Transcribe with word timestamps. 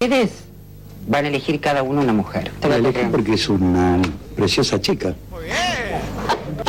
Ustedes 0.00 0.30
van 1.08 1.24
a 1.24 1.28
elegir 1.28 1.60
cada 1.60 1.82
uno 1.82 2.00
una 2.00 2.12
mujer. 2.12 2.52
La 2.62 2.76
elegí 2.76 3.00
porque 3.10 3.34
es 3.34 3.48
una 3.48 4.00
preciosa 4.36 4.80
chica. 4.80 5.12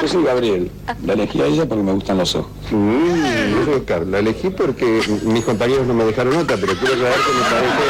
Yo 0.02 0.08
soy 0.08 0.24
Gabriel. 0.24 0.72
La 1.06 1.14
elegí 1.14 1.40
a 1.40 1.46
ella 1.46 1.68
porque 1.68 1.84
me 1.84 1.92
gustan 1.92 2.18
los 2.18 2.34
ojos. 2.34 2.52
Mm, 2.72 3.70
Oscar, 3.76 4.08
la 4.08 4.18
elegí 4.18 4.50
porque 4.50 5.04
mis 5.26 5.46
compañeros 5.46 5.86
no 5.86 5.94
me 5.94 6.06
dejaron 6.06 6.38
otra, 6.38 6.58
pero 6.58 6.74
quiero 6.74 6.96
aclarar 6.96 7.20
que 7.20 7.32
me 7.32 7.42
parece, 7.52 7.86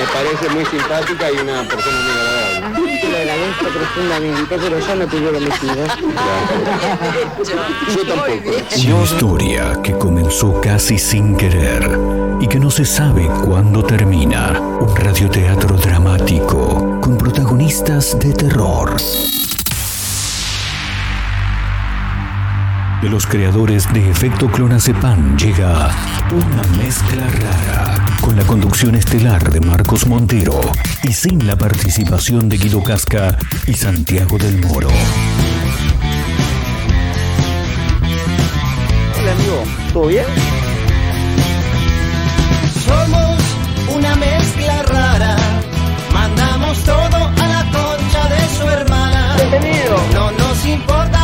me 0.00 0.12
parece 0.12 0.54
muy 0.56 0.64
simpática 0.66 1.30
y 1.30 1.34
una 1.34 1.68
persona 1.68 1.96
muy 1.96 2.10
agradable. 2.10 2.33
Profundamente, 3.60 4.56
pero 4.58 4.78
yo 4.78 4.94
no 4.96 5.06
elegido. 5.36 5.86
Yo 7.94 8.06
tampoco. 8.06 8.50
Una 8.76 9.04
historia 9.04 9.82
que 9.82 9.92
comenzó 9.92 10.60
casi 10.60 10.98
sin 10.98 11.36
querer 11.36 11.98
y 12.40 12.46
que 12.46 12.58
no 12.58 12.70
se 12.70 12.84
sabe 12.84 13.28
cuándo 13.44 13.82
termina. 13.84 14.60
Un 14.80 14.94
radioteatro 14.96 15.76
dramático 15.76 17.00
con 17.00 17.16
protagonistas 17.16 18.18
de 18.18 18.32
terror. 18.32 18.96
De 23.04 23.10
los 23.10 23.26
creadores 23.26 23.92
de 23.92 24.10
Efecto 24.10 24.50
Clonazepam 24.50 25.36
llega 25.36 25.90
una 26.32 26.62
mezcla 26.82 27.26
rara 27.26 28.02
con 28.22 28.34
la 28.34 28.44
conducción 28.44 28.94
estelar 28.94 29.52
de 29.52 29.60
Marcos 29.60 30.06
Montero 30.06 30.58
y 31.02 31.12
sin 31.12 31.46
la 31.46 31.54
participación 31.54 32.48
de 32.48 32.56
Guido 32.56 32.82
Casca 32.82 33.36
y 33.66 33.74
Santiago 33.74 34.38
del 34.38 34.58
Moro. 34.58 34.88
Hola 39.18 39.32
amigo, 39.32 39.64
¿todo 39.92 40.06
bien? 40.06 40.24
Somos 42.86 43.38
una 43.94 44.16
mezcla 44.16 44.82
rara. 44.84 45.36
Mandamos 46.10 46.78
todo 46.84 47.16
a 47.16 47.48
la 47.48 47.64
concha 47.70 48.28
de 48.30 48.56
su 48.56 48.66
hermana. 48.66 49.36
Bienvenido. 49.36 49.94
No 50.14 50.30
nos 50.30 50.66
importan 50.66 51.23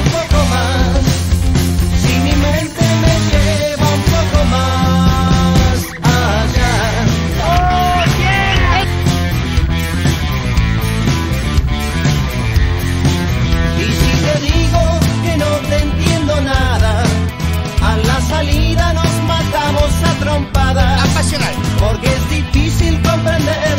Apasional. 20.79 21.53
Porque 21.79 22.07
es 22.07 22.29
difícil 22.29 23.01
comprender 23.01 23.75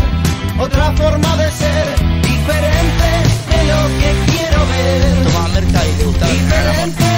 otra 0.59 0.93
forma 0.93 1.37
de 1.37 1.51
ser, 1.51 1.87
diferente 2.23 3.09
de 3.49 3.65
lo 3.65 3.81
que 3.99 4.33
quiero 4.33 4.67
ver. 4.67 5.25
Tomaba 5.25 5.49
merca 5.49 5.81
y 5.87 6.13
te. 6.13 6.27
Diferente 6.27 7.12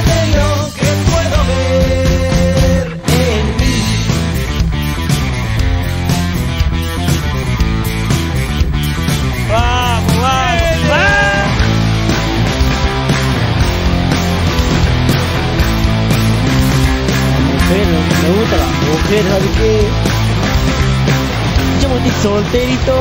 solterito. 22.25 22.94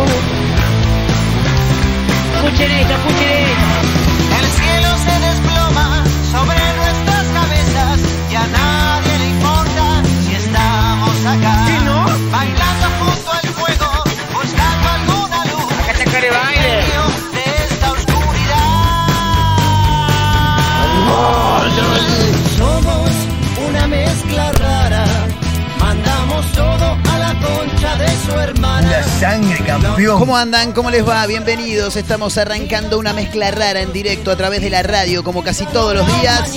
¿Cómo 30.34 30.42
andan? 30.42 30.72
¿Cómo 30.72 30.90
les 30.90 31.08
va? 31.08 31.28
Bienvenidos. 31.28 31.96
Estamos 31.96 32.40
arrancando 32.40 32.98
una 32.98 33.14
mezcla 33.14 33.52
rara 33.52 33.82
en 33.82 33.94
directo 33.94 34.32
a 34.32 34.36
través 34.36 34.62
de 34.64 34.72
la 34.72 34.82
radio, 34.82 35.24
como 35.24 35.44
casi 35.44 35.64
todos 35.68 35.94
los 35.94 36.08
días. 36.08 36.50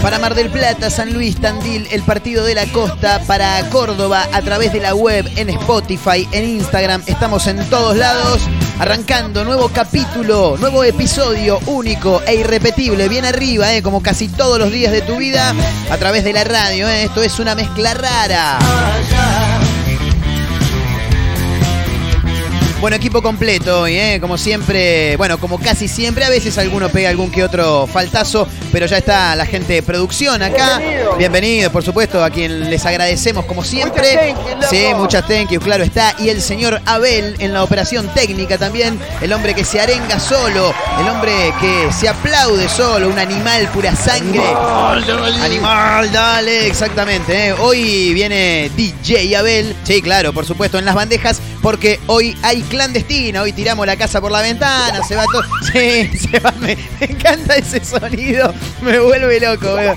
Para 0.00 0.20
Mar 0.20 0.36
del 0.36 0.48
Plata, 0.48 0.88
San 0.88 1.12
Luis, 1.12 1.40
Tandil, 1.40 1.88
el 1.90 2.02
Partido 2.02 2.44
de 2.44 2.54
la 2.54 2.66
Costa, 2.66 3.20
para 3.26 3.68
Córdoba, 3.70 4.28
a 4.32 4.40
través 4.42 4.72
de 4.72 4.78
la 4.78 4.94
web, 4.94 5.28
en 5.34 5.50
Spotify, 5.50 6.28
en 6.30 6.50
Instagram. 6.50 7.02
Estamos 7.06 7.48
en 7.48 7.68
todos 7.68 7.96
lados. 7.96 8.42
Arrancando 8.78 9.44
nuevo 9.44 9.68
capítulo, 9.70 10.56
nuevo 10.56 10.84
episodio 10.84 11.58
único 11.66 12.22
e 12.28 12.36
irrepetible, 12.36 13.08
bien 13.08 13.24
arriba, 13.24 13.74
eh, 13.74 13.82
como 13.82 14.04
casi 14.04 14.28
todos 14.28 14.60
los 14.60 14.70
días 14.70 14.92
de 14.92 15.02
tu 15.02 15.16
vida, 15.16 15.52
a 15.90 15.96
través 15.96 16.22
de 16.22 16.32
la 16.32 16.44
radio. 16.44 16.88
eh. 16.88 17.02
Esto 17.02 17.24
es 17.24 17.40
una 17.40 17.56
mezcla 17.56 17.92
rara. 17.94 18.58
Bueno, 22.86 22.98
equipo 22.98 23.20
completo 23.20 23.80
hoy, 23.80 23.96
¿eh? 23.96 24.18
como 24.20 24.38
siempre, 24.38 25.16
bueno, 25.16 25.38
como 25.38 25.58
casi 25.58 25.88
siempre, 25.88 26.24
a 26.24 26.28
veces 26.28 26.56
alguno 26.56 26.88
pega 26.88 27.08
algún 27.08 27.32
que 27.32 27.42
otro 27.42 27.88
faltazo, 27.88 28.46
pero 28.70 28.86
ya 28.86 28.98
está 28.98 29.34
la 29.34 29.44
gente 29.44 29.72
de 29.72 29.82
producción 29.82 30.40
acá. 30.40 30.78
Bienvenido. 30.78 31.16
Bienvenidos, 31.16 31.72
por 31.72 31.82
supuesto, 31.82 32.22
a 32.22 32.30
quien 32.30 32.70
les 32.70 32.86
agradecemos 32.86 33.44
como 33.46 33.64
siempre. 33.64 34.12
Muchas 34.12 34.36
thank 34.36 34.48
you, 34.48 34.54
loco. 34.54 34.66
sí, 34.70 34.86
muchas 34.94 35.26
thank 35.26 35.50
you, 35.50 35.58
claro 35.58 35.82
está. 35.82 36.14
Y 36.20 36.28
el 36.28 36.40
señor 36.40 36.80
Abel 36.86 37.34
en 37.40 37.52
la 37.52 37.64
operación 37.64 38.06
técnica 38.14 38.56
también, 38.56 39.00
el 39.20 39.32
hombre 39.32 39.52
que 39.52 39.64
se 39.64 39.80
arenga 39.80 40.20
solo, 40.20 40.72
el 41.00 41.08
hombre 41.08 41.32
que 41.60 41.92
se 41.92 42.08
aplaude 42.08 42.68
solo, 42.68 43.08
un 43.08 43.18
animal 43.18 43.68
pura 43.74 43.96
sangre. 43.96 44.44
Animal, 45.42 46.12
dale, 46.12 46.68
exactamente. 46.68 47.48
¿eh? 47.48 47.52
Hoy 47.58 48.14
viene 48.14 48.70
DJ 48.76 49.34
Abel, 49.34 49.74
sí, 49.82 50.00
claro, 50.02 50.32
por 50.32 50.46
supuesto, 50.46 50.78
en 50.78 50.84
las 50.84 50.94
bandejas, 50.94 51.40
porque 51.66 51.98
hoy 52.06 52.38
hay 52.42 52.62
clandestina, 52.62 53.42
hoy 53.42 53.52
tiramos 53.52 53.84
la 53.88 53.96
casa 53.96 54.20
por 54.20 54.30
la 54.30 54.40
ventana, 54.40 55.02
se 55.02 55.16
va 55.16 55.24
todo. 55.24 55.42
Sí, 55.72 56.16
se 56.16 56.38
va, 56.38 56.52
me, 56.60 56.78
encanta 57.00 57.56
ese 57.56 57.84
sonido, 57.84 58.54
me 58.82 59.00
vuelve 59.00 59.40
loco, 59.40 59.72
boludo. 59.72 59.96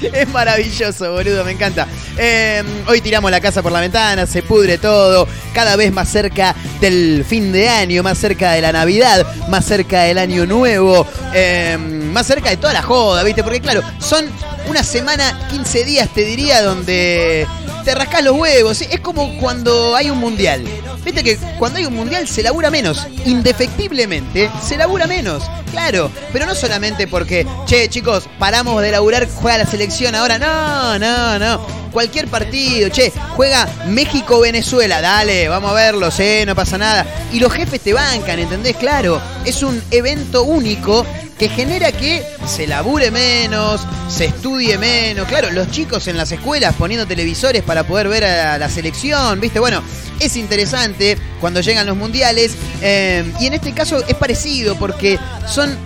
Es 0.12 0.28
maravilloso, 0.28 1.10
boludo, 1.10 1.44
me 1.44 1.50
encanta. 1.50 1.88
Eh, 2.16 2.62
hoy 2.86 3.00
tiramos 3.00 3.32
la 3.32 3.40
casa 3.40 3.60
por 3.60 3.72
la 3.72 3.80
ventana, 3.80 4.24
se 4.24 4.44
pudre 4.44 4.78
todo, 4.78 5.26
cada 5.52 5.74
vez 5.74 5.92
más 5.92 6.08
cerca 6.08 6.54
del 6.80 7.24
fin 7.28 7.50
de 7.50 7.68
año, 7.68 8.04
más 8.04 8.18
cerca 8.18 8.52
de 8.52 8.60
la 8.60 8.70
Navidad, 8.70 9.26
más 9.48 9.64
cerca 9.64 10.02
del 10.02 10.18
año 10.18 10.46
nuevo, 10.46 11.04
eh, 11.34 11.76
más 11.76 12.24
cerca 12.24 12.50
de 12.50 12.56
toda 12.56 12.72
la 12.72 12.82
joda, 12.82 13.24
¿viste? 13.24 13.42
Porque 13.42 13.60
claro, 13.60 13.82
son 13.98 14.26
una 14.68 14.84
semana, 14.84 15.48
15 15.50 15.84
días, 15.84 16.08
te 16.14 16.24
diría, 16.24 16.62
donde 16.62 17.48
te 17.88 17.94
rascás 17.94 18.22
los 18.22 18.36
huevos. 18.36 18.82
Es 18.82 19.00
como 19.00 19.38
cuando 19.38 19.96
hay 19.96 20.10
un 20.10 20.18
mundial. 20.18 20.62
Viste 21.06 21.24
que 21.24 21.38
cuando 21.58 21.78
hay 21.78 21.86
un 21.86 21.94
mundial 21.94 22.28
se 22.28 22.42
labura 22.42 22.70
menos, 22.70 23.06
indefectiblemente, 23.24 24.50
se 24.62 24.76
labura 24.76 25.06
menos. 25.06 25.42
Claro, 25.70 26.10
pero 26.30 26.44
no 26.44 26.54
solamente 26.54 27.06
porque, 27.06 27.46
che, 27.64 27.88
chicos, 27.88 28.28
paramos 28.38 28.82
de 28.82 28.90
laburar, 28.90 29.26
juega 29.26 29.56
la 29.56 29.66
selección 29.66 30.14
ahora. 30.14 30.38
No, 30.38 30.98
no, 30.98 31.38
no. 31.38 31.87
Cualquier 31.90 32.28
partido, 32.28 32.88
che, 32.90 33.12
juega 33.36 33.68
México-Venezuela, 33.86 35.00
dale, 35.00 35.48
vamos 35.48 35.70
a 35.70 35.74
verlo, 35.74 36.10
sí, 36.10 36.44
no 36.46 36.54
pasa 36.54 36.78
nada. 36.78 37.06
Y 37.32 37.40
los 37.40 37.52
jefes 37.52 37.80
te 37.80 37.92
bancan, 37.92 38.38
¿entendés? 38.38 38.76
Claro, 38.76 39.20
es 39.44 39.62
un 39.62 39.82
evento 39.90 40.42
único 40.42 41.04
que 41.38 41.48
genera 41.48 41.92
que 41.92 42.26
se 42.46 42.66
labure 42.66 43.10
menos, 43.10 43.80
se 44.08 44.26
estudie 44.26 44.76
menos. 44.76 45.28
Claro, 45.28 45.50
los 45.52 45.70
chicos 45.70 46.08
en 46.08 46.16
las 46.16 46.32
escuelas 46.32 46.74
poniendo 46.76 47.06
televisores 47.06 47.62
para 47.62 47.84
poder 47.84 48.08
ver 48.08 48.24
a 48.24 48.58
la 48.58 48.68
selección, 48.68 49.38
¿viste? 49.40 49.60
Bueno, 49.60 49.82
es 50.18 50.36
interesante 50.36 51.16
cuando 51.40 51.60
llegan 51.60 51.86
los 51.86 51.96
mundiales. 51.96 52.56
eh, 52.82 53.32
y 53.40 53.46
en 53.46 53.54
este 53.54 53.72
caso 53.72 54.02
es 54.06 54.14
parecido 54.16 54.76
porque 54.76 55.18
son 55.46 55.76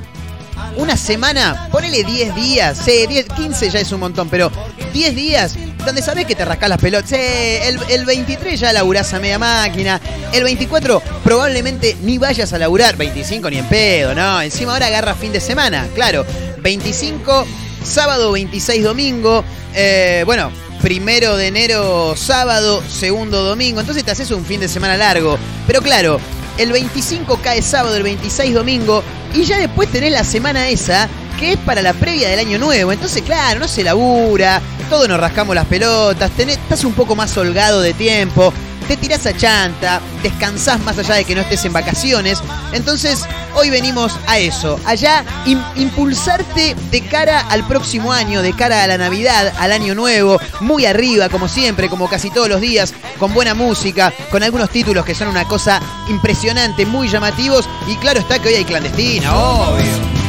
una 0.77 0.97
semana, 0.97 1.69
ponele 1.71 2.05
10 2.05 2.35
días, 2.35 2.79
sí, 2.85 3.07
10, 3.07 3.27
15 3.29 3.71
ya 3.71 3.81
es 3.81 3.93
un 3.93 4.01
montón, 4.01 4.29
pero 4.29 4.51
10 4.93 5.15
días 5.15 5.57
donde 5.85 6.03
sabés 6.03 6.27
que 6.27 6.35
te 6.35 6.45
rascás 6.45 6.69
las 6.69 6.81
pelotas. 6.81 7.11
Sí, 7.11 7.17
el, 7.17 7.79
el 7.89 8.05
23 8.05 8.59
ya 8.59 8.73
laburás 8.73 9.13
a 9.15 9.19
media 9.19 9.39
máquina. 9.39 10.01
El 10.33 10.45
24 10.45 11.03
probablemente 11.25 11.97
ni 12.03 12.19
vayas 12.19 12.53
a 12.53 12.59
laburar. 12.59 12.97
25 12.97 13.51
ni 13.51 13.59
en 13.59 13.69
pedo, 13.69 14.15
¿no? 14.15 14.41
Encima 14.41 14.73
ahora 14.73 14.87
agarra 14.87 15.15
fin 15.15 15.33
de 15.33 15.41
semana, 15.41 15.89
claro. 15.95 16.25
25, 16.63 17.47
sábado 17.85 18.33
26 18.33 18.85
domingo. 18.85 19.45
Eh, 19.75 20.23
bueno, 20.25 20.53
primero 20.81 21.37
de 21.37 21.49
enero 21.49 22.15
sábado, 22.17 22.83
segundo 22.89 23.43
domingo. 23.43 23.81
Entonces 23.81 24.05
te 24.05 24.11
haces 24.11 24.31
un 24.31 24.45
fin 24.45 24.61
de 24.61 24.69
semana 24.69 24.97
largo. 24.97 25.39
Pero 25.67 25.83
claro, 25.83 26.21
el 26.59 26.73
25 26.73 27.41
cae 27.43 27.63
sábado, 27.63 27.97
el 27.97 28.03
26 28.03 28.55
domingo. 28.55 29.03
Y 29.35 29.45
ya 29.45 29.59
después 29.59 29.91
tenés 29.91 30.13
la 30.13 30.25
semana 30.25 30.69
esa 30.69 31.09
que 31.39 31.53
es 31.53 31.59
para 31.59 31.83
la 31.83 31.93
previa 31.95 32.29
del 32.29 32.39
año 32.39 32.59
nuevo. 32.59 32.93
Entonces, 32.93 33.23
claro, 33.23 33.59
no 33.61 33.67
se 33.69 33.83
labura, 33.83 34.61
todos 34.91 35.09
nos 35.09 35.19
rascamos 35.19 35.55
las 35.55 35.67
pelotas, 35.67 36.31
tenés- 36.37 36.59
estás 36.59 36.85
un 36.85 36.93
poco 36.93 37.17
más 37.17 37.37
holgado 37.37 37.81
de 37.81 37.95
tiempo, 37.95 38.53
te 38.93 38.99
tirás 38.99 39.25
a 39.25 39.35
chanta, 39.35 40.03
descansás 40.23 40.79
más 40.81 40.99
allá 40.99 41.15
de 41.15 41.25
que 41.25 41.35
no 41.35 41.41
estés 41.41 41.65
en 41.65 41.73
vacaciones. 41.73 42.43
Entonces, 42.75 43.25
hoy 43.55 43.71
venimos 43.71 44.13
a 44.27 44.37
eso, 44.39 44.79
allá 44.85 45.25
im- 45.47 45.65
impulsarte 45.77 46.77
de 46.91 47.01
cara 47.01 47.41
al 47.49 47.67
próximo 47.67 48.13
año, 48.13 48.43
de 48.43 48.53
cara 48.53 48.83
a 48.83 48.87
la 48.87 48.99
Navidad, 48.99 49.51
al 49.59 49.73
año 49.73 49.95
nuevo, 49.95 50.39
muy 50.61 50.85
arriba, 50.85 51.31
como 51.31 51.49
siempre, 51.49 51.89
como 51.89 52.07
casi 52.07 52.29
todos 52.29 52.51
los 52.51 52.61
días, 52.61 52.93
con 53.19 53.33
buena 53.33 53.55
música, 53.55 54.13
con 54.31 54.43
algunos 54.43 54.69
títulos 54.69 55.07
que 55.07 55.15
son 55.15 55.29
una 55.29 55.47
cosa 55.47 55.81
impresionante, 56.11 56.85
muy 56.85 57.09
llamativos. 57.09 57.67
Y 57.89 57.97
claro 57.97 58.21
está 58.21 58.41
que 58.41 58.49
hoy 58.49 58.55
hay 58.57 58.65
clandestina, 58.67 59.35
obvio. 59.35 59.87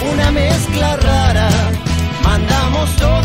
Una 0.10 0.32
mezcla 0.32 0.96
rara, 0.96 1.50
mandamos 2.24 2.96
todo 2.96 3.23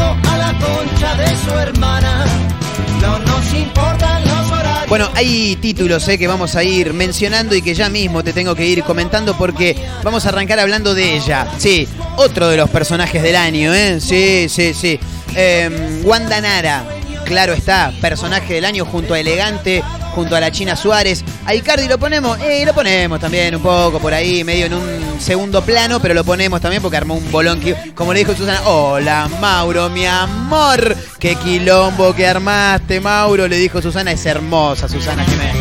Bueno, 4.98 5.12
hay 5.14 5.54
títulos 5.54 6.08
eh, 6.08 6.18
que 6.18 6.26
vamos 6.26 6.56
a 6.56 6.64
ir 6.64 6.92
mencionando 6.92 7.54
y 7.54 7.62
que 7.62 7.72
ya 7.72 7.88
mismo 7.88 8.24
te 8.24 8.32
tengo 8.32 8.56
que 8.56 8.66
ir 8.66 8.82
comentando 8.82 9.38
porque 9.38 9.76
vamos 10.02 10.26
a 10.26 10.30
arrancar 10.30 10.58
hablando 10.58 10.92
de 10.92 11.14
ella. 11.14 11.46
Sí, 11.56 11.86
otro 12.16 12.48
de 12.48 12.56
los 12.56 12.68
personajes 12.68 13.22
del 13.22 13.36
año, 13.36 13.72
¿eh? 13.72 14.00
Sí, 14.00 14.48
sí, 14.48 14.74
sí. 14.74 14.98
Eh, 15.36 16.00
Wanda 16.02 16.40
Nara, 16.40 16.84
claro 17.24 17.52
está, 17.52 17.92
personaje 18.00 18.54
del 18.54 18.64
año 18.64 18.84
junto 18.84 19.14
a 19.14 19.20
Elegante, 19.20 19.84
junto 20.18 20.34
a 20.34 20.40
la 20.40 20.50
China 20.50 20.74
Suárez. 20.74 21.24
A 21.46 21.54
Icardi 21.54 21.86
lo 21.86 21.96
ponemos, 21.96 22.40
eh, 22.40 22.64
lo 22.66 22.74
ponemos 22.74 23.20
también 23.20 23.54
un 23.54 23.62
poco 23.62 24.00
por 24.00 24.12
ahí, 24.12 24.42
medio 24.42 24.66
en 24.66 24.74
un 24.74 25.20
segundo 25.20 25.62
plano, 25.62 26.00
pero 26.00 26.12
lo 26.12 26.24
ponemos 26.24 26.60
también 26.60 26.82
porque 26.82 26.96
armó 26.96 27.14
un 27.14 27.30
bolón 27.30 27.60
como 27.94 28.12
le 28.12 28.18
dijo 28.18 28.34
Susana, 28.34 28.62
hola 28.64 29.30
Mauro, 29.40 29.88
mi 29.90 30.06
amor, 30.06 30.96
qué 31.20 31.36
quilombo 31.36 32.12
que 32.16 32.26
armaste, 32.26 33.00
Mauro, 33.00 33.46
le 33.46 33.58
dijo 33.58 33.80
Susana, 33.80 34.10
es 34.10 34.26
hermosa 34.26 34.88
Susana 34.88 35.24
Jiménez. 35.24 35.57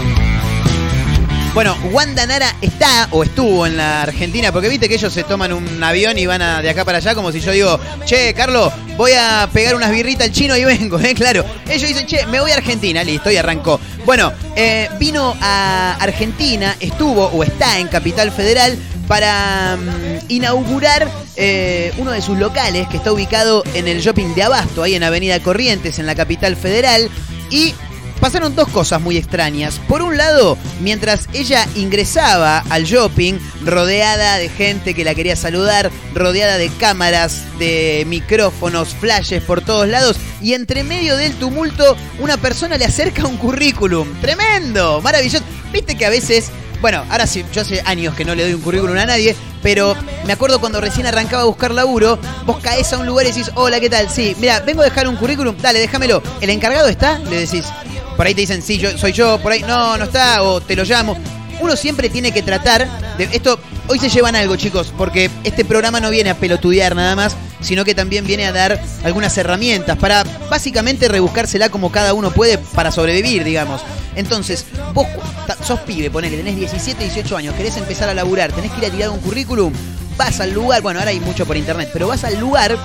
Bueno, 1.53 1.75
Wanda 1.91 2.25
Nara 2.27 2.55
está 2.61 3.07
o 3.11 3.23
estuvo 3.23 3.65
en 3.65 3.77
la 3.77 4.03
Argentina, 4.03 4.51
porque 4.51 4.69
viste 4.69 4.87
que 4.87 4.95
ellos 4.95 5.11
se 5.11 5.23
toman 5.23 5.53
un 5.53 5.83
avión 5.83 6.17
y 6.19 6.25
van 6.25 6.39
de 6.61 6.69
acá 6.69 6.85
para 6.85 6.99
allá, 6.99 7.15
como 7.15 7.31
si 7.31 7.39
yo 7.39 7.51
digo, 7.51 7.79
che, 8.05 8.33
Carlos, 8.33 8.71
voy 8.95 9.13
a 9.13 9.49
pegar 9.51 9.75
unas 9.75 9.91
birritas 9.91 10.27
al 10.27 10.33
chino 10.33 10.55
y 10.55 10.63
vengo, 10.63 10.99
¿eh? 11.03 11.15
Claro. 11.15 11.43
Ellos 11.67 11.87
dicen, 11.87 12.05
che, 12.05 12.25
me 12.27 12.39
voy 12.39 12.51
a 12.51 12.55
Argentina, 12.55 13.03
listo, 13.03 13.31
y 13.31 13.37
arrancó. 13.37 13.79
Bueno, 14.05 14.31
eh, 14.55 14.87
vino 14.99 15.35
a 15.41 15.95
Argentina, 15.99 16.75
estuvo 16.79 17.25
o 17.25 17.43
está 17.43 17.79
en 17.79 17.87
Capital 17.87 18.31
Federal 18.31 18.77
para 19.07 19.77
mm, 19.77 20.25
inaugurar 20.29 21.09
eh, 21.35 21.91
uno 21.97 22.11
de 22.11 22.21
sus 22.21 22.37
locales 22.37 22.87
que 22.87 22.97
está 22.97 23.11
ubicado 23.11 23.63
en 23.73 23.87
el 23.87 24.01
shopping 24.01 24.35
de 24.35 24.43
Abasto, 24.43 24.83
ahí 24.83 24.95
en 24.95 25.03
Avenida 25.03 25.39
Corrientes, 25.39 25.97
en 25.99 26.05
la 26.05 26.15
Capital 26.15 26.55
Federal. 26.55 27.09
Y 27.49 27.73
pasaron 28.19 28.55
dos 28.55 28.67
cosas 28.69 29.01
muy 29.01 29.17
extrañas. 29.17 29.79
Por 29.87 30.01
un 30.01 30.17
lado, 30.17 30.57
mientras 30.81 31.27
ella 31.33 31.67
ingresaba 31.75 32.59
al 32.69 32.83
shopping, 32.83 33.35
rodeada 33.65 34.37
de 34.37 34.49
gente 34.49 34.93
que 34.93 35.03
la 35.03 35.15
quería 35.15 35.35
saludar, 35.35 35.91
rodeada 36.13 36.57
de 36.57 36.69
cámaras, 36.69 37.43
de 37.59 38.05
micrófonos, 38.07 38.89
flashes 38.95 39.43
por 39.43 39.61
todos 39.61 39.87
lados, 39.87 40.17
y 40.41 40.53
entre 40.53 40.83
medio 40.83 41.17
del 41.17 41.33
tumulto, 41.35 41.95
una 42.19 42.37
persona 42.37 42.77
le 42.77 42.85
acerca 42.85 43.25
un 43.25 43.37
currículum. 43.37 44.07
¡Tremendo! 44.21 45.01
¡Maravilloso! 45.01 45.43
Viste 45.71 45.95
que 45.95 46.05
a 46.05 46.09
veces 46.09 46.51
bueno, 46.81 47.03
ahora 47.09 47.25
sí, 47.25 47.43
yo 47.51 47.61
hace 47.61 47.81
años 47.85 48.13
que 48.13 48.23
no 48.23 48.35
le 48.35 48.43
doy 48.43 48.53
un 48.53 48.61
currículum 48.61 48.95
a 48.97 49.05
nadie, 49.07 49.35
pero 49.63 49.95
me 50.25 50.33
acuerdo 50.33 50.59
cuando 50.59 50.79
recién 50.79 51.07
arrancaba 51.07 51.41
a 51.41 51.45
buscar 51.45 51.71
laburo, 51.71 52.19
vos 52.45 52.59
caes 52.59 52.93
a 52.93 52.99
un 52.99 53.07
lugar 53.07 53.25
y 53.25 53.29
decís, 53.29 53.49
hola, 53.55 53.79
¿qué 53.79 53.89
tal? 53.89 54.09
Sí, 54.09 54.35
mira, 54.39 54.59
vengo 54.59 54.81
a 54.81 54.85
dejar 54.85 55.07
un 55.07 55.15
currículum, 55.15 55.57
dale, 55.57 55.79
déjamelo. 55.79 56.21
¿El 56.39 56.51
encargado 56.51 56.87
está? 56.87 57.17
Le 57.19 57.39
decís. 57.39 57.65
Por 58.17 58.25
ahí 58.25 58.33
te 58.33 58.41
dicen, 58.41 58.63
sí, 58.63 58.79
yo 58.79 58.97
soy 58.97 59.13
yo, 59.13 59.39
por 59.39 59.51
ahí, 59.51 59.61
no, 59.61 59.95
no 59.95 60.05
está, 60.05 60.41
o 60.41 60.59
te 60.59 60.75
lo 60.75 60.83
llamo. 60.83 61.15
Uno 61.59 61.75
siempre 61.75 62.09
tiene 62.09 62.31
que 62.31 62.41
tratar 62.41 62.87
de. 63.17 63.29
Esto, 63.31 63.59
hoy 63.87 63.99
se 63.99 64.09
llevan 64.09 64.35
algo, 64.35 64.55
chicos, 64.55 64.91
porque 64.97 65.29
este 65.43 65.63
programa 65.63 65.99
no 65.99 66.09
viene 66.09 66.31
a 66.31 66.35
pelotudear 66.35 66.95
nada 66.95 67.15
más, 67.15 67.35
sino 67.61 67.85
que 67.85 67.95
también 67.95 68.25
viene 68.25 68.45
a 68.45 68.51
dar 68.51 68.81
algunas 69.03 69.37
herramientas 69.37 69.97
para 69.97 70.23
básicamente 70.49 71.07
rebuscársela 71.07 71.69
como 71.69 71.91
cada 71.91 72.13
uno 72.13 72.31
puede 72.31 72.57
para 72.57 72.91
sobrevivir, 72.91 73.43
digamos. 73.43 73.81
Entonces, 74.15 74.65
vos 74.93 75.07
sos 75.63 75.79
pibe, 75.81 76.09
ponele, 76.09 76.37
tenés 76.37 76.55
17, 76.55 77.03
18 77.03 77.37
años, 77.37 77.55
querés 77.55 77.77
empezar 77.77 78.09
a 78.09 78.15
laburar, 78.15 78.51
tenés 78.51 78.71
que 78.71 78.79
ir 78.79 78.85
a 78.87 78.89
tirar 78.89 79.09
un 79.09 79.19
currículum, 79.19 79.71
vas 80.17 80.39
al 80.39 80.53
lugar, 80.53 80.81
bueno, 80.81 80.99
ahora 80.99 81.11
hay 81.11 81.19
mucho 81.19 81.45
por 81.45 81.55
internet, 81.55 81.89
pero 81.93 82.07
vas 82.07 82.23
al 82.23 82.39
lugar 82.39 82.77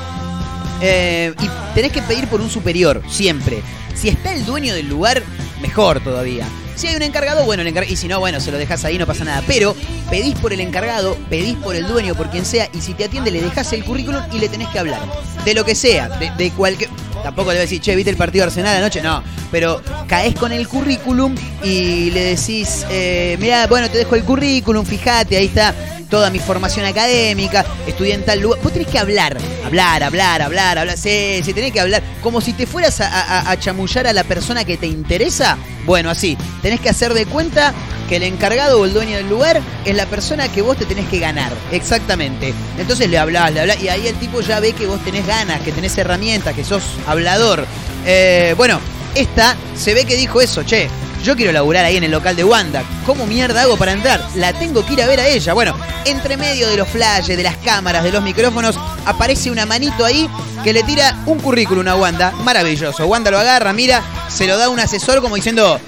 eh, 0.82 1.32
y 1.40 1.75
tenés 1.75 1.93
que 1.93 2.02
pedir 2.02 2.26
por 2.29 2.40
un 2.40 2.50
superior, 2.50 3.02
siempre. 3.08 3.62
Si 3.94 4.08
está 4.08 4.34
el 4.34 4.44
dueño 4.44 4.75
del 4.75 4.88
lugar, 4.88 5.23
mejor 5.61 6.00
todavía. 6.00 6.46
Si 6.75 6.87
hay 6.87 6.96
un 6.96 7.02
encargado, 7.02 7.44
bueno, 7.44 7.62
el 7.62 7.69
encar- 7.69 7.87
y 7.88 7.96
si 7.96 8.08
no, 8.08 8.19
bueno, 8.19 8.40
se 8.40 8.50
lo 8.50 8.58
dejas 8.58 8.84
ahí, 8.84 8.96
no 8.99 9.06
pasa 9.06 9.25
nada. 9.25 9.43
Pero 9.46 9.76
pedís 10.11 10.34
por 10.38 10.52
el 10.52 10.61
encargado, 10.61 11.17
pedís 11.29 11.55
por 11.56 11.76
el 11.76 11.87
dueño, 11.87 12.14
por 12.14 12.31
quien 12.31 12.44
sea, 12.46 12.69
y 12.73 12.81
si 12.81 12.94
te 12.94 13.05
atiende, 13.05 13.31
le 13.31 13.43
dejas 13.43 13.73
el 13.75 13.84
currículum 13.84 14.23
y 14.32 14.38
le 14.38 14.49
tenés 14.49 14.69
que 14.69 14.79
hablar. 14.79 15.00
De 15.44 15.55
lo 15.55 15.64
que 15.64 15.75
sea, 15.75 16.08
de, 16.08 16.50
cualquier. 16.50 16.88
Tampoco 17.23 17.50
le 17.50 17.56
voy 17.56 17.58
a 17.58 17.61
decir, 17.61 17.81
che, 17.81 17.94
¿viste 17.94 18.11
el 18.11 18.17
partido 18.17 18.44
de 18.44 18.49
Arsenal 18.49 18.76
anoche? 18.78 19.02
No. 19.02 19.23
Pero 19.50 19.82
caes 20.08 20.35
con 20.35 20.50
el 20.50 20.67
currículum 20.67 21.35
y 21.62 22.11
le 22.11 22.25
decís, 22.37 22.87
eh, 22.90 23.37
mira, 23.38 23.67
bueno, 23.67 23.88
te 23.90 23.99
dejo 23.99 24.17
el 24.17 24.25
currículum, 24.25 24.85
fíjate, 24.85 25.37
ahí 25.37 25.46
está 25.46 25.75
toda 26.12 26.29
mi 26.29 26.38
formación 26.41 26.85
académica, 26.85 27.64
estudié 27.87 28.12
en 28.12 28.43
lugar. 28.43 28.61
Vos 28.62 28.70
tenés 28.70 28.87
que 28.87 28.99
hablar, 28.99 29.35
hablar, 29.64 30.03
hablar, 30.03 30.42
hablar, 30.42 30.76
hablar. 30.78 30.99
Sí, 30.99 31.40
sí, 31.42 31.54
tenés 31.54 31.73
que 31.73 31.81
hablar. 31.81 32.02
Como 32.23 32.42
si 32.42 32.52
te 32.52 32.66
fueras 32.66 33.00
a, 33.00 33.50
a- 33.50 33.59
chamullar 33.59 34.07
a 34.07 34.12
la 34.12 34.23
persona 34.23 34.62
que 34.66 34.76
te 34.76 34.87
interesa. 34.87 35.57
Bueno, 35.87 36.11
así. 36.11 36.37
Tenés 36.61 36.81
que 36.81 36.90
hacer 36.90 37.14
de 37.14 37.25
cuenta 37.25 37.73
que 38.11 38.16
el 38.16 38.25
encargado 38.25 38.78
o 38.78 38.85
el 38.85 38.92
dueño 38.92 39.16
del 39.16 39.31
lugar 39.31 39.62
es 39.87 39.97
la 39.97 40.04
persona 40.04 40.49
que 40.52 40.61
vos 40.61 40.76
te 40.76 40.85
tenés 40.85 41.09
que 41.09 41.19
ganar. 41.19 41.50
Exactamente. 41.71 42.52
Entonces 42.78 43.09
le 43.09 43.16
hablás, 43.16 43.50
le 43.50 43.61
hablás. 43.61 43.83
Y 43.83 43.88
ahí 43.88 44.07
el 44.07 44.16
tipo 44.16 44.42
ya 44.42 44.61
ve 44.61 44.75
que 44.75 44.87
vos 44.87 45.02
tenés 45.02 45.26
ganas, 45.26 45.62
que 45.62 45.73
tenés 45.73 45.97
herramientas, 45.97 46.54
que 46.54 46.62
sos 46.62 46.83
hablador. 47.07 47.64
Eh, 48.04 48.52
bueno, 48.59 48.81
esta 49.14 49.57
se 49.75 49.95
ve 49.95 50.04
que 50.04 50.16
dijo 50.16 50.42
eso, 50.42 50.62
che. 50.62 50.90
Yo 51.23 51.37
quiero 51.37 51.52
laburar 51.52 51.85
ahí 51.85 51.97
en 51.97 52.02
el 52.02 52.11
local 52.11 52.35
de 52.35 52.43
Wanda. 52.43 52.83
¿Cómo 53.07 53.26
mierda 53.26 53.62
hago 53.62 53.76
para 53.76 53.93
entrar? 53.93 54.21
La 54.35 54.52
tengo 54.52 54.85
que 54.85 54.95
ir 54.95 55.02
a 55.02 55.07
ver 55.07 55.21
a 55.21 55.29
ella. 55.29 55.52
Bueno, 55.52 55.76
entre 56.05 56.37
medio 56.37 56.69
de 56.69 56.76
los 56.76 56.88
flashes, 56.88 57.37
de 57.37 57.45
las 57.45 57.57
cámaras, 57.59 58.02
de 58.02 58.11
los 58.11 58.23
micrófonos, 58.25 58.76
aparece 59.05 59.50
una 59.50 59.64
manito 59.64 60.05
ahí 60.05 60.29
que 60.64 60.73
le 60.73 60.83
tira 60.83 61.17
un 61.26 61.38
currículum 61.38 61.87
a 61.87 61.95
Wanda. 61.95 62.33
Maravilloso. 62.43 63.07
Wanda 63.07 63.31
lo 63.31 63.38
agarra, 63.38 63.73
mira, 63.73 64.02
se 64.29 64.49
lo 64.49 64.59
da 64.59 64.69
un 64.69 64.81
asesor 64.81 65.21
como 65.21 65.37
diciendo, 65.37 65.79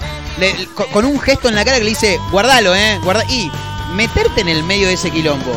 con, 0.93 1.03
un 1.03 1.19
gesto 1.19 1.49
en 1.49 1.55
la 1.55 1.65
cara 1.65 1.79
que 1.79 1.83
le 1.83 1.89
dice, 1.89 2.17
guardalo, 2.31 2.73
eh. 2.73 2.97
Y 3.29 3.51
meterte 3.93 4.39
en 4.39 4.47
el 4.47 4.63
medio 4.63 4.87
de 4.87 4.93
ese 4.93 5.11
quilombo 5.11 5.53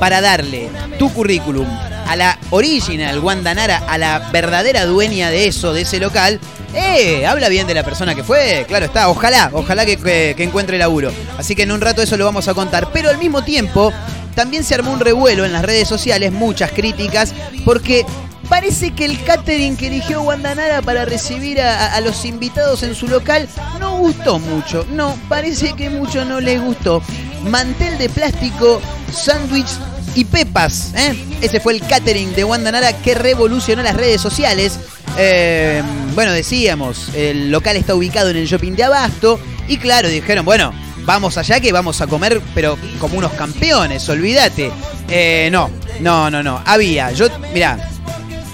para 0.00 0.20
darle 0.20 0.68
tu 0.98 1.12
currículum 1.12 1.68
a 2.10 2.16
la 2.16 2.38
original 2.50 3.20
Wanda 3.20 3.54
Nara, 3.54 3.84
a 3.88 3.96
la 3.96 4.30
verdadera 4.32 4.84
dueña 4.84 5.30
de 5.30 5.46
eso, 5.46 5.72
de 5.72 5.82
ese 5.82 6.00
local, 6.00 6.40
eh, 6.74 7.24
habla 7.24 7.48
bien 7.48 7.66
de 7.68 7.74
la 7.74 7.84
persona 7.84 8.14
que 8.16 8.24
fue, 8.24 8.64
claro 8.66 8.86
está, 8.86 9.08
ojalá, 9.08 9.50
ojalá 9.52 9.86
que, 9.86 9.96
que- 9.96 10.34
que 10.36 10.42
encuentre 10.42 10.76
laburo. 10.76 11.12
Así 11.38 11.54
que 11.54 11.62
en 11.62 11.70
un 11.72 11.80
rato 11.80 12.02
eso 12.02 12.16
lo 12.16 12.24
vamos 12.24 12.48
a 12.48 12.54
contar. 12.54 12.90
Pero 12.92 13.10
al 13.10 13.18
mismo 13.18 13.42
tiempo, 13.44 13.92
también 14.34 14.64
se 14.64 14.74
armó 14.74 14.92
un 14.92 14.98
revuelo 15.00 15.44
en 15.44 15.52
las 15.52 15.62
redes 15.64 15.86
sociales, 15.88 16.32
muchas 16.32 16.72
críticas, 16.72 17.32
porque 17.64 18.04
parece 18.48 18.90
que 18.92 19.04
el 19.04 19.22
catering 19.22 19.76
que 19.76 19.86
eligió 19.86 20.22
Wanda 20.22 20.52
Nara 20.56 20.82
para 20.82 21.04
recibir 21.04 21.60
a, 21.60 21.94
a- 21.94 22.00
los 22.00 22.24
invitados 22.24 22.82
en 22.82 22.96
su 22.96 23.06
local 23.06 23.48
no 23.78 23.98
gustó 23.98 24.40
mucho. 24.40 24.84
No, 24.90 25.16
parece 25.28 25.74
que 25.74 25.90
mucho 25.90 26.24
no 26.24 26.40
les 26.40 26.60
gustó. 26.60 27.02
Mantel 27.44 27.98
de 27.98 28.08
plástico, 28.08 28.80
sándwich 29.12 29.68
y 30.14 30.24
pepas. 30.24 30.92
¿eh? 30.96 31.14
Ese 31.40 31.60
fue 31.60 31.74
el 31.74 31.80
catering 31.80 32.34
de 32.34 32.44
Wanda 32.44 32.72
Nara 32.72 32.92
que 32.92 33.14
revolucionó 33.14 33.82
las 33.82 33.96
redes 33.96 34.20
sociales. 34.20 34.78
Eh, 35.16 35.82
bueno, 36.14 36.32
decíamos, 36.32 37.08
el 37.14 37.50
local 37.50 37.76
está 37.76 37.94
ubicado 37.94 38.30
en 38.30 38.36
el 38.36 38.46
shopping 38.46 38.72
de 38.72 38.84
Abasto. 38.84 39.40
Y 39.68 39.78
claro, 39.78 40.08
dijeron, 40.08 40.44
bueno, 40.44 40.72
vamos 41.04 41.36
allá 41.38 41.60
que 41.60 41.72
vamos 41.72 42.00
a 42.00 42.06
comer, 42.06 42.40
pero 42.54 42.76
como 42.98 43.18
unos 43.18 43.32
campeones, 43.32 44.08
olvídate. 44.08 44.70
Eh, 45.08 45.48
no, 45.52 45.70
No, 46.00 46.30
no, 46.30 46.42
no. 46.42 46.62
Había. 46.64 47.12
Yo, 47.12 47.28
mirá, 47.52 47.76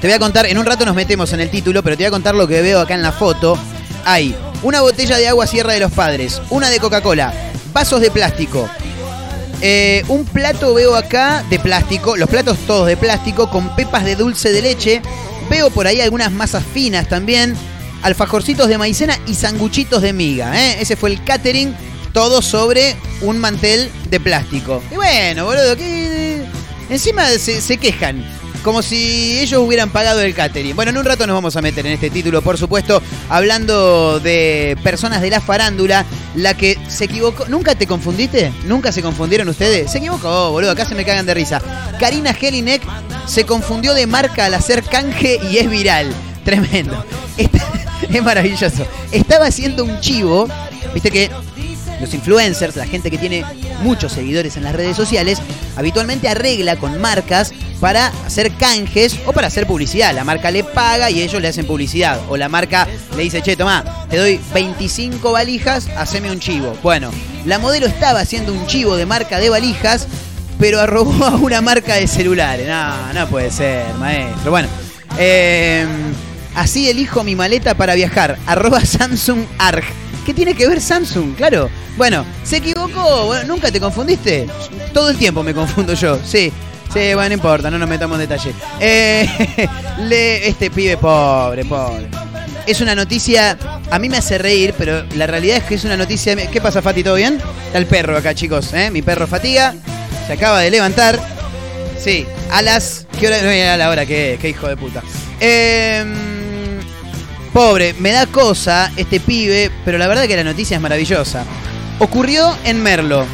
te 0.00 0.06
voy 0.06 0.14
a 0.14 0.18
contar, 0.18 0.46
en 0.46 0.58
un 0.58 0.66
rato 0.66 0.84
nos 0.84 0.94
metemos 0.94 1.32
en 1.32 1.40
el 1.40 1.50
título, 1.50 1.82
pero 1.82 1.96
te 1.96 2.02
voy 2.04 2.08
a 2.08 2.10
contar 2.10 2.34
lo 2.34 2.46
que 2.46 2.60
veo 2.62 2.80
acá 2.80 2.94
en 2.94 3.02
la 3.02 3.12
foto. 3.12 3.58
Hay 4.04 4.34
una 4.62 4.80
botella 4.80 5.16
de 5.16 5.28
agua 5.28 5.46
Sierra 5.46 5.72
de 5.72 5.80
los 5.80 5.92
Padres, 5.92 6.40
una 6.50 6.70
de 6.70 6.78
Coca-Cola, 6.78 7.32
vasos 7.72 8.00
de 8.00 8.10
plástico. 8.10 8.68
Eh, 9.62 10.04
un 10.08 10.24
plato 10.24 10.74
veo 10.74 10.94
acá 10.94 11.44
de 11.48 11.58
plástico, 11.58 12.16
los 12.16 12.28
platos 12.28 12.58
todos 12.66 12.86
de 12.86 12.96
plástico, 12.96 13.50
con 13.50 13.74
pepas 13.74 14.04
de 14.04 14.16
dulce 14.16 14.52
de 14.52 14.62
leche. 14.62 15.02
Veo 15.48 15.70
por 15.70 15.86
ahí 15.86 16.00
algunas 16.00 16.32
masas 16.32 16.64
finas 16.64 17.08
también, 17.08 17.54
alfajorcitos 18.02 18.68
de 18.68 18.78
maicena 18.78 19.18
y 19.26 19.34
sanguchitos 19.34 20.02
de 20.02 20.12
miga. 20.12 20.52
¿eh? 20.60 20.78
Ese 20.80 20.96
fue 20.96 21.10
el 21.10 21.24
catering, 21.24 21.74
todo 22.12 22.42
sobre 22.42 22.96
un 23.22 23.38
mantel 23.38 23.90
de 24.10 24.20
plástico. 24.20 24.82
Y 24.90 24.96
bueno, 24.96 25.44
boludo, 25.44 25.76
que 25.76 26.44
encima 26.90 27.26
se, 27.28 27.60
se 27.60 27.78
quejan. 27.78 28.24
Como 28.66 28.82
si 28.82 29.38
ellos 29.38 29.62
hubieran 29.62 29.90
pagado 29.90 30.20
el 30.22 30.34
catering. 30.34 30.74
Bueno, 30.74 30.90
en 30.90 30.98
un 30.98 31.04
rato 31.04 31.24
nos 31.24 31.34
vamos 31.34 31.54
a 31.54 31.62
meter 31.62 31.86
en 31.86 31.92
este 31.92 32.10
título, 32.10 32.42
por 32.42 32.58
supuesto, 32.58 33.00
hablando 33.28 34.18
de 34.18 34.76
personas 34.82 35.22
de 35.22 35.30
la 35.30 35.40
farándula, 35.40 36.04
la 36.34 36.54
que 36.54 36.76
se 36.88 37.04
equivocó. 37.04 37.46
¿Nunca 37.46 37.76
te 37.76 37.86
confundiste? 37.86 38.52
¿Nunca 38.64 38.90
se 38.90 39.02
confundieron 39.02 39.48
ustedes? 39.48 39.92
Se 39.92 39.98
equivocó, 39.98 40.50
boludo, 40.50 40.72
acá 40.72 40.84
se 40.84 40.96
me 40.96 41.04
cagan 41.04 41.26
de 41.26 41.34
risa. 41.34 41.62
Karina 42.00 42.32
Helinek 42.32 42.82
se 43.28 43.44
confundió 43.44 43.94
de 43.94 44.08
marca 44.08 44.46
al 44.46 44.54
hacer 44.54 44.82
canje 44.82 45.38
y 45.48 45.58
es 45.58 45.70
viral. 45.70 46.12
Tremendo. 46.44 47.04
Es 48.10 48.22
maravilloso. 48.22 48.86
Estaba 49.10 49.46
haciendo 49.46 49.84
un 49.84 50.00
chivo, 50.00 50.48
viste 50.92 51.10
que 51.10 51.30
los 52.00 52.14
influencers, 52.14 52.76
la 52.76 52.86
gente 52.86 53.10
que 53.10 53.18
tiene 53.18 53.44
muchos 53.82 54.12
seguidores 54.12 54.56
en 54.56 54.64
las 54.64 54.74
redes 54.74 54.96
sociales, 54.96 55.38
habitualmente 55.76 56.28
arregla 56.28 56.76
con 56.76 57.00
marcas 57.00 57.52
para 57.80 58.06
hacer 58.26 58.52
canjes 58.52 59.16
o 59.26 59.32
para 59.32 59.48
hacer 59.48 59.66
publicidad. 59.66 60.14
La 60.14 60.24
marca 60.24 60.50
le 60.50 60.64
paga 60.64 61.10
y 61.10 61.22
ellos 61.22 61.40
le 61.40 61.48
hacen 61.48 61.66
publicidad. 61.66 62.20
O 62.28 62.36
la 62.36 62.48
marca 62.48 62.86
le 63.16 63.22
dice, 63.22 63.42
che, 63.42 63.56
toma, 63.56 64.06
te 64.08 64.16
doy 64.16 64.40
25 64.54 65.32
valijas, 65.32 65.88
haceme 65.96 66.30
un 66.30 66.40
chivo. 66.40 66.76
Bueno, 66.82 67.10
la 67.44 67.58
modelo 67.58 67.86
estaba 67.86 68.20
haciendo 68.20 68.52
un 68.52 68.66
chivo 68.66 68.96
de 68.96 69.06
marca 69.06 69.38
de 69.38 69.50
valijas, 69.50 70.06
pero 70.58 70.80
arrobó 70.80 71.24
a 71.24 71.36
una 71.36 71.60
marca 71.60 71.94
de 71.94 72.06
celulares. 72.06 72.66
No, 72.66 73.12
no 73.12 73.28
puede 73.28 73.50
ser, 73.50 73.92
maestro. 73.94 74.50
Bueno, 74.50 74.68
eh, 75.18 75.86
así 76.54 76.88
elijo 76.88 77.24
mi 77.24 77.36
maleta 77.36 77.74
para 77.74 77.94
viajar. 77.94 78.38
Arroba 78.46 78.84
Samsung 78.84 79.44
Arg. 79.58 79.84
¿Qué 80.26 80.34
tiene 80.34 80.54
que 80.54 80.66
ver 80.68 80.80
Samsung? 80.80 81.36
Claro. 81.36 81.70
Bueno, 81.96 82.24
se 82.42 82.56
equivocó. 82.56 83.26
Bueno, 83.26 83.44
¿Nunca 83.46 83.70
te 83.70 83.78
confundiste? 83.80 84.46
Todo 84.92 85.10
el 85.10 85.16
tiempo 85.16 85.42
me 85.44 85.54
confundo 85.54 85.94
yo. 85.94 86.18
Sí. 86.24 86.52
Sí, 86.92 87.14
bueno, 87.14 87.28
no 87.28 87.34
importa, 87.34 87.70
no 87.70 87.78
nos 87.78 87.88
metamos 87.88 88.18
en 88.20 88.28
detalle. 88.28 88.52
Eh, 88.80 89.68
le- 90.00 90.48
este 90.48 90.70
pibe 90.70 90.96
pobre, 90.96 91.64
pobre. 91.64 92.08
Es 92.66 92.80
una 92.80 92.94
noticia, 92.94 93.56
a 93.90 93.98
mí 93.98 94.08
me 94.08 94.16
hace 94.16 94.38
reír, 94.38 94.74
pero 94.76 95.04
la 95.14 95.26
realidad 95.28 95.58
es 95.58 95.64
que 95.64 95.74
es 95.76 95.84
una 95.84 95.96
noticia... 95.96 96.34
¿Qué 96.50 96.60
pasa, 96.60 96.82
Fati? 96.82 97.04
¿Todo 97.04 97.14
bien? 97.14 97.40
Está 97.66 97.78
el 97.78 97.86
perro 97.86 98.16
acá, 98.16 98.34
chicos. 98.34 98.72
¿eh? 98.72 98.90
Mi 98.90 99.02
perro 99.02 99.26
Fatiga 99.28 99.74
se 100.26 100.32
acaba 100.32 100.60
de 100.60 100.70
levantar. 100.70 101.20
Sí, 101.98 102.26
a 102.50 102.62
las... 102.62 103.06
¿Qué 103.20 103.28
hora? 103.28 103.42
No, 103.42 103.48
a 103.50 103.76
la 103.76 103.88
hora 103.90 104.02
es, 104.02 104.38
qué 104.40 104.48
hijo 104.48 104.66
de 104.68 104.76
puta. 104.76 105.02
Em, 105.38 106.35
pobre, 107.56 107.94
me 107.94 108.12
da 108.12 108.26
cosa 108.26 108.92
este 108.96 109.18
pibe, 109.18 109.70
pero 109.82 109.96
la 109.96 110.06
verdad 110.08 110.26
que 110.26 110.36
la 110.36 110.44
noticia 110.44 110.74
es 110.76 110.80
maravillosa. 110.82 111.42
Ocurrió 112.00 112.54
en 112.64 112.82
Merlo. 112.82 113.24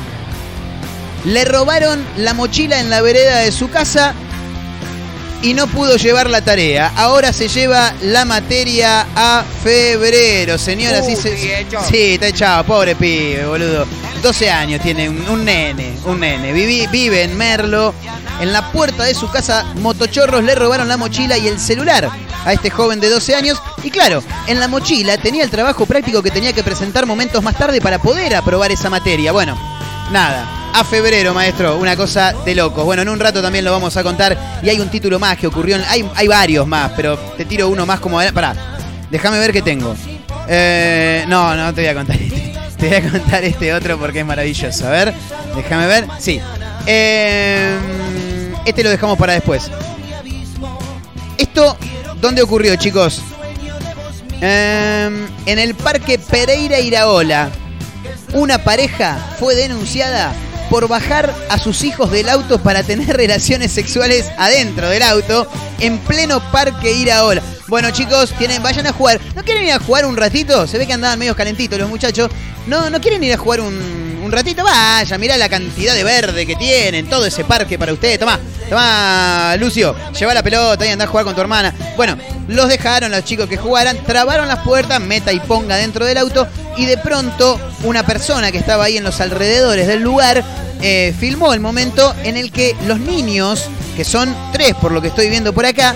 Le 1.24 1.44
robaron 1.44 2.04
la 2.18 2.32
mochila 2.32 2.78
en 2.78 2.88
la 2.88 3.00
vereda 3.02 3.38
de 3.38 3.50
su 3.50 3.68
casa 3.68 4.14
y 5.42 5.54
no 5.54 5.66
pudo 5.66 5.96
llevar 5.96 6.30
la 6.30 6.40
tarea. 6.40 6.92
Ahora 6.94 7.32
se 7.32 7.48
lleva 7.48 7.92
la 8.02 8.24
materia 8.24 9.06
a 9.16 9.42
febrero, 9.64 10.56
señora. 10.56 11.02
sí, 11.02 11.16
se- 11.16 11.36
sí, 11.90 12.12
está 12.14 12.28
echado, 12.28 12.62
pobre 12.62 12.94
pibe, 12.94 13.44
boludo. 13.44 13.86
12 14.22 14.48
años 14.52 14.80
tiene 14.82 15.08
un, 15.08 15.28
un 15.28 15.44
nene, 15.44 15.94
un 16.04 16.20
nene. 16.20 16.52
Vivi- 16.54 16.88
vive 16.92 17.24
en 17.24 17.36
Merlo. 17.36 17.92
En 18.40 18.52
la 18.52 18.70
puerta 18.70 19.02
de 19.02 19.14
su 19.16 19.28
casa, 19.32 19.64
motochorros 19.80 20.44
le 20.44 20.54
robaron 20.54 20.86
la 20.86 20.96
mochila 20.96 21.36
y 21.38 21.48
el 21.48 21.58
celular 21.58 22.08
a 22.44 22.52
este 22.52 22.70
joven 22.70 23.00
de 23.00 23.08
12 23.10 23.34
años. 23.34 23.60
Y 23.82 23.90
claro, 23.90 24.22
en 24.46 24.60
la 24.60 24.68
mochila 24.68 25.16
tenía 25.18 25.44
el 25.44 25.50
trabajo 25.50 25.86
práctico 25.86 26.22
que 26.22 26.30
tenía 26.30 26.52
que 26.52 26.62
presentar 26.62 27.06
momentos 27.06 27.42
más 27.42 27.56
tarde 27.56 27.80
para 27.80 28.00
poder 28.00 28.34
aprobar 28.34 28.70
esa 28.72 28.90
materia. 28.90 29.32
Bueno, 29.32 29.56
nada. 30.10 30.58
A 30.74 30.84
febrero, 30.84 31.34
maestro, 31.34 31.76
una 31.76 31.96
cosa 31.96 32.32
de 32.44 32.54
locos. 32.54 32.84
Bueno, 32.84 33.02
en 33.02 33.10
un 33.10 33.20
rato 33.20 33.42
también 33.42 33.64
lo 33.64 33.72
vamos 33.72 33.96
a 33.96 34.02
contar. 34.02 34.60
Y 34.62 34.70
hay 34.70 34.80
un 34.80 34.88
título 34.88 35.18
más 35.18 35.36
que 35.36 35.46
ocurrió. 35.46 35.76
hay, 35.88 36.08
hay 36.14 36.28
varios 36.28 36.66
más, 36.66 36.92
pero 36.96 37.18
te 37.36 37.44
tiro 37.44 37.68
uno 37.68 37.84
más 37.84 38.00
como. 38.00 38.18
Pará, 38.32 38.54
déjame 39.10 39.38
ver 39.38 39.52
qué 39.52 39.60
tengo. 39.60 39.94
Eh, 40.48 41.24
no, 41.28 41.54
no 41.54 41.74
te 41.74 41.82
voy 41.82 41.90
a 41.90 41.94
contar 41.94 42.16
este. 42.20 42.52
Te 42.78 42.88
voy 42.88 42.96
a 42.96 43.10
contar 43.10 43.44
este 43.44 43.74
otro 43.74 43.98
porque 43.98 44.20
es 44.20 44.26
maravilloso. 44.26 44.86
A 44.86 44.90
ver, 44.90 45.14
déjame 45.54 45.86
ver. 45.86 46.06
Sí. 46.18 46.40
Eh, 46.86 47.76
este 48.64 48.82
lo 48.82 48.90
dejamos 48.90 49.18
para 49.18 49.34
después. 49.34 49.70
Esto, 51.36 51.76
¿dónde 52.22 52.40
ocurrió, 52.40 52.74
chicos? 52.76 53.20
Eh, 54.40 55.26
en 55.44 55.58
el 55.58 55.74
Parque 55.74 56.18
Pereira 56.18 56.80
Iraola 56.80 57.50
una 58.32 58.64
pareja 58.64 59.18
fue 59.38 59.54
denunciada 59.54 60.32
por 60.70 60.88
bajar 60.88 61.34
a 61.50 61.58
sus 61.58 61.84
hijos 61.84 62.10
del 62.10 62.30
auto 62.30 62.62
para 62.62 62.82
tener 62.82 63.14
relaciones 63.16 63.72
sexuales 63.72 64.30
adentro 64.38 64.88
del 64.88 65.02
auto 65.02 65.46
en 65.80 65.98
pleno 65.98 66.40
parque 66.50 66.92
Iraola. 66.92 67.42
Bueno, 67.68 67.90
chicos, 67.90 68.32
tienen, 68.38 68.62
vayan 68.62 68.86
a 68.86 68.92
jugar. 68.92 69.20
¿No 69.34 69.44
quieren 69.44 69.64
ir 69.64 69.72
a 69.72 69.78
jugar 69.78 70.06
un 70.06 70.16
ratito? 70.16 70.66
Se 70.66 70.78
ve 70.78 70.86
que 70.86 70.92
andaban 70.92 71.18
medio 71.18 71.36
calentitos 71.36 71.78
los 71.78 71.90
muchachos. 71.90 72.30
No, 72.66 72.88
no 72.88 73.00
quieren 73.00 73.22
ir 73.22 73.34
a 73.34 73.36
jugar 73.36 73.60
un, 73.60 74.01
ratito. 74.32 74.64
Vaya, 74.64 75.18
mirá 75.18 75.36
la 75.36 75.48
cantidad 75.48 75.94
de 75.94 76.04
verde 76.04 76.46
que 76.46 76.56
tienen, 76.56 77.08
todo 77.08 77.26
ese 77.26 77.44
parque 77.44 77.78
para 77.78 77.92
ustedes. 77.92 78.18
Tomá, 78.18 78.38
tomá, 78.68 79.56
Lucio, 79.58 79.94
lleva 80.18 80.34
la 80.34 80.42
pelota 80.42 80.86
y 80.86 80.90
andá 80.90 81.04
a 81.04 81.08
jugar 81.08 81.24
con 81.24 81.34
tu 81.34 81.40
hermana. 81.40 81.74
Bueno, 81.96 82.16
los 82.48 82.68
dejaron 82.68 83.10
los 83.10 83.24
chicos 83.24 83.48
que 83.48 83.56
jugaran, 83.56 83.96
trabaron 84.04 84.48
las 84.48 84.60
puertas, 84.60 85.00
meta 85.00 85.32
y 85.32 85.40
ponga 85.40 85.76
dentro 85.76 86.04
del 86.04 86.18
auto 86.18 86.46
y 86.76 86.86
de 86.86 86.98
pronto 86.98 87.60
una 87.84 88.04
persona 88.04 88.50
que 88.50 88.58
estaba 88.58 88.84
ahí 88.84 88.96
en 88.96 89.04
los 89.04 89.20
alrededores 89.20 89.86
del 89.86 90.00
lugar 90.00 90.42
eh, 90.84 91.14
filmó 91.16 91.54
el 91.54 91.60
momento 91.60 92.12
en 92.24 92.36
el 92.36 92.50
que 92.50 92.74
los 92.86 92.98
niños, 92.98 93.68
que 93.96 94.04
son 94.04 94.34
tres 94.52 94.74
por 94.74 94.90
lo 94.90 95.00
que 95.00 95.08
estoy 95.08 95.28
viendo 95.28 95.52
por 95.52 95.64
acá, 95.64 95.94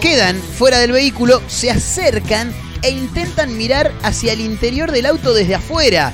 quedan 0.00 0.36
fuera 0.40 0.78
del 0.78 0.90
vehículo, 0.90 1.40
se 1.46 1.70
acercan 1.70 2.52
e 2.82 2.90
intentan 2.90 3.56
mirar 3.56 3.92
hacia 4.02 4.32
el 4.32 4.40
interior 4.40 4.90
del 4.90 5.06
auto 5.06 5.32
desde 5.32 5.54
afuera. 5.54 6.12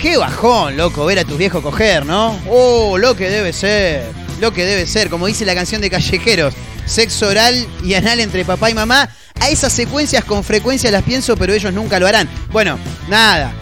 Qué 0.00 0.16
bajón, 0.16 0.78
loco, 0.78 1.04
ver 1.04 1.18
a 1.18 1.24
tus 1.24 1.36
viejos 1.36 1.62
coger, 1.62 2.06
¿no? 2.06 2.40
Oh, 2.48 2.96
lo 2.96 3.14
que 3.14 3.28
debe 3.28 3.52
ser, 3.52 4.10
lo 4.40 4.50
que 4.50 4.64
debe 4.64 4.86
ser, 4.86 5.10
como 5.10 5.26
dice 5.26 5.44
la 5.44 5.54
canción 5.54 5.82
de 5.82 5.90
Callejeros, 5.90 6.54
sexo 6.86 7.28
oral 7.28 7.68
y 7.84 7.92
anal 7.92 8.18
entre 8.20 8.46
papá 8.46 8.70
y 8.70 8.74
mamá. 8.74 9.10
A 9.40 9.50
esas 9.50 9.74
secuencias 9.74 10.24
con 10.24 10.42
frecuencia 10.42 10.90
las 10.90 11.02
pienso, 11.02 11.36
pero 11.36 11.52
ellos 11.52 11.74
nunca 11.74 12.00
lo 12.00 12.06
harán. 12.06 12.30
Bueno, 12.50 12.78
nada. 13.08 13.52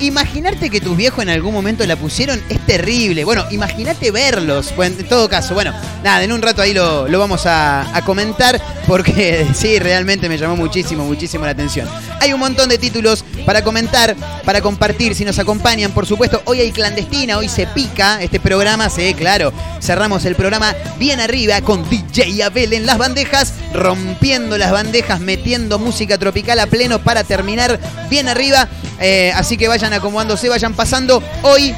Imaginarte 0.00 0.70
que 0.70 0.80
tus 0.80 0.96
viejos 0.96 1.22
en 1.22 1.28
algún 1.28 1.52
momento 1.52 1.84
la 1.86 1.96
pusieron 1.96 2.40
es 2.48 2.64
terrible. 2.66 3.24
Bueno, 3.24 3.44
imagínate 3.50 4.10
verlos. 4.10 4.74
Bueno, 4.76 4.96
en 4.98 5.08
todo 5.08 5.28
caso, 5.28 5.54
bueno, 5.54 5.72
nada, 6.04 6.22
en 6.22 6.32
un 6.32 6.40
rato 6.40 6.62
ahí 6.62 6.72
lo, 6.72 7.08
lo 7.08 7.18
vamos 7.18 7.46
a, 7.46 7.96
a 7.96 8.04
comentar 8.04 8.60
porque 8.88 9.46
sí, 9.54 9.78
realmente 9.78 10.28
me 10.28 10.38
llamó 10.38 10.56
muchísimo, 10.56 11.04
muchísimo 11.04 11.44
la 11.44 11.52
atención. 11.52 11.88
Hay 12.20 12.32
un 12.32 12.40
montón 12.40 12.68
de 12.68 12.78
títulos 12.78 13.24
para 13.44 13.62
comentar, 13.62 14.16
para 14.44 14.60
compartir, 14.60 15.14
si 15.14 15.24
nos 15.24 15.38
acompañan, 15.38 15.92
por 15.92 16.06
supuesto. 16.06 16.42
Hoy 16.46 16.60
hay 16.60 16.72
clandestina, 16.72 17.36
hoy 17.36 17.48
se 17.48 17.66
pica 17.66 18.22
este 18.22 18.40
programa, 18.40 18.88
sí, 18.90 19.14
claro. 19.14 19.52
Cerramos 19.80 20.24
el 20.24 20.34
programa 20.34 20.74
bien 20.98 21.20
arriba 21.20 21.60
con 21.60 21.88
DJ 21.88 22.42
Abel 22.42 22.72
en 22.72 22.86
las 22.86 22.98
bandejas, 22.98 23.54
rompiendo 23.74 24.56
las 24.58 24.72
bandejas, 24.72 25.20
metiendo 25.20 25.78
música 25.78 26.18
tropical 26.18 26.58
a 26.58 26.66
pleno 26.66 26.98
para 27.00 27.24
terminar 27.24 27.78
bien 28.08 28.28
arriba. 28.28 28.68
Eh, 29.00 29.32
así 29.34 29.56
que 29.56 29.68
vayan 29.68 29.92
acomodándose, 29.92 30.48
vayan 30.48 30.74
pasando. 30.74 31.22
Hoy 31.42 31.74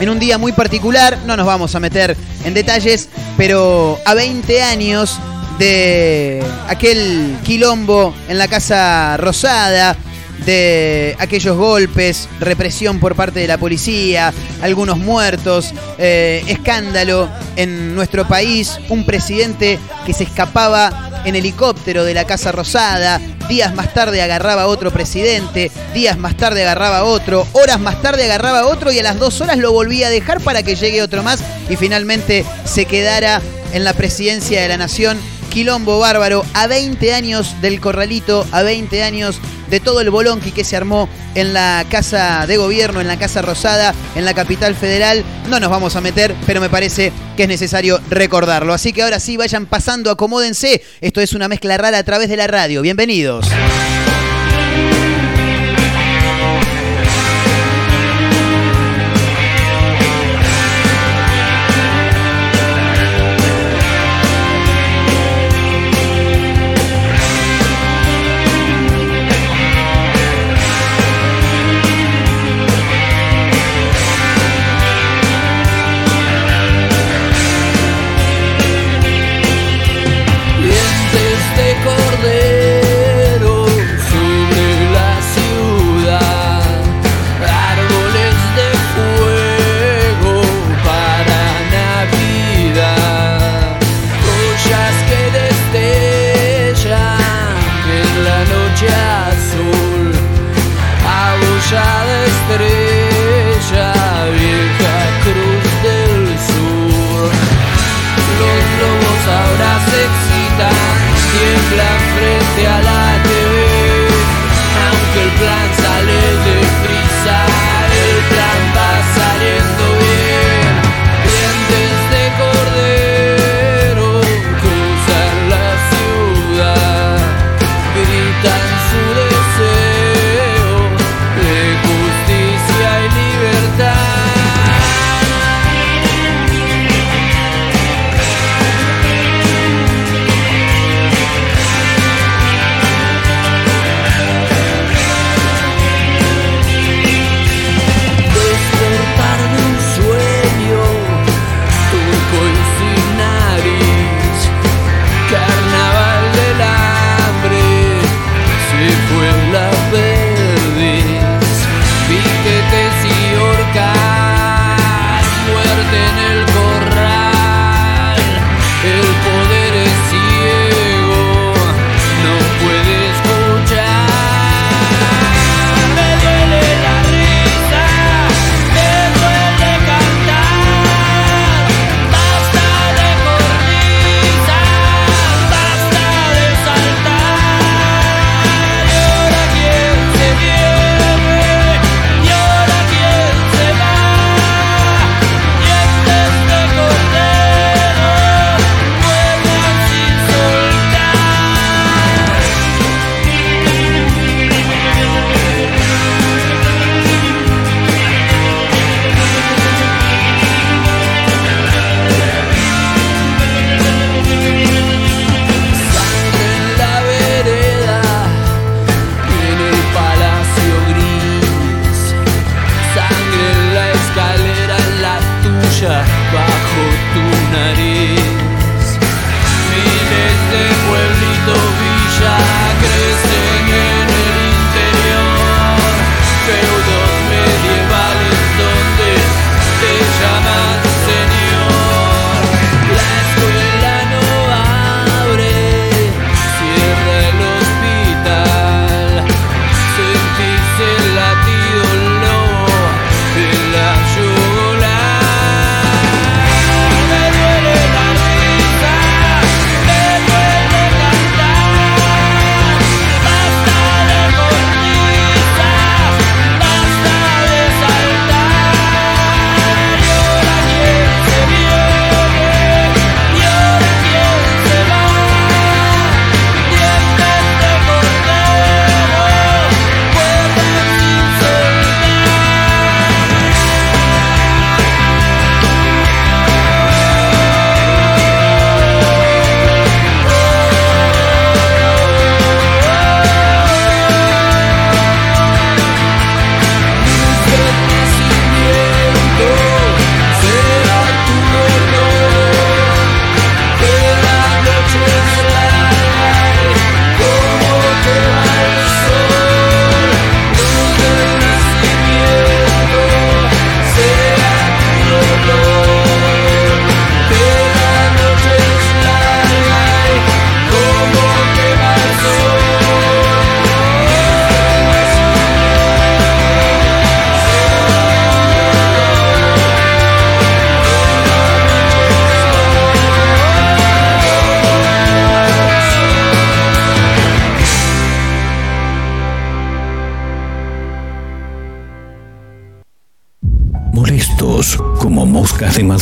en 0.00 0.08
un 0.08 0.18
día 0.18 0.38
muy 0.38 0.52
particular, 0.52 1.18
no 1.26 1.36
nos 1.36 1.46
vamos 1.46 1.74
a 1.74 1.80
meter 1.80 2.16
en 2.44 2.54
detalles, 2.54 3.08
pero 3.36 3.98
a 4.04 4.14
20 4.14 4.62
años 4.62 5.18
de 5.58 6.44
aquel 6.68 7.36
quilombo 7.44 8.14
en 8.28 8.38
la 8.38 8.48
Casa 8.48 9.16
Rosada, 9.16 9.96
de 10.44 11.16
aquellos 11.18 11.56
golpes, 11.56 12.28
represión 12.40 13.00
por 13.00 13.14
parte 13.14 13.40
de 13.40 13.48
la 13.48 13.58
policía, 13.58 14.32
algunos 14.62 14.98
muertos, 14.98 15.72
eh, 15.98 16.44
escándalo 16.46 17.28
en 17.56 17.94
nuestro 17.94 18.26
país, 18.28 18.78
un 18.88 19.04
presidente 19.04 19.78
que 20.04 20.12
se 20.12 20.24
escapaba 20.24 21.22
en 21.24 21.34
helicóptero 21.34 22.04
de 22.04 22.14
la 22.14 22.24
Casa 22.24 22.52
Rosada, 22.52 23.20
días 23.48 23.74
más 23.74 23.92
tarde 23.94 24.22
agarraba 24.22 24.62
a 24.62 24.66
otro 24.66 24.92
presidente, 24.92 25.70
días 25.94 26.18
más 26.18 26.36
tarde 26.36 26.62
agarraba 26.62 26.98
a 26.98 27.04
otro, 27.04 27.46
horas 27.52 27.80
más 27.80 28.00
tarde 28.02 28.24
agarraba 28.24 28.60
a 28.60 28.66
otro 28.66 28.92
y 28.92 28.98
a 28.98 29.02
las 29.02 29.18
dos 29.18 29.40
horas 29.40 29.58
lo 29.58 29.72
volvía 29.72 30.08
a 30.08 30.10
dejar 30.10 30.40
para 30.40 30.62
que 30.62 30.76
llegue 30.76 31.02
otro 31.02 31.22
más 31.22 31.40
y 31.68 31.76
finalmente 31.76 32.44
se 32.64 32.84
quedara 32.84 33.40
en 33.72 33.84
la 33.84 33.92
presidencia 33.92 34.60
de 34.60 34.68
la 34.68 34.76
nación. 34.76 35.18
Quilombo 35.56 35.98
bárbaro, 35.98 36.44
a 36.52 36.66
20 36.66 37.14
años 37.14 37.58
del 37.62 37.80
corralito, 37.80 38.46
a 38.52 38.62
20 38.62 39.02
años 39.02 39.40
de 39.70 39.80
todo 39.80 40.02
el 40.02 40.10
bolonqui 40.10 40.52
que 40.52 40.64
se 40.64 40.76
armó 40.76 41.08
en 41.34 41.54
la 41.54 41.82
Casa 41.90 42.44
de 42.46 42.58
Gobierno, 42.58 43.00
en 43.00 43.08
la 43.08 43.18
Casa 43.18 43.40
Rosada, 43.40 43.94
en 44.14 44.26
la 44.26 44.34
capital 44.34 44.74
federal. 44.74 45.24
No 45.48 45.58
nos 45.58 45.70
vamos 45.70 45.96
a 45.96 46.02
meter, 46.02 46.34
pero 46.44 46.60
me 46.60 46.68
parece 46.68 47.10
que 47.38 47.44
es 47.44 47.48
necesario 47.48 48.02
recordarlo. 48.10 48.74
Así 48.74 48.92
que 48.92 49.02
ahora 49.02 49.18
sí, 49.18 49.38
vayan 49.38 49.64
pasando, 49.64 50.10
acomódense. 50.10 50.82
Esto 51.00 51.22
es 51.22 51.32
una 51.32 51.48
mezcla 51.48 51.78
rara 51.78 51.96
a 51.96 52.04
través 52.04 52.28
de 52.28 52.36
la 52.36 52.48
radio. 52.48 52.82
Bienvenidos. 52.82 53.46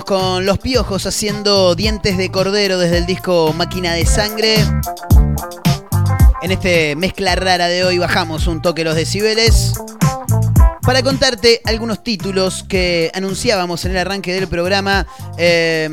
Con 0.00 0.46
Los 0.46 0.58
Piojos 0.58 1.04
haciendo 1.04 1.74
Dientes 1.74 2.16
de 2.16 2.30
Cordero 2.30 2.78
desde 2.78 2.96
el 2.96 3.04
disco 3.04 3.52
Máquina 3.52 3.92
de 3.92 4.06
Sangre. 4.06 4.54
En 6.40 6.50
este 6.50 6.96
mezcla 6.96 7.34
rara 7.34 7.66
de 7.66 7.84
hoy 7.84 7.98
bajamos 7.98 8.46
un 8.46 8.62
toque 8.62 8.84
los 8.84 8.96
decibeles 8.96 9.74
para 10.80 11.02
contarte 11.02 11.60
algunos 11.66 12.02
títulos 12.02 12.64
que 12.66 13.10
anunciábamos 13.14 13.84
en 13.84 13.90
el 13.90 13.98
arranque 13.98 14.32
del 14.32 14.48
programa. 14.48 15.06
Eh, 15.36 15.90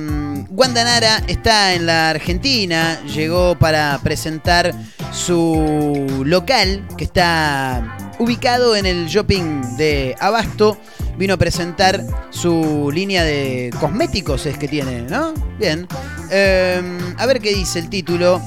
Wanda 0.50 0.86
Nara 0.86 1.22
está 1.28 1.74
en 1.74 1.86
la 1.86 2.10
Argentina, 2.10 3.02
llegó 3.04 3.60
para 3.60 4.00
presentar 4.02 4.74
su 5.12 6.24
local 6.26 6.88
que 6.98 7.04
está 7.04 8.16
ubicado 8.18 8.78
en 8.78 8.86
el 8.86 9.08
shopping 9.08 9.76
de 9.76 10.16
Abasto. 10.22 10.78
Vino 11.20 11.34
a 11.34 11.38
presentar 11.38 12.02
su 12.30 12.90
línea 12.94 13.26
de 13.26 13.72
cosméticos, 13.78 14.46
es 14.46 14.58
que 14.58 14.70
tiene, 14.70 15.02
¿no? 15.02 15.34
Bien. 15.60 15.86
Eh, 16.32 16.82
a 17.18 17.26
ver 17.26 17.42
qué 17.42 17.54
dice 17.54 17.80
el 17.80 17.90
título. 17.90 18.42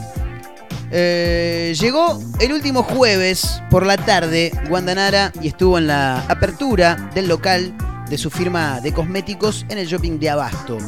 Eh, 0.91 1.75
llegó 1.79 2.19
el 2.41 2.51
último 2.51 2.83
jueves 2.83 3.63
por 3.69 3.85
la 3.85 3.99
tarde 3.99 4.53
Guandanara 4.71 5.33
y 5.43 5.49
estuvo 5.49 5.77
en 5.77 5.87
la 5.87 6.21
apertura 6.21 7.11
del 7.15 7.29
local 7.29 7.75
de 8.09 8.17
su 8.17 8.31
firma 8.31 8.81
de 8.81 8.95
cosméticos 8.95 9.67
en 9.69 9.77
el 9.77 9.87
shopping 9.87 10.19
de 10.19 10.31
Abasto. 10.31 10.79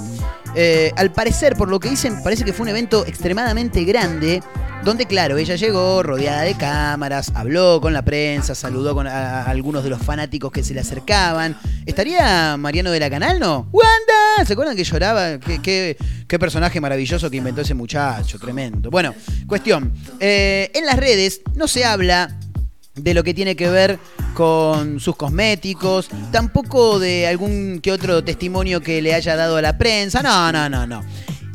Eh, 0.55 0.90
al 0.97 1.12
parecer, 1.12 1.55
por 1.55 1.68
lo 1.68 1.81
que 1.81 1.90
dicen, 1.90 2.23
parece 2.23 2.47
que 2.47 2.55
fue 2.55 2.62
un 2.62 2.70
evento 2.70 3.05
extremadamente 3.07 3.85
grande, 3.85 4.42
donde 4.85 5.07
claro, 5.07 5.38
ella 5.38 5.57
llegó 5.57 6.03
rodeada 6.03 6.42
de 6.42 6.55
cámaras, 6.55 7.33
habló 7.35 7.81
con 7.81 7.94
la 7.94 8.03
prensa, 8.03 8.55
saludó 8.55 8.94
con 8.94 9.07
a, 9.07 9.44
algunos 9.44 9.83
de 9.83 9.88
los 9.88 10.03
fanáticos 10.03 10.53
que 10.53 10.62
se 10.62 10.75
le 10.75 10.81
acercaban. 10.81 11.57
¿Estaría 11.87 12.57
Mariano 12.59 12.90
de 12.90 13.01
la 13.01 13.09
Canal, 13.09 13.40
no? 13.40 13.66
¡Wanda! 13.73 14.44
¿Se 14.47 14.53
acuerdan 14.53 14.77
que 14.77 14.85
lloraba? 14.85 15.38
¿Qué, 15.38 15.62
qué, 15.62 15.97
qué 16.29 16.38
personaje 16.38 16.83
maravilloso 16.83 17.31
que 17.31 17.38
inventó 17.38 17.62
ese 17.62 17.73
muchacho, 17.73 18.38
tremendo. 18.38 18.90
Bueno, 18.90 19.14
cuestión. 19.47 19.92
eh, 20.20 20.70
en 20.75 20.85
las 20.85 20.97
redes 20.97 21.40
no 21.55 21.66
se 21.66 21.87
habla 21.87 22.38
de 22.94 23.14
lo 23.14 23.25
que 23.25 23.33
tiene 23.33 23.57
que 23.57 23.70
ver 23.70 23.99
con 24.35 25.01
sus 25.01 25.16
cosméticos, 25.16 26.09
tampoco 26.31 26.99
de 26.99 27.27
algún 27.27 27.81
que 27.81 27.90
otro 27.90 28.23
testimonio 28.23 28.83
que 28.83 29.01
le 29.01 29.14
haya 29.14 29.35
dado 29.35 29.57
a 29.57 29.62
la 29.62 29.79
prensa, 29.79 30.23
no, 30.23 30.53
no, 30.53 30.68
no, 30.68 30.87
no. 30.87 31.03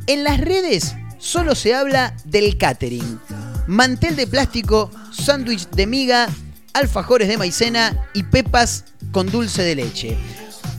En 0.08 0.24
las 0.24 0.40
redes 0.40 0.96
solo 1.20 1.54
se 1.54 1.76
habla 1.76 2.16
del 2.26 2.58
catering. 2.58 3.20
Mantel 3.68 4.16
de 4.16 4.26
plástico, 4.26 4.90
sándwich 5.12 5.70
de 5.70 5.86
miga, 5.86 6.28
alfajores 6.74 7.28
de 7.28 7.38
maicena 7.38 8.08
y 8.14 8.24
pepas 8.24 8.86
con 9.12 9.30
dulce 9.30 9.62
de 9.62 9.76
leche. 9.76 10.18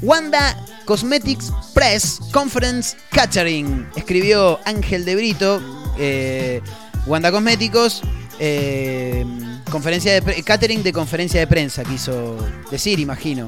Wanda 0.03 0.57
Cosmetics 0.87 1.53
Press 1.75 2.19
Conference 2.33 2.97
Catering, 3.11 3.87
escribió 3.95 4.59
Ángel 4.65 5.05
de 5.05 5.15
Brito. 5.15 5.63
eh, 5.99 6.61
Wanda 7.07 7.31
Cosméticos, 7.31 8.03
eh, 8.39 9.25
conferencia 9.71 10.21
de 10.21 10.43
catering 10.43 10.83
de 10.83 10.93
conferencia 10.93 11.41
de 11.41 11.47
prensa, 11.47 11.85
quiso 11.85 12.37
decir, 12.71 12.99
imagino. 12.99 13.47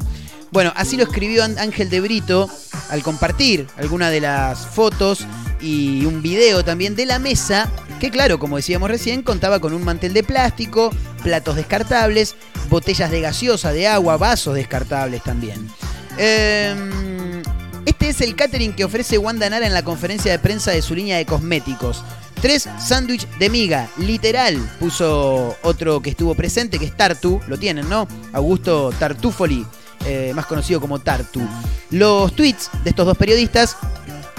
Bueno, 0.53 0.73
así 0.77 0.97
lo 0.97 1.05
escribió 1.05 1.43
Án- 1.45 1.59
Ángel 1.59 1.89
de 1.89 2.01
Brito 2.01 2.49
al 2.91 3.03
compartir 3.03 3.67
algunas 3.79 4.11
de 4.11 4.21
las 4.21 4.67
fotos 4.67 5.27
y 5.63 6.05
un 6.05 6.21
video 6.23 6.63
también 6.65 6.95
de 6.95 7.07
la 7.07 7.19
mesa, 7.19 7.71
que 8.01 8.11
claro, 8.11 8.39
como 8.39 8.57
decíamos 8.57 8.91
recién, 8.91 9.23
contaba 9.23 9.61
con 9.61 9.73
un 9.73 9.83
mantel 9.83 10.13
de 10.13 10.23
plástico, 10.23 10.91
platos 11.23 11.57
descartables, 11.57 12.35
botellas 12.69 13.11
de 13.11 13.23
gaseosa, 13.23 13.73
de 13.73 13.87
agua, 13.89 14.19
vasos 14.19 14.55
descartables 14.55 15.23
también. 15.23 15.71
Em, 16.19 17.43
este 17.87 18.11
es 18.11 18.21
el 18.21 18.35
catering 18.37 18.75
que 18.75 18.85
ofrece 18.85 19.17
Wanda 19.17 19.49
Nara 19.49 19.67
en 19.67 19.73
la 19.73 19.83
conferencia 19.85 20.31
de 20.33 20.39
prensa 20.39 20.73
de 20.73 20.83
su 20.83 20.95
línea 20.95 21.17
de 21.17 21.25
cosméticos. 21.25 22.05
Tres 22.43 22.69
sándwich 22.79 23.27
de 23.39 23.49
miga, 23.49 23.89
literal, 23.99 24.59
puso 24.81 25.57
otro 25.63 26.03
que 26.03 26.11
estuvo 26.11 26.35
presente, 26.35 26.79
que 26.79 26.85
es 26.87 26.97
Tartu, 26.97 27.41
lo 27.47 27.57
tienen, 27.57 27.89
¿no? 27.89 28.07
Augusto 28.33 28.93
Tartufoli, 28.99 29.65
eh, 30.07 30.33
más 30.35 30.47
conocido 30.47 30.81
como 30.81 30.99
Tartu. 30.99 31.41
Los 31.91 32.35
tweets 32.35 32.71
de 32.85 32.91
estos 32.91 33.07
dos 33.07 33.17
periodistas 33.17 33.77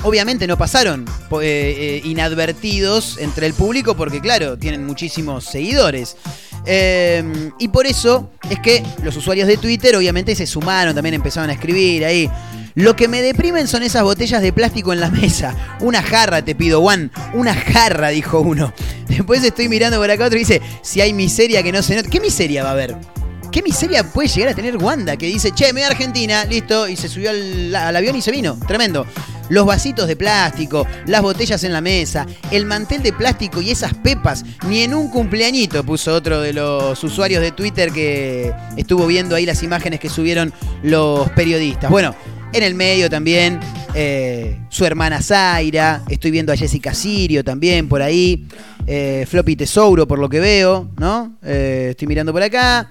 obviamente 0.03 0.47
no 0.47 0.57
pasaron 0.57 1.05
eh, 1.41 1.41
eh, 1.41 2.01
inadvertidos 2.03 3.17
entre 3.17 3.47
el 3.47 3.53
público 3.53 3.95
porque, 3.95 4.21
claro, 4.21 4.57
tienen 4.57 4.85
muchísimos 4.85 5.45
seguidores. 5.45 6.17
Eh, 6.65 7.51
y 7.59 7.67
por 7.69 7.87
eso 7.87 8.29
es 8.49 8.59
que 8.59 8.83
los 9.03 9.17
usuarios 9.17 9.47
de 9.47 9.57
Twitter 9.57 9.95
obviamente 9.95 10.35
se 10.35 10.45
sumaron, 10.45 10.93
también 10.93 11.15
empezaron 11.15 11.49
a 11.49 11.53
escribir 11.53 12.05
ahí. 12.05 12.29
Lo 12.75 12.95
que 12.95 13.07
me 13.07 13.21
deprimen 13.21 13.67
son 13.67 13.83
esas 13.83 14.03
botellas 14.03 14.41
de 14.41 14.51
plástico 14.51 14.93
en 14.93 14.99
la 14.99 15.09
mesa. 15.11 15.77
Una 15.79 16.01
jarra, 16.01 16.43
te 16.43 16.55
pido, 16.55 16.81
Juan. 16.81 17.11
Una 17.33 17.53
jarra, 17.53 18.09
dijo 18.09 18.39
uno. 18.39 18.73
Después 19.07 19.43
estoy 19.43 19.69
mirando 19.69 19.99
por 19.99 20.09
acá 20.09 20.25
otro 20.25 20.37
y 20.37 20.41
dice, 20.41 20.61
si 20.81 20.99
hay 21.01 21.13
miseria 21.13 21.61
que 21.61 21.71
no 21.71 21.83
se. 21.83 22.01
¿Qué 22.03 22.19
miseria 22.19 22.63
va 22.63 22.69
a 22.69 22.73
haber? 22.73 23.22
¿Qué 23.53 23.61
miseria 23.61 24.03
puede 24.03 24.27
llegar 24.29 24.49
a 24.49 24.55
tener 24.55 24.77
Wanda? 24.77 25.15
Que 25.15 25.27
dice, 25.27 25.51
che, 25.51 25.67
me 25.67 25.73
voy 25.73 25.83
a 25.83 25.87
Argentina, 25.89 26.43
listo, 26.43 26.87
y 26.87 26.95
se 26.95 27.07
subió 27.07 27.29
al, 27.29 27.95
avión 27.95 28.15
y 28.15 28.21
se 28.23 28.31
vino. 28.31 28.57
Tremendo. 28.67 29.05
Los 29.49 29.67
vasitos 29.67 30.07
de 30.07 30.15
plástico, 30.15 30.87
las 31.05 31.21
botellas 31.21 31.63
en 31.63 31.71
la 31.71 31.79
mesa, 31.79 32.25
el 32.49 32.65
mantel 32.65 33.03
de 33.03 33.13
plástico 33.13 33.61
y 33.61 33.69
esas 33.69 33.93
pepas, 33.93 34.43
ni 34.67 34.81
en 34.81 34.95
un 34.95 35.07
cumpleañito, 35.07 35.83
puso 35.83 36.15
otro 36.15 36.41
de 36.41 36.51
los 36.51 37.03
usuarios 37.03 37.43
de 37.43 37.51
Twitter 37.51 37.91
que 37.91 38.51
estuvo 38.75 39.05
viendo 39.05 39.35
ahí 39.35 39.45
las 39.45 39.61
imágenes 39.61 39.99
que 39.99 40.09
subieron 40.09 40.51
los 40.81 41.29
periodistas. 41.31 41.91
Bueno, 41.91 42.15
en 42.53 42.63
el 42.63 42.73
medio 42.73 43.07
también 43.07 43.59
eh, 43.93 44.57
su 44.69 44.83
hermana 44.83 45.21
Zaira, 45.21 46.01
estoy 46.09 46.31
viendo 46.31 46.51
a 46.51 46.55
Jessica 46.55 46.95
Sirio 46.95 47.43
también 47.43 47.87
por 47.87 48.01
ahí, 48.01 48.47
eh, 48.87 49.27
Floppy 49.29 49.55
Tesouro 49.55 50.07
por 50.07 50.17
lo 50.17 50.27
que 50.27 50.39
veo, 50.39 50.89
¿no? 50.97 51.35
Eh, 51.43 51.89
estoy 51.91 52.07
mirando 52.07 52.33
por 52.33 52.41
acá. 52.41 52.89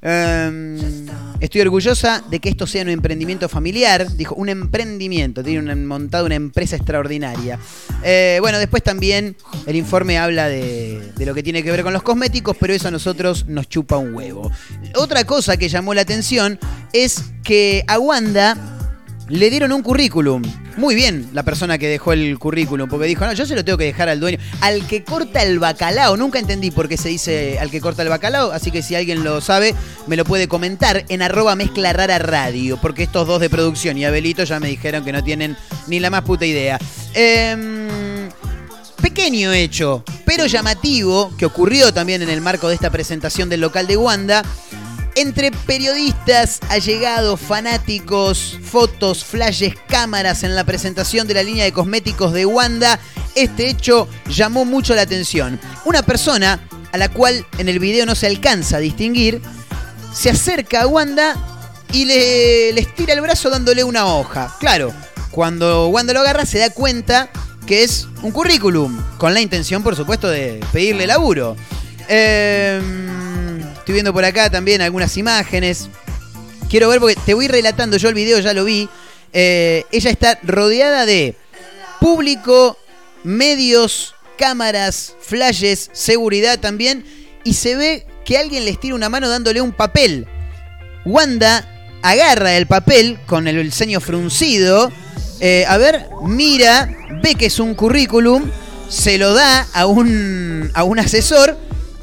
Em, 0.00 0.78
estoy 1.40 1.60
orgullosa 1.62 2.22
de 2.30 2.38
que 2.38 2.48
esto 2.48 2.66
sea 2.66 2.82
un 2.82 2.88
emprendimiento 2.88 3.48
familiar. 3.48 4.06
Dijo, 4.16 4.34
un 4.36 4.48
emprendimiento. 4.48 5.42
Tiene 5.42 5.60
una- 5.60 5.74
montado 5.76 6.26
una 6.26 6.36
empresa 6.36 6.76
extraordinaria. 6.76 7.58
Eh, 8.04 8.38
bueno, 8.40 8.58
después 8.58 8.82
también 8.82 9.36
el 9.66 9.76
informe 9.76 10.18
habla 10.18 10.48
de, 10.48 11.12
lo 11.18 11.34
que 11.34 11.42
tiene 11.42 11.62
que 11.62 11.70
ver 11.70 11.82
con 11.82 11.92
los 11.92 12.02
cosméticos, 12.02 12.56
pero 12.58 12.72
eso 12.72 12.88
a 12.88 12.90
nosotros 12.90 13.46
nos 13.46 13.68
chupa 13.68 13.96
un 13.96 14.14
huevo. 14.14 14.50
Otra 14.94 15.24
cosa 15.24 15.56
que 15.56 15.68
llamó 15.68 15.94
la 15.94 16.02
atención 16.02 16.58
es 16.92 17.24
que 17.42 17.84
a 17.88 17.98
le 19.28 19.50
dieron 19.50 19.72
un 19.72 19.82
currículum. 19.82 20.42
Muy 20.76 20.94
bien 20.94 21.28
la 21.32 21.42
persona 21.42 21.78
que 21.78 21.88
dejó 21.88 22.12
el 22.12 22.38
currículum, 22.38 22.88
porque 22.88 23.06
dijo, 23.06 23.26
no, 23.26 23.32
yo 23.32 23.46
se 23.46 23.54
lo 23.54 23.64
tengo 23.64 23.78
que 23.78 23.84
dejar 23.84 24.08
al 24.08 24.20
dueño. 24.20 24.38
Al 24.60 24.86
que 24.86 25.04
corta 25.04 25.42
el 25.42 25.58
bacalao, 25.58 26.16
nunca 26.16 26.38
entendí 26.38 26.70
por 26.70 26.88
qué 26.88 26.96
se 26.96 27.08
dice 27.08 27.58
al 27.58 27.70
que 27.70 27.80
corta 27.80 28.02
el 28.02 28.08
bacalao, 28.08 28.52
así 28.52 28.70
que 28.70 28.82
si 28.82 28.94
alguien 28.94 29.24
lo 29.24 29.40
sabe, 29.40 29.74
me 30.06 30.16
lo 30.16 30.24
puede 30.24 30.48
comentar 30.48 31.04
en 31.08 31.22
arroba 31.22 31.54
mezcla 31.56 31.92
rara 31.92 32.18
radio, 32.18 32.78
porque 32.80 33.02
estos 33.02 33.26
dos 33.26 33.40
de 33.40 33.50
producción 33.50 33.98
y 33.98 34.04
Abelito 34.04 34.44
ya 34.44 34.60
me 34.60 34.68
dijeron 34.68 35.04
que 35.04 35.12
no 35.12 35.22
tienen 35.24 35.56
ni 35.88 36.00
la 36.00 36.10
más 36.10 36.22
puta 36.22 36.46
idea. 36.46 36.78
Em, 37.14 37.88
pequeño 39.02 39.52
hecho, 39.52 40.04
pero 40.24 40.46
llamativo, 40.46 41.32
que 41.36 41.46
ocurrió 41.46 41.92
también 41.92 42.22
en 42.22 42.30
el 42.30 42.40
marco 42.40 42.68
de 42.68 42.74
esta 42.74 42.90
presentación 42.90 43.48
del 43.48 43.60
local 43.60 43.86
de 43.86 43.96
Wanda, 43.96 44.44
entre 45.20 45.50
periodistas, 45.50 46.60
allegados, 46.68 47.40
fanáticos, 47.40 48.56
fotos, 48.62 49.24
flashes, 49.24 49.74
cámaras 49.88 50.44
en 50.44 50.54
la 50.54 50.64
presentación 50.64 51.26
de 51.26 51.34
la 51.34 51.42
línea 51.42 51.64
de 51.64 51.72
cosméticos 51.72 52.32
de 52.32 52.46
Wanda, 52.46 53.00
este 53.34 53.68
hecho 53.68 54.08
llamó 54.28 54.64
mucho 54.64 54.94
la 54.94 55.02
atención. 55.02 55.60
Una 55.84 56.02
persona 56.02 56.60
a 56.92 56.98
la 56.98 57.08
cual 57.08 57.44
en 57.58 57.68
el 57.68 57.80
video 57.80 58.06
no 58.06 58.14
se 58.14 58.28
alcanza 58.28 58.76
a 58.76 58.80
distinguir, 58.80 59.42
se 60.14 60.30
acerca 60.30 60.82
a 60.82 60.86
Wanda 60.86 61.36
y 61.92 62.04
le, 62.04 62.72
le 62.72 62.80
estira 62.80 63.12
el 63.14 63.20
brazo 63.20 63.50
dándole 63.50 63.82
una 63.82 64.06
hoja. 64.06 64.54
Claro, 64.60 64.92
cuando 65.32 65.88
Wanda 65.88 66.12
lo 66.12 66.20
agarra 66.20 66.46
se 66.46 66.58
da 66.58 66.70
cuenta 66.70 67.28
que 67.66 67.82
es 67.82 68.06
un 68.22 68.30
currículum, 68.30 68.98
con 69.18 69.34
la 69.34 69.40
intención, 69.40 69.82
por 69.82 69.96
supuesto, 69.96 70.28
de 70.28 70.64
pedirle 70.72 71.06
laburo. 71.06 71.56
Em, 72.08 73.57
estoy 73.88 73.94
viendo 73.94 74.12
por 74.12 74.26
acá 74.26 74.50
también 74.50 74.82
algunas 74.82 75.16
imágenes. 75.16 75.88
Quiero 76.68 76.90
ver 76.90 77.00
porque 77.00 77.16
te 77.24 77.32
voy 77.32 77.48
relatando, 77.48 77.96
yo 77.96 78.10
el 78.10 78.14
video 78.14 78.38
ya 78.38 78.52
lo 78.52 78.66
vi. 78.66 78.86
Eh, 79.32 79.86
ella 79.90 80.10
está 80.10 80.38
rodeada 80.42 81.06
de 81.06 81.36
público, 81.98 82.76
medios, 83.24 84.14
cámaras, 84.36 85.14
flashes, 85.22 85.88
seguridad 85.94 86.60
también. 86.60 87.02
Y 87.44 87.54
se 87.54 87.76
ve 87.76 88.06
que 88.26 88.36
alguien 88.36 88.66
les 88.66 88.78
tira 88.78 88.94
una 88.94 89.08
mano 89.08 89.26
dándole 89.26 89.62
un 89.62 89.72
papel. 89.72 90.26
Wanda 91.06 91.66
agarra 92.02 92.58
el 92.58 92.66
papel 92.66 93.18
con 93.24 93.48
el, 93.48 93.72
ceño 93.72 94.02
fruncido. 94.02 94.92
eh, 95.40 95.64
a 95.66 95.78
ver, 95.78 96.10
mira, 96.24 96.94
ve 97.22 97.36
que 97.36 97.46
es 97.46 97.58
un 97.58 97.74
currículum, 97.74 98.50
se 98.90 99.16
lo 99.16 99.32
da 99.32 99.66
a 99.72 99.86
un, 99.86 100.70
a 100.74 100.84
un 100.84 100.98
asesor 100.98 101.56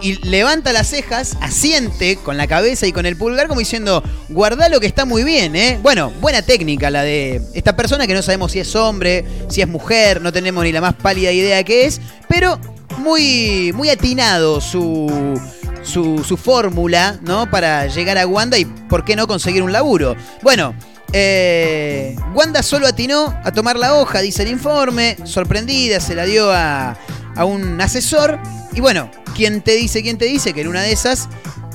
y 0.05 0.17
levanta 0.17 0.71
las 0.71 0.91
cejas, 0.91 1.35
asiente 1.41 2.17
con 2.17 2.37
la 2.37 2.45
cabeza 2.45 2.85
y 2.85 2.91
con 2.91 3.07
el 3.07 3.17
pulgar 3.17 3.47
como 3.47 3.59
diciendo, 3.59 4.03
guarda 4.29 4.69
lo 4.69 4.79
que 4.79 4.85
está 4.85 5.03
muy 5.03 5.23
bien, 5.23 5.55
¿eh? 5.55 5.79
Bueno, 5.81 6.11
buena 6.21 6.43
técnica 6.43 6.91
la 6.91 7.01
de 7.01 7.41
esta 7.55 7.75
persona 7.75 8.05
que 8.05 8.13
no 8.13 8.21
sabemos 8.21 8.51
si 8.51 8.59
es 8.59 8.75
hombre, 8.75 9.25
si 9.49 9.61
es 9.61 9.67
mujer, 9.67 10.21
no 10.21 10.31
tenemos 10.31 10.63
ni 10.63 10.71
la 10.71 10.79
más 10.79 10.93
pálida 10.93 11.31
idea 11.31 11.63
qué 11.63 11.87
es, 11.87 11.99
pero 12.29 12.59
muy, 12.99 13.71
muy 13.73 13.89
atinado 13.89 14.61
su, 14.61 15.41
su, 15.81 16.23
su 16.23 16.37
fórmula, 16.37 17.17
¿no? 17.23 17.49
Para 17.49 17.87
llegar 17.87 18.19
a 18.19 18.27
Wanda 18.27 18.59
y, 18.59 18.65
¿por 18.65 19.05
qué 19.05 19.15
no 19.15 19.25
conseguir 19.25 19.63
un 19.63 19.71
laburo? 19.71 20.15
Bueno, 20.43 20.75
eh, 21.13 22.15
Wanda 22.35 22.61
solo 22.61 22.85
atinó 22.85 23.35
a 23.43 23.51
tomar 23.51 23.75
la 23.75 23.95
hoja, 23.95 24.21
dice 24.21 24.43
el 24.43 24.49
informe, 24.49 25.17
sorprendida, 25.23 25.99
se 25.99 26.13
la 26.13 26.25
dio 26.25 26.51
a, 26.51 26.95
a 27.35 27.45
un 27.45 27.81
asesor. 27.81 28.39
Y 28.75 28.81
bueno, 28.81 29.09
¿quién 29.33 29.61
te 29.61 29.71
dice, 29.71 30.03
quién 30.03 30.17
te 30.17 30.25
dice 30.25 30.53
que 30.53 30.59
en 30.61 30.67
una 30.67 30.81
de 30.81 30.91
esas 30.91 31.29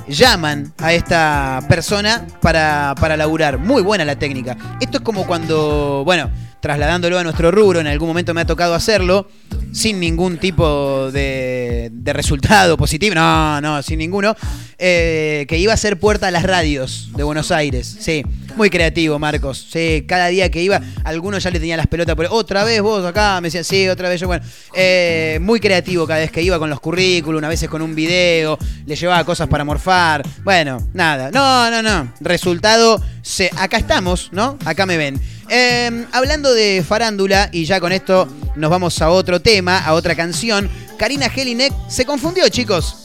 llaman 0.06 0.74
a 0.78 0.92
esta 0.92 1.60
persona 1.66 2.26
para, 2.42 2.94
para 3.00 3.16
laburar? 3.16 3.58
Muy 3.58 3.82
buena 3.82 4.04
la 4.04 4.16
técnica. 4.16 4.56
Esto 4.80 4.98
es 4.98 5.02
como 5.02 5.26
cuando, 5.26 6.02
bueno, 6.04 6.30
trasladándolo 6.60 7.18
a 7.18 7.24
nuestro 7.24 7.50
rubro, 7.50 7.80
en 7.80 7.86
algún 7.86 8.08
momento 8.08 8.34
me 8.34 8.42
ha 8.42 8.46
tocado 8.46 8.74
hacerlo, 8.74 9.28
sin 9.72 10.00
ningún 10.00 10.38
tipo 10.38 11.10
de, 11.12 11.90
de 11.92 12.12
resultado 12.12 12.76
positivo, 12.76 13.14
no, 13.14 13.60
no, 13.60 13.82
sin 13.82 13.98
ninguno, 13.98 14.36
eh, 14.78 15.46
que 15.48 15.58
iba 15.58 15.72
a 15.72 15.76
ser 15.76 15.98
puerta 15.98 16.28
a 16.28 16.30
las 16.30 16.42
radios 16.42 17.10
de 17.16 17.22
Buenos 17.22 17.50
Aires, 17.50 17.96
sí. 18.00 18.24
Muy 18.56 18.68
creativo, 18.68 19.18
Marcos. 19.18 19.68
Sí, 19.70 20.04
cada 20.06 20.26
día 20.26 20.50
que 20.50 20.62
iba, 20.62 20.80
algunos 21.04 21.42
ya 21.42 21.50
le 21.50 21.60
tenían 21.60 21.76
las 21.76 21.86
pelotas 21.86 22.16
por 22.16 22.26
otra 22.30 22.64
vez 22.64 22.82
vos 22.82 23.04
acá, 23.04 23.40
me 23.40 23.46
decían, 23.46 23.64
sí, 23.64 23.88
otra 23.88 24.08
vez 24.08 24.20
yo, 24.20 24.26
bueno. 24.26 24.44
Eh, 24.74 25.38
muy 25.40 25.60
creativo 25.60 26.06
cada 26.06 26.20
vez 26.20 26.30
que 26.30 26.42
iba 26.42 26.58
con 26.58 26.68
los 26.68 26.80
currículum, 26.80 27.42
a 27.44 27.48
veces 27.48 27.68
con 27.68 27.80
un 27.80 27.94
video, 27.94 28.58
le 28.86 28.96
llevaba 28.96 29.24
cosas 29.24 29.48
para 29.48 29.64
morfar. 29.64 30.22
Bueno, 30.42 30.78
nada. 30.92 31.30
No, 31.30 31.70
no, 31.70 31.82
no. 31.82 32.12
Resultado, 32.20 33.02
se, 33.22 33.50
acá 33.56 33.76
estamos, 33.76 34.30
¿no? 34.32 34.58
Acá 34.64 34.84
me 34.84 34.96
ven. 34.96 35.20
Eh, 35.52 36.06
hablando 36.12 36.52
de 36.52 36.84
farándula, 36.86 37.48
y 37.50 37.64
ya 37.64 37.80
con 37.80 37.90
esto 37.90 38.28
nos 38.54 38.70
vamos 38.70 39.02
a 39.02 39.10
otro 39.10 39.40
tema, 39.42 39.78
a 39.78 39.94
otra 39.94 40.14
canción. 40.14 40.70
Karina 40.96 41.28
Jelinek 41.28 41.72
se 41.88 42.06
confundió, 42.06 42.48
chicos. 42.48 42.98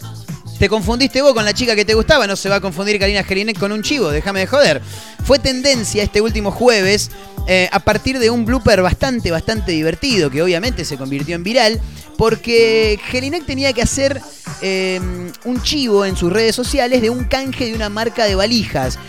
Te 0.59 0.69
confundiste 0.69 1.23
vos 1.23 1.33
con 1.33 1.43
la 1.43 1.53
chica 1.53 1.75
que 1.75 1.83
te 1.83 1.95
gustaba, 1.95 2.27
no 2.27 2.35
se 2.35 2.47
va 2.47 2.57
a 2.57 2.61
confundir 2.61 2.99
Karina 2.99 3.23
Jelinek 3.23 3.57
con 3.57 3.71
un 3.71 3.81
chivo, 3.81 4.11
déjame 4.11 4.41
de 4.41 4.47
joder. 4.47 4.81
Fue 5.25 5.39
tendencia 5.39 6.03
este 6.03 6.21
último 6.21 6.51
jueves 6.51 7.09
eh, 7.47 7.67
a 7.71 7.79
partir 7.79 8.19
de 8.19 8.29
un 8.29 8.45
blooper 8.45 8.83
bastante, 8.83 9.31
bastante 9.31 9.71
divertido, 9.71 10.29
que 10.29 10.43
obviamente 10.43 10.85
se 10.85 10.97
convirtió 10.97 11.35
en 11.35 11.43
viral, 11.43 11.81
porque 12.15 12.99
Jelinek 13.09 13.45
tenía 13.45 13.73
que 13.73 13.81
hacer 13.81 14.21
eh, 14.61 15.01
un 15.43 15.61
chivo 15.63 16.05
en 16.05 16.15
sus 16.15 16.31
redes 16.31 16.55
sociales 16.55 17.01
de 17.01 17.09
un 17.09 17.25
canje 17.25 17.65
de 17.65 17.73
una 17.73 17.89
marca 17.89 18.25
de 18.25 18.35
valijas. 18.35 18.99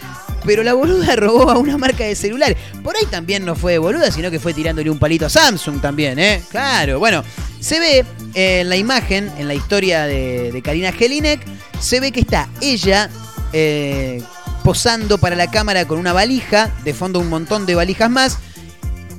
Pero 0.46 0.62
la 0.62 0.74
boluda 0.74 1.16
robó 1.16 1.50
a 1.50 1.58
una 1.58 1.76
marca 1.76 2.04
de 2.04 2.14
celulares. 2.14 2.56
Por 2.82 2.96
ahí 2.96 3.04
también 3.10 3.44
no 3.44 3.54
fue 3.54 3.78
boluda, 3.78 4.10
sino 4.10 4.30
que 4.30 4.40
fue 4.40 4.54
tirándole 4.54 4.88
un 4.90 4.98
palito 4.98 5.26
a 5.26 5.28
Samsung 5.28 5.80
también, 5.80 6.18
¿eh? 6.18 6.42
Claro, 6.50 6.98
bueno. 6.98 7.22
Se 7.60 7.80
ve 7.80 8.04
eh, 8.34 8.60
en 8.60 8.68
la 8.68 8.76
imagen, 8.76 9.30
en 9.38 9.48
la 9.48 9.54
historia 9.54 10.04
de, 10.04 10.60
Karina 10.62 10.92
Jelinek, 10.92 11.40
se 11.80 12.00
ve 12.00 12.12
que 12.12 12.20
está 12.20 12.48
ella 12.60 13.10
eh, 13.52 14.22
posando 14.62 15.18
para 15.18 15.34
la 15.34 15.50
cámara 15.50 15.86
con 15.86 15.98
una 15.98 16.12
valija, 16.12 16.70
de 16.84 16.94
fondo 16.94 17.18
un 17.18 17.28
montón 17.28 17.66
de 17.66 17.74
valijas 17.74 18.10
más, 18.10 18.38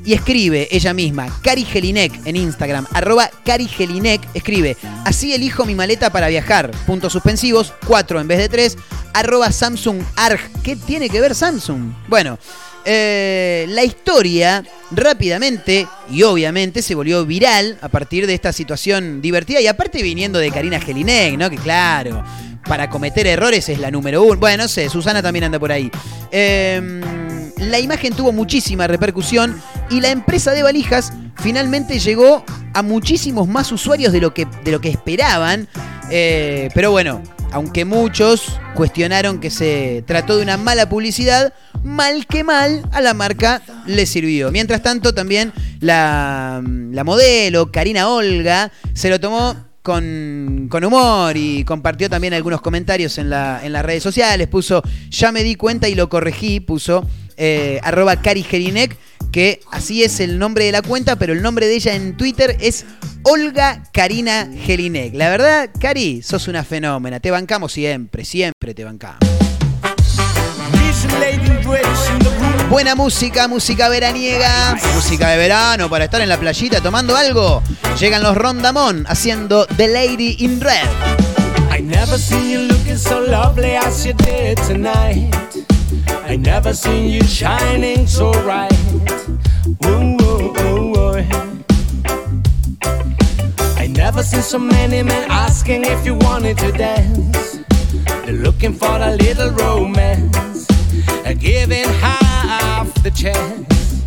y 0.08 0.13
escribe 0.13 0.70
ella 0.72 0.93
misma, 0.93 1.28
Cari 1.43 1.65
Jelinek 1.65 2.26
en 2.26 2.38
Instagram, 2.38 2.88
arroba 2.93 3.30
Cari 3.43 3.67
Jelinek, 3.67 4.22
escribe, 4.34 4.78
así 5.04 5.34
elijo 5.34 5.65
mi 5.65 5.76
maleta 5.76 6.10
para 6.10 6.30
viajar, 6.30 6.72
puntos 6.86 7.12
suspensivos, 7.12 7.74
4 7.86 8.22
en 8.22 8.28
vez 8.30 8.38
de 8.38 8.48
3, 8.48 8.78
arroba 9.13 9.52
Samsung 9.52 10.02
Arg. 10.15 10.39
¿Qué 10.63 10.78
tiene 10.78 11.10
que 11.10 11.20
ver 11.20 11.36
Samsung? 11.36 11.91
Bueno, 12.08 12.39
eh, 12.86 13.65
la 13.67 13.84
historia 13.84 14.63
rápidamente 14.91 15.86
y 16.10 16.24
obviamente 16.24 16.82
se 16.82 16.96
volvió 16.96 17.26
viral 17.26 17.78
a 17.82 17.89
partir 17.89 18.28
de 18.28 18.34
esta 18.34 18.54
situación 18.54 19.22
divertida 19.22 19.60
y 19.60 19.67
aparte 19.67 20.02
viniendo 20.02 20.39
de 20.39 20.52
Karina 20.52 20.80
Jelinek, 20.80 21.38
¿no? 21.38 21.50
Que 21.50 21.58
claro, 21.58 22.24
para 22.65 22.89
cometer 22.89 23.28
errores 23.28 23.67
es 23.67 23.80
la 23.80 23.91
número 23.91 24.24
uno. 24.24 24.39
Bueno, 24.39 24.63
no 24.63 24.70
sé, 24.70 24.88
Susana 24.88 25.22
también 25.22 25.43
anda 25.43 25.60
por 25.60 25.74
ahí. 25.74 25.91
Eh, 26.32 27.16
la 27.60 27.80
imagen 27.80 28.13
tuvo 28.13 28.32
muchísima 28.32 28.88
repercusión 28.88 29.60
y 29.89 30.02
la 30.02 30.10
empresa 30.10 30.52
de 30.52 30.63
valijas 30.63 31.13
finalmente 31.36 32.00
llegó 32.00 32.43
a 32.74 32.82
muchísimos 32.82 33.48
más 33.48 33.72
usuarios 33.72 34.13
de 34.13 34.22
lo 34.22 34.34
que, 34.34 34.48
de 34.63 34.72
lo 34.72 34.82
que 34.82 34.89
esperaban. 34.89 35.67
Eh, 36.10 36.70
pero 36.74 36.91
bueno, 36.91 37.22
aunque 37.52 37.86
muchos 37.86 38.60
cuestionaron 38.76 39.39
que 39.39 39.50
se 39.50 40.04
trató 40.06 40.38
de 40.38 40.43
una 40.43 40.58
mala 40.58 40.89
publicidad, 40.89 41.54
mal 41.84 42.26
que 42.28 42.43
mal 42.43 42.88
a 42.91 43.02
la 43.02 43.13
marca 43.13 43.62
le 43.86 44.06
sirvió. 44.06 44.52
Mientras 44.52 44.82
tanto, 44.82 45.13
también 45.13 45.54
la, 45.80 46.62
la 46.91 47.04
modelo 47.04 47.72
Karina 47.72 48.10
Olga 48.10 48.72
se 48.93 49.10
lo 49.10 49.20
tomó 49.20 49.56
con, 49.82 50.67
con, 50.70 50.84
humor 50.84 51.38
y 51.38 51.63
compartió 51.63 52.10
también 52.10 52.34
algunos 52.34 52.62
comentarios 52.62 53.17
en, 53.17 53.30
la, 53.30 53.62
en 53.63 53.72
las 53.72 53.86
redes 53.86 54.04
sociales. 54.04 54.48
Puso, 54.48 54.84
ya 55.10 55.32
me 55.32 55.43
di 55.43 55.56
cuenta 55.56 55.88
y 55.88 55.96
lo 55.96 56.10
corregí, 56.10 56.60
puso 56.60 57.08
eh, 57.38 57.80
arroba 57.84 58.17
Cari 58.17 58.43
Jelinek, 58.43 58.97
que 59.32 59.62
así 59.71 60.04
es 60.04 60.19
el 60.19 60.39
nombre 60.39 60.65
de 60.65 60.71
la 60.71 60.82
cuenta, 60.82 61.15
pero 61.15 61.34
el 61.34 61.41
nombre 61.41 61.67
de 61.67 61.76
ella 61.76 61.95
en 61.95 62.17
Twitter 62.17 62.58
es 62.60 62.86
Olga 63.23 63.84
Karina 63.93 64.50
Jelinek. 64.65 65.13
La 65.13 65.30
verdad, 65.30 65.69
Cari, 65.80 66.21
sos 66.21 66.47
una 66.47 66.63
fenómena. 66.63 67.19
Te 67.19 67.32
bancamos 67.32 67.71
siempre, 67.71 68.26
siempre 68.26 68.73
te 68.73 68.84
bancamos. 68.84 69.19
Buena 72.69 72.95
música, 72.95 73.47
música 73.47 73.88
veraniega, 73.88 74.78
música 74.93 75.30
de 75.30 75.38
verano 75.38 75.89
para 75.89 76.06
estar 76.06 76.21
en 76.21 76.30
la 76.30 76.38
playita 76.38 76.82
tomando 76.82 77.15
algo. 77.15 77.63
Llegan 78.00 78.23
los 78.23 78.36
Rondamón 78.36 79.06
haciendo 79.08 79.65
The 79.78 79.88
Lady 79.88 80.38
in 80.39 80.60
Red. 80.60 80.88
I 81.71 81.82
never 81.82 82.17
seen 82.17 82.50
you 82.50 82.60
looking 82.62 82.97
so 82.97 83.21
lovely 83.21 83.76
as 83.76 84.06
you 84.06 84.13
did 84.13 84.58
tonight. 84.67 85.76
I 86.10 86.38
never 86.38 86.74
seen 86.74 87.10
you 87.10 87.22
shining 87.24 88.08
so 88.08 88.32
bright. 88.43 88.74
Ooh, 89.86 90.17
ooh, 90.22 90.54
ooh, 90.60 90.98
ooh. 90.98 91.24
I 93.78 93.88
never 93.88 94.24
seen 94.24 94.41
so 94.41 94.60
many 94.60 95.04
men 95.04 95.30
asking 95.32 95.86
if 95.86 96.06
you 96.06 96.15
wanted 96.15 96.58
to 96.60 96.72
dance. 96.72 97.60
They're 98.26 98.34
looking 98.34 98.74
for 98.74 98.98
a 98.98 99.15
little 99.15 99.52
romance, 99.52 100.67
giving 101.39 101.88
half 102.02 102.93
the 103.04 103.12
chance. 103.12 104.04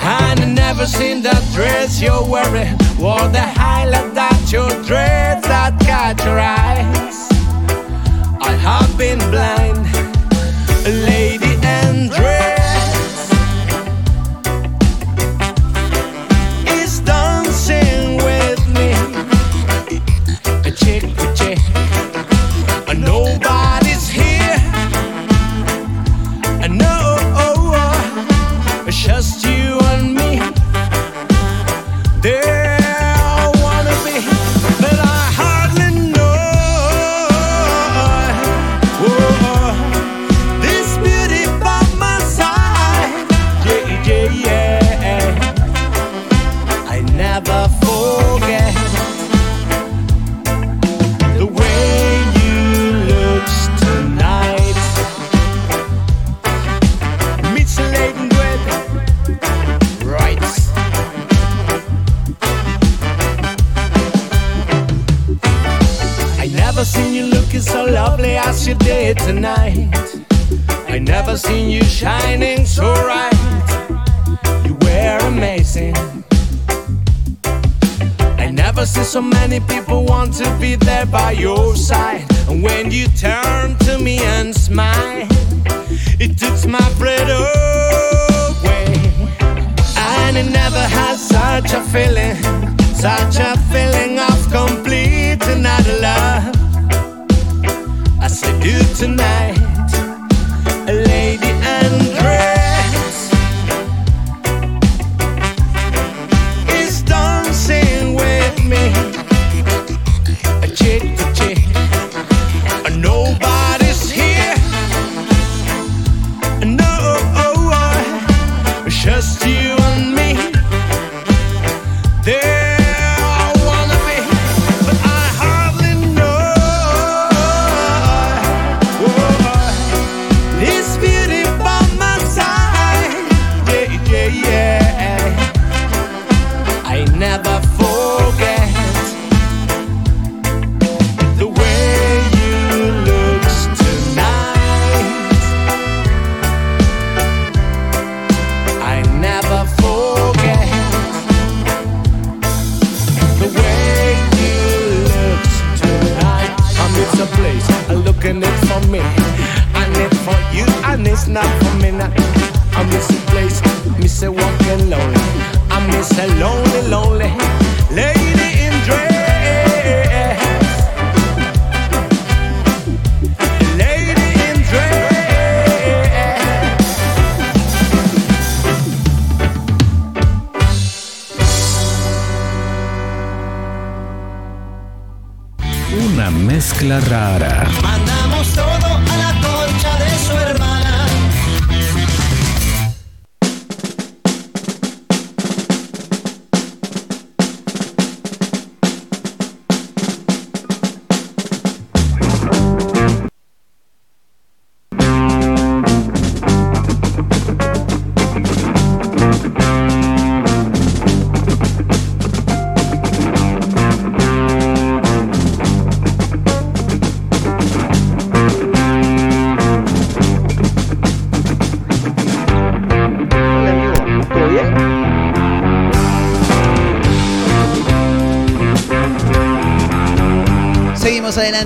And 0.00 0.40
I 0.40 0.46
never 0.46 0.86
seen 0.86 1.22
that 1.22 1.42
dress 1.52 2.00
you're 2.00 2.24
wearing, 2.24 2.72
or 2.98 3.28
the 3.28 3.42
highlight 3.42 4.14
that 4.14 4.50
your 4.50 4.70
dress 4.84 5.42
that 5.46 5.78
catch 5.80 6.24
your 6.24 6.38
eyes. 6.38 7.28
I 8.40 8.52
have 8.52 8.96
been 8.96 9.18
blind, 9.30 9.86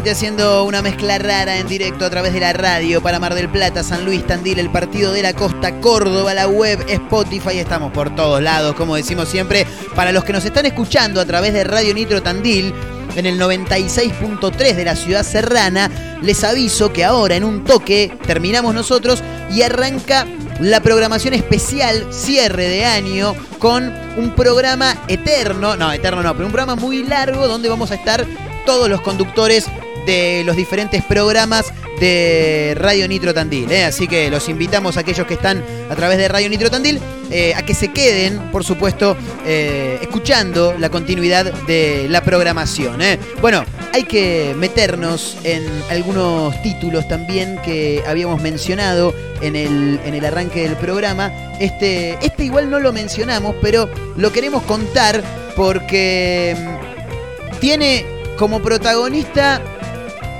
Adelante 0.02 0.18
haciendo 0.18 0.64
una 0.64 0.82
mezcla 0.82 1.16
rara 1.18 1.58
en 1.58 1.68
directo 1.68 2.04
a 2.04 2.10
través 2.10 2.32
de 2.32 2.40
la 2.40 2.52
radio. 2.52 3.00
Para 3.00 3.20
Mar 3.20 3.36
del 3.36 3.48
Plata, 3.48 3.84
San 3.84 4.04
Luis, 4.04 4.26
Tandil, 4.26 4.58
el 4.58 4.68
Partido 4.68 5.12
de 5.12 5.22
la 5.22 5.32
Costa, 5.32 5.78
Córdoba, 5.80 6.34
la 6.34 6.48
web, 6.48 6.84
Spotify, 6.88 7.60
estamos 7.60 7.92
por 7.92 8.12
todos 8.16 8.42
lados, 8.42 8.74
como 8.74 8.96
decimos 8.96 9.28
siempre. 9.28 9.64
Para 9.94 10.10
los 10.10 10.24
que 10.24 10.32
nos 10.32 10.44
están 10.44 10.66
escuchando 10.66 11.20
a 11.20 11.24
través 11.24 11.52
de 11.52 11.62
Radio 11.62 11.94
Nitro 11.94 12.20
Tandil, 12.20 12.74
en 13.14 13.26
el 13.26 13.38
96.3 13.38 14.74
de 14.74 14.84
la 14.84 14.96
ciudad 14.96 15.22
serrana, 15.22 15.88
les 16.20 16.42
aviso 16.42 16.92
que 16.92 17.04
ahora 17.04 17.36
en 17.36 17.44
un 17.44 17.62
toque 17.62 18.12
terminamos 18.26 18.74
nosotros 18.74 19.22
y 19.52 19.62
arranca 19.62 20.26
la 20.58 20.80
programación 20.80 21.32
especial 21.34 22.12
cierre 22.12 22.68
de 22.68 22.84
año 22.84 23.36
con 23.60 23.94
un 24.16 24.34
programa 24.34 24.96
eterno, 25.06 25.76
no, 25.76 25.92
eterno 25.92 26.24
no, 26.24 26.32
pero 26.32 26.46
un 26.46 26.52
programa 26.52 26.74
muy 26.74 27.04
largo 27.04 27.46
donde 27.46 27.68
vamos 27.68 27.92
a 27.92 27.94
estar 27.94 28.26
todos 28.66 28.88
los 28.88 29.00
conductores 29.00 29.66
de 30.06 30.42
los 30.44 30.56
diferentes 30.56 31.02
programas 31.04 31.72
de 32.00 32.74
Radio 32.76 33.06
Nitro 33.06 33.32
Tandil. 33.32 33.70
¿eh? 33.70 33.84
Así 33.84 34.08
que 34.08 34.30
los 34.30 34.48
invitamos 34.48 34.96
a 34.96 35.00
aquellos 35.00 35.26
que 35.26 35.34
están 35.34 35.62
a 35.88 35.94
través 35.94 36.18
de 36.18 36.28
Radio 36.28 36.48
Nitro 36.48 36.70
Tandil 36.70 36.98
eh, 37.30 37.54
a 37.54 37.62
que 37.62 37.74
se 37.74 37.92
queden, 37.92 38.38
por 38.50 38.64
supuesto, 38.64 39.16
eh, 39.46 39.98
escuchando 40.02 40.74
la 40.78 40.90
continuidad 40.90 41.52
de 41.66 42.06
la 42.08 42.22
programación. 42.22 43.00
Bueno, 43.40 43.64
hay 43.92 44.04
que 44.04 44.54
meternos 44.58 45.36
en 45.44 45.64
algunos 45.90 46.60
títulos 46.62 47.06
también 47.08 47.58
que 47.64 48.02
habíamos 48.06 48.42
mencionado 48.42 49.14
en 49.40 49.54
el, 49.54 50.00
en 50.04 50.14
el 50.14 50.24
arranque 50.24 50.62
del 50.62 50.76
programa. 50.76 51.30
Este, 51.60 52.18
este 52.20 52.44
igual 52.44 52.70
no 52.70 52.80
lo 52.80 52.92
mencionamos, 52.92 53.54
pero 53.62 53.88
lo 54.16 54.32
queremos 54.32 54.62
contar 54.64 55.22
porque 55.54 56.56
mm, 56.58 57.58
tiene 57.60 58.04
como 58.36 58.60
protagonista 58.60 59.62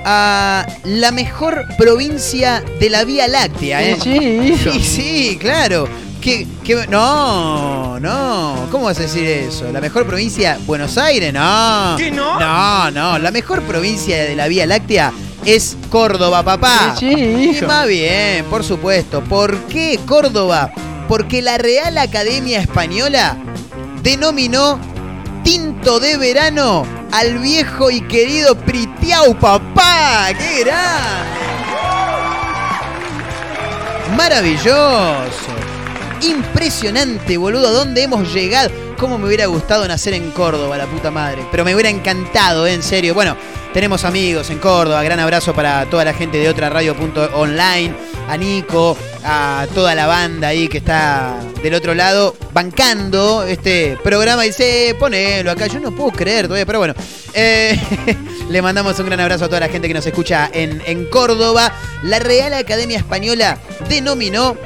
a 0.05 0.67
la 0.85 1.11
mejor 1.13 1.65
provincia 1.79 2.63
de 2.81 2.91
la 2.91 3.05
Vía 3.05 3.29
Láctea, 3.29 3.83
¿eh? 3.83 3.97
Sí, 4.03 4.55
Sí, 4.63 4.81
sí, 4.83 5.39
claro. 5.41 5.89
¿Qué, 6.21 6.47
qué- 6.63 6.87
no, 6.89 7.99
no. 7.99 8.69
¿Cómo 8.71 8.85
vas 8.85 8.99
a 8.99 9.03
decir 9.03 9.25
eso? 9.27 9.71
¿La 9.73 9.81
mejor 9.81 10.07
provincia? 10.07 10.57
¿Buenos 10.67 10.97
Aires? 10.97 11.33
No. 11.33 11.95
¿Qué 11.99 12.11
no? 12.13 12.39
No, 12.39 12.91
no. 12.93 13.19
La 13.19 13.31
mejor 13.33 13.63
provincia 13.63 14.23
de 14.23 14.37
la 14.37 14.47
Vía 14.47 14.65
Láctea 14.67 15.13
es 15.45 15.77
Córdoba, 15.91 16.45
papá. 16.45 16.95
Sí, 16.97 17.13
sí, 17.13 17.59
Y 17.61 17.67
más 17.67 17.89
bien, 17.89 18.45
por 18.45 18.63
supuesto. 18.63 19.21
¿Por 19.25 19.57
qué 19.65 19.99
Córdoba? 20.07 20.71
Porque 21.09 21.43
la 21.43 21.59
Real 21.59 21.99
Academia 21.99 22.61
Española 22.61 23.37
denominó 24.05 24.79
tinto 25.43 25.99
de 25.99 26.17
verano 26.19 26.85
al 27.13 27.39
viejo 27.39 27.91
y 27.91 28.01
querido 28.01 28.57
Pritiau, 28.57 29.39
papá. 29.39 30.29
¡Qué 30.37 30.65
gran! 30.65 31.27
Maravilloso. 34.17 35.53
Impresionante, 36.23 37.37
boludo. 37.37 37.69
¿A 37.69 37.73
dónde 37.73 38.03
hemos 38.03 38.33
llegado? 38.33 38.71
¿Cómo 38.99 39.19
me 39.19 39.27
hubiera 39.27 39.47
gustado 39.47 39.87
nacer 39.87 40.15
en 40.15 40.31
Córdoba, 40.31 40.79
la 40.79 40.87
puta 40.87 41.11
madre? 41.11 41.45
Pero 41.51 41.65
me 41.65 41.75
hubiera 41.75 41.91
encantado, 41.91 42.67
¿eh? 42.67 42.75
en 42.75 42.83
serio. 42.83 43.15
Bueno, 43.15 43.37
tenemos 43.73 44.05
amigos 44.05 44.49
en 44.51 44.59
Córdoba. 44.59 45.03
Gran 45.03 45.21
abrazo 45.21 45.55
para 45.55 45.85
toda 45.87 46.05
la 46.05 46.15
gente 46.15 46.39
de 46.39 46.49
otra 46.49 46.71
radio.online. 46.71 48.12
A 48.29 48.37
Nico, 48.37 48.97
a 49.25 49.67
toda 49.75 49.95
la 49.95 50.07
banda 50.07 50.49
ahí 50.49 50.69
que 50.69 50.79
está 50.79 51.39
del 51.63 51.75
otro 51.75 51.95
lado 51.95 52.35
bancando 52.53 53.45
este 53.45 53.99
programa. 54.03 54.45
Y 54.45 54.49
dice, 54.49 54.97
ponelo 54.99 55.51
acá. 55.51 55.67
Yo 55.67 55.81
no 55.81 55.93
puedo 55.93 56.11
creer 56.11 56.47
todavía, 56.47 56.67
pero 56.67 56.79
bueno. 56.79 56.95
Eh, 57.35 57.79
le 58.49 58.63
mandamos 58.63 58.99
un 58.99 59.07
gran 59.07 59.21
abrazo 59.21 59.45
a 59.47 59.49
toda 59.49 59.61
la 59.61 59.69
gente 59.69 59.89
que 59.89 59.95
nos 59.95 60.07
escucha 60.07 60.51
en, 60.53 60.83
en 60.87 61.07
Córdoba. 61.07 61.73
La 62.03 62.19
Real 62.19 62.55
Academia 62.55 62.99
Española 62.99 63.59
denominó 63.89 64.57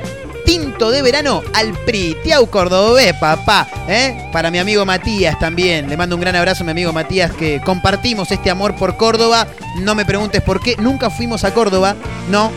tinto 0.47 0.91
de 0.91 1.03
verano 1.03 1.43
al 1.53 1.73
Pritiau 1.73 2.49
Cordobés, 2.49 3.13
papá. 3.15 3.69
¿eh? 3.89 4.31
Para 4.33 4.51
mi 4.51 4.59
amigo 4.59 4.87
Matías 4.87 5.39
también. 5.39 5.91
Le 5.91 5.97
mando 5.97 6.15
un 6.15 6.23
gran 6.23 6.37
abrazo 6.37 6.63
a 6.63 6.65
mi 6.65 6.71
amigo 6.71 6.93
Matías 6.93 7.33
que 7.33 7.61
compartimos 7.61 8.31
este 8.31 8.49
amor 8.49 8.77
por 8.77 8.97
Córdoba. 8.97 9.49
No 9.81 9.95
me 9.95 10.07
preguntes 10.07 10.41
por 10.43 10.63
qué. 10.63 10.77
Nunca 10.79 11.11
fuimos 11.11 11.45
a 11.45 11.53
Córdoba. 11.53 11.97
No. 12.31 12.53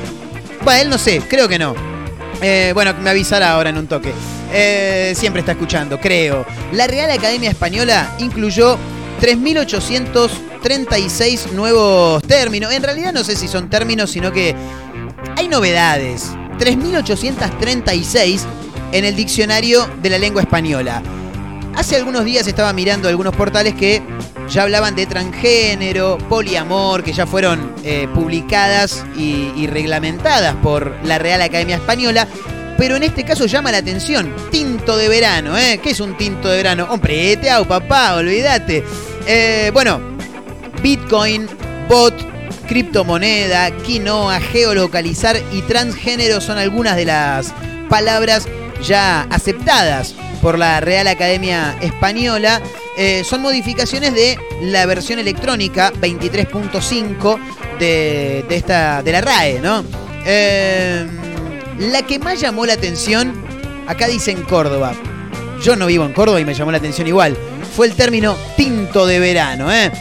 Bueno, 0.64 0.82
él 0.82 0.89
no 0.89 0.97
sé, 0.97 1.22
creo 1.28 1.47
que 1.47 1.60
no. 1.60 1.76
Eh, 2.41 2.72
bueno, 2.74 2.93
me 3.01 3.10
avisará 3.10 3.51
ahora 3.51 3.70
en 3.70 3.78
un 3.78 3.88
toque. 3.88 4.14
Eh, 4.51 5.14
siempre 5.16 5.41
está 5.41 5.51
escuchando, 5.53 5.99
creo. 5.99 6.45
La 6.72 6.88
Real 6.88 7.12
Academia 7.12 7.49
Española 7.49 8.16
incluyó 8.20 8.78
3.836 9.22 11.51
nuevos 11.51 12.24
términos. 12.24 12.72
En 12.74 12.84
realidad 12.84 13.14
no 13.14 13.24
sé 13.24 13.36
si 13.36 13.47
son 13.47 13.70
términos, 13.70 14.12
sino 14.12 14.32
que 14.32 14.55
hay 15.36 15.47
novedades. 15.47 16.32
3.836 16.60 18.41
en 18.91 19.05
el 19.05 19.16
diccionario 19.16 19.88
de 20.01 20.10
la 20.10 20.18
lengua 20.18 20.41
española. 20.41 21.03
Hace 21.76 21.95
algunos 21.95 22.26
días 22.26 22.47
estaba 22.47 22.74
mirando 22.74 23.07
algunos 23.07 23.36
portales 23.36 23.76
que 23.76 24.01
ya 24.50 24.64
hablaban 24.64 24.95
de 24.95 25.06
transgénero, 25.06 26.18
poliamor, 26.18 27.04
que 27.04 27.14
ya 27.14 27.28
fueron 27.28 27.74
eh, 27.84 28.08
publicadas 28.14 29.06
y, 29.16 29.68
reglamentadas 29.68 30.56
por 30.56 30.95
la 31.04 31.20
Real 31.20 31.41
Academia 31.41 31.76
Española. 31.76 32.28
Pero 32.78 32.95
en 32.95 33.04
este 33.04 33.24
caso 33.24 33.45
llama 33.45 33.72
la 33.72 33.80
atención. 33.80 34.34
Tinto 34.52 34.97
de 34.97 35.10
verano, 35.10 35.58
¿eh? 35.58 35.80
¿Qué 35.84 35.91
es 35.91 36.00
un 36.00 36.18
tinto 36.18 36.50
de 36.50 36.58
verano? 36.58 36.88
Hombre, 36.89 37.38
hago, 37.50 37.66
papá, 37.66 38.16
olvídate. 38.16 38.84
Eh, 39.28 39.70
bueno, 39.74 40.00
Bitcoin, 40.82 41.47
bot, 41.89 42.14
criptomoneda, 42.68 43.72
quinoa, 43.84 44.39
geolocalizar 44.39 45.38
y 45.52 45.62
transgénero 45.64 46.39
son 46.39 46.58
algunas 46.58 46.95
de 46.95 47.06
las 47.06 47.54
palabras 47.89 48.47
ya 48.82 49.24
aceptadas 49.30 50.16
por 50.41 50.58
la 50.58 50.80
Real 50.80 51.08
Academia 51.08 51.76
Española. 51.82 52.62
Eh, 53.02 53.24
son 53.24 53.41
modificaciones 53.41 54.14
de 54.14 54.38
la 54.62 54.86
versión 54.86 55.20
electrónica 55.20 55.93
23.5 56.02 57.39
de, 57.80 58.43
de, 58.50 58.56
esta, 58.58 59.02
de 59.02 59.14
la 59.14 59.22
RAE, 59.22 59.62
¿no? 59.62 59.86
Eh, 60.26 61.08
la 61.78 62.02
que 62.02 62.20
más 62.20 62.41
llamó 62.41 62.66
la 62.66 62.74
atención, 62.74 63.41
acá 63.88 64.08
dice 64.08 64.32
en 64.32 64.43
Córdoba. 64.43 64.91
Yo 65.64 65.78
no 65.78 65.86
vivo 65.86 66.04
en 66.04 66.12
Córdoba 66.12 66.41
y 66.41 66.45
me 66.45 66.54
llamó 66.54 66.72
la 66.72 66.80
atención 66.80 67.08
igual. 67.08 67.38
Fue 67.74 67.88
el 67.88 67.95
término 67.95 68.36
tinto 68.58 69.06
de 69.06 69.20
verano, 69.20 69.72
¿eh? 69.72 69.93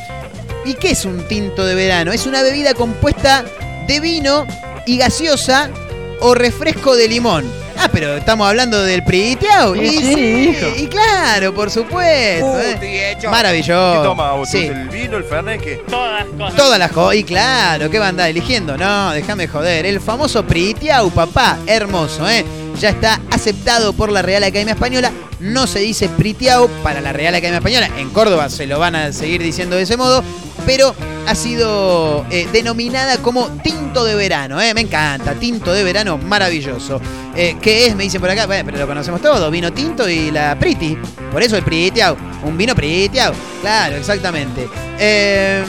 ¿Y 0.64 0.74
qué 0.74 0.90
es 0.90 1.04
un 1.04 1.22
tinto 1.28 1.64
de 1.66 1.76
verano? 1.76 2.10
Es 2.10 2.26
una 2.26 2.42
bebida 2.42 2.74
compuesta 2.74 3.44
de 3.86 4.00
vino 4.00 4.44
y 4.86 4.98
gaseosa 4.98 5.70
o 6.18 6.34
refresco 6.34 6.96
de 6.96 7.06
limón. 7.06 7.44
Ah, 7.80 7.88
pero 7.92 8.16
estamos 8.16 8.48
hablando 8.48 8.82
del 8.82 9.04
priteado. 9.04 9.74
Sí, 9.74 9.80
y, 9.80 9.90
sí, 9.90 10.14
sí, 10.14 10.48
hijo. 10.50 10.66
y 10.76 10.86
claro, 10.88 11.54
por 11.54 11.70
supuesto. 11.70 12.60
¿eh? 12.60 13.16
Maravilloso. 13.30 14.00
¿Qué 14.02 14.08
toma 14.08 14.32
vos? 14.32 14.48
Sí. 14.48 14.66
¿El 14.66 14.88
vino, 14.88 15.16
el 15.16 15.24
fernet, 15.24 15.62
qué? 15.62 15.82
Todas 15.88 16.24
cosas. 16.26 16.56
Todas 16.56 16.78
las 16.78 16.90
cosas. 16.90 17.16
Y 17.16 17.24
claro, 17.24 17.88
¿qué 17.88 17.98
va 17.98 18.06
a 18.06 18.08
andar 18.08 18.28
eligiendo? 18.28 18.76
No, 18.76 19.12
déjame 19.12 19.46
joder. 19.46 19.86
El 19.86 20.00
famoso 20.00 20.44
Pritiau, 20.44 21.10
papá. 21.10 21.58
Hermoso, 21.66 22.28
¿eh? 22.28 22.44
Ya 22.80 22.90
está 22.90 23.20
aceptado 23.30 23.92
por 23.92 24.10
la 24.10 24.22
Real 24.22 24.42
Academia 24.42 24.74
Española. 24.74 25.12
No 25.40 25.66
se 25.66 25.78
dice 25.80 26.08
Pritiau 26.08 26.68
para 26.82 27.00
la 27.00 27.12
Real 27.12 27.34
Academia 27.34 27.58
Española. 27.58 27.90
En 27.98 28.10
Córdoba 28.10 28.48
se 28.48 28.66
lo 28.66 28.78
van 28.78 28.96
a 28.96 29.12
seguir 29.12 29.42
diciendo 29.42 29.76
de 29.76 29.82
ese 29.82 29.96
modo. 29.96 30.24
Pero 30.66 30.94
ha 31.26 31.34
sido 31.34 32.26
eh, 32.30 32.48
denominada 32.52 33.18
como 33.18 33.48
tinto 33.62 34.04
de 34.04 34.14
verano. 34.14 34.60
¿eh? 34.60 34.74
Me 34.74 34.80
encanta. 34.80 35.34
Tinto 35.34 35.72
de 35.72 35.84
verano, 35.84 36.18
maravilloso. 36.18 37.00
Eh, 37.36 37.56
¿Qué 37.62 37.86
es? 37.86 37.94
Me 37.94 38.04
dicen 38.04 38.20
por 38.20 38.30
acá. 38.30 38.46
Bueno, 38.46 38.64
pero 38.66 38.78
lo 38.78 38.86
conocemos 38.86 39.22
todos. 39.22 39.50
Vino 39.50 39.72
tinto 39.72 40.08
y 40.08 40.30
la 40.30 40.58
Priti. 40.58 40.98
Por 41.32 41.42
eso 41.42 41.56
el 41.56 41.62
Pritiau. 41.62 42.16
Un 42.42 42.56
vino 42.58 42.74
Pritiau. 42.74 43.32
Claro, 43.60 43.96
exactamente. 43.96 44.68
Eh, 44.98 45.64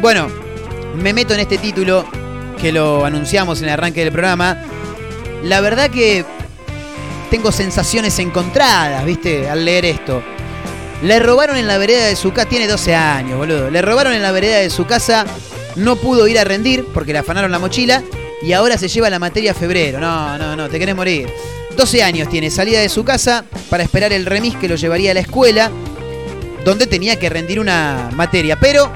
bueno, 0.00 0.28
me 0.94 1.12
meto 1.12 1.34
en 1.34 1.40
este 1.40 1.58
título 1.58 2.04
que 2.60 2.70
lo 2.70 3.04
anunciamos 3.04 3.58
en 3.58 3.64
el 3.64 3.70
arranque 3.70 4.04
del 4.04 4.12
programa. 4.12 4.56
La 5.42 5.60
verdad 5.60 5.90
que 5.90 6.24
tengo 7.32 7.50
sensaciones 7.50 8.18
encontradas, 8.18 9.06
¿viste? 9.06 9.48
Al 9.48 9.64
leer 9.64 9.86
esto. 9.86 10.22
Le 11.02 11.18
robaron 11.18 11.56
en 11.56 11.66
la 11.66 11.78
vereda 11.78 12.04
de 12.04 12.14
su 12.14 12.30
casa, 12.30 12.46
tiene 12.46 12.68
12 12.68 12.94
años, 12.94 13.38
boludo. 13.38 13.70
Le 13.70 13.80
robaron 13.80 14.12
en 14.12 14.20
la 14.20 14.32
vereda 14.32 14.58
de 14.58 14.68
su 14.68 14.84
casa, 14.84 15.24
no 15.76 15.96
pudo 15.96 16.28
ir 16.28 16.38
a 16.38 16.44
rendir 16.44 16.84
porque 16.92 17.14
le 17.14 17.20
afanaron 17.20 17.50
la 17.50 17.58
mochila 17.58 18.02
y 18.42 18.52
ahora 18.52 18.76
se 18.76 18.88
lleva 18.88 19.08
la 19.08 19.18
materia 19.18 19.52
a 19.52 19.54
febrero. 19.54 19.98
No, 19.98 20.36
no, 20.36 20.54
no, 20.54 20.68
te 20.68 20.78
querés 20.78 20.94
morir. 20.94 21.26
12 21.74 22.02
años 22.02 22.28
tiene, 22.28 22.50
salida 22.50 22.80
de 22.80 22.90
su 22.90 23.02
casa 23.02 23.46
para 23.70 23.82
esperar 23.82 24.12
el 24.12 24.26
remis 24.26 24.54
que 24.56 24.68
lo 24.68 24.74
llevaría 24.74 25.12
a 25.12 25.14
la 25.14 25.20
escuela, 25.20 25.70
donde 26.66 26.86
tenía 26.86 27.18
que 27.18 27.30
rendir 27.30 27.60
una 27.60 28.10
materia. 28.12 28.60
Pero 28.60 28.92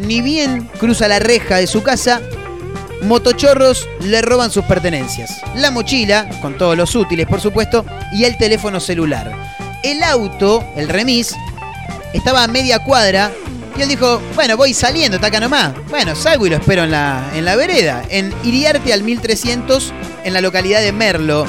ni 0.00 0.20
bien 0.20 0.68
cruza 0.78 1.08
la 1.08 1.18
reja 1.18 1.56
de 1.56 1.66
su 1.66 1.82
casa, 1.82 2.20
motochorros 3.02 3.88
le 4.00 4.22
roban 4.22 4.50
sus 4.50 4.64
pertenencias. 4.64 5.40
La 5.56 5.70
mochila, 5.70 6.28
con 6.40 6.56
todos 6.56 6.76
los 6.76 6.94
útiles 6.94 7.26
por 7.26 7.40
supuesto, 7.40 7.84
y 8.12 8.24
el 8.24 8.36
teléfono 8.36 8.80
celular. 8.80 9.32
El 9.82 10.02
auto, 10.02 10.64
el 10.76 10.88
remis, 10.88 11.34
estaba 12.12 12.44
a 12.44 12.48
media 12.48 12.80
cuadra 12.80 13.30
y 13.76 13.82
él 13.82 13.88
dijo, 13.88 14.20
bueno, 14.34 14.56
voy 14.56 14.74
saliendo, 14.74 15.16
está 15.16 15.28
acá 15.28 15.40
nomás. 15.40 15.72
Bueno, 15.88 16.14
salgo 16.14 16.46
y 16.46 16.50
lo 16.50 16.56
espero 16.56 16.84
en 16.84 16.90
la, 16.90 17.30
en 17.34 17.44
la 17.44 17.56
vereda, 17.56 18.02
en 18.10 18.34
Iriarte 18.44 18.92
al 18.92 19.02
1300, 19.02 19.92
en 20.24 20.32
la 20.34 20.40
localidad 20.40 20.80
de 20.80 20.92
Merlo. 20.92 21.46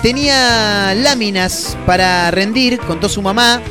Tenía 0.00 0.94
láminas 0.94 1.76
para 1.86 2.30
rendir, 2.30 2.78
contó 2.78 3.08
su 3.08 3.22
mamá, 3.22 3.62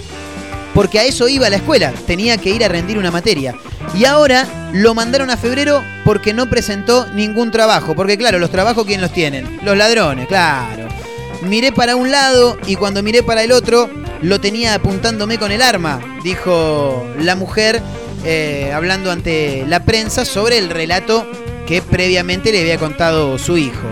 porque 0.74 0.99
a 0.99 1.03
eso 1.03 1.28
iba 1.28 1.47
a 1.47 1.49
la 1.49 1.57
escuela, 1.57 1.93
tenía 2.07 2.38
que 2.38 2.49
ir 2.49 2.63
a 2.63 2.67
rendir 2.67 2.97
una 2.97 3.11
materia. 3.11 3.55
Y 3.95 4.05
ahora 4.05 4.47
lo 4.74 4.93
mandaron 4.95 5.30
a 5.30 5.38
febrero 5.38 5.84
porque 6.03 6.34
no 6.34 6.49
presentó 6.49 7.07
ningún 7.13 7.51
trabajo, 7.51 7.95
porque 7.95 8.17
claro, 8.17 8.39
los 8.39 8.49
trabajos 8.49 8.86
¿quién 8.86 9.01
los 9.01 9.13
tienen? 9.13 9.59
Los 9.63 9.78
ladrones, 9.78 10.28
claro. 10.28 10.88
Miré 11.43 11.71
para 11.71 11.95
un 11.95 12.09
lado 12.09 12.57
y 12.65 12.76
cuando 12.76 13.03
miré 13.03 13.21
para 13.21 13.43
el 13.43 13.51
otro 13.51 13.89
lo 14.21 14.39
tenía 14.39 14.74
apuntándome 14.74 15.38
con 15.38 15.51
el 15.51 15.61
arma, 15.61 15.99
dijo 16.24 17.05
la 17.19 17.36
mujer 17.36 17.82
eh, 18.24 18.71
hablando 18.74 19.11
ante 19.11 19.65
la 19.67 19.84
prensa 19.84 20.24
sobre 20.24 20.57
el 20.57 20.69
relato 20.69 21.28
que 21.67 21.82
previamente 21.82 22.51
le 22.51 22.61
había 22.61 22.78
contado 22.78 23.38
su 23.38 23.57
hijo. 23.57 23.88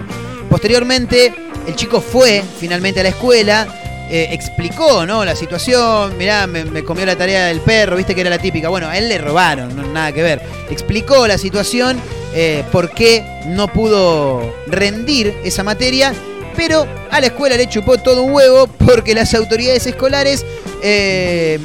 Posteriormente, 0.49 1.33
el 1.67 1.75
chico 1.75 2.01
fue 2.01 2.43
finalmente 2.59 3.01
a 3.01 3.03
la 3.03 3.09
escuela, 3.09 3.67
eh, 4.13 4.27
explicó 4.33 5.05
¿no? 5.05 5.23
la 5.23 5.37
situación, 5.37 6.17
mirá, 6.17 6.45
me, 6.45 6.83
comió 6.83 7.05
la 7.05 7.15
tarea 7.15 7.45
del 7.45 7.61
perro, 7.61 7.95
viste 7.95 8.13
que 8.13 8.19
era 8.19 8.29
la 8.29 8.39
típica. 8.39 8.67
Bueno, 8.67 8.89
a 8.89 8.97
él 8.97 9.07
le 9.07 9.17
robaron, 9.17 9.73
no, 9.73 9.83
nada 9.83 10.11
que 10.11 10.21
ver. 10.21 10.41
Explicó 10.69 11.25
la 11.27 11.37
situación, 11.37 11.97
eh, 12.33 12.65
por 12.73 12.91
qué 12.91 13.23
no 13.47 13.69
pudo 13.69 14.53
rendir 14.67 15.33
esa 15.45 15.63
materia, 15.63 16.13
pero 16.57 16.85
a 17.09 17.21
la 17.21 17.27
escuela 17.27 17.55
le 17.55 17.69
chupó 17.69 17.99
todo 17.99 18.23
un 18.23 18.33
huevo 18.33 18.67
porque 18.67 19.15
las 19.15 19.33
autoridades 19.33 19.87
escolares, 19.87 20.45
eh, 20.83 21.57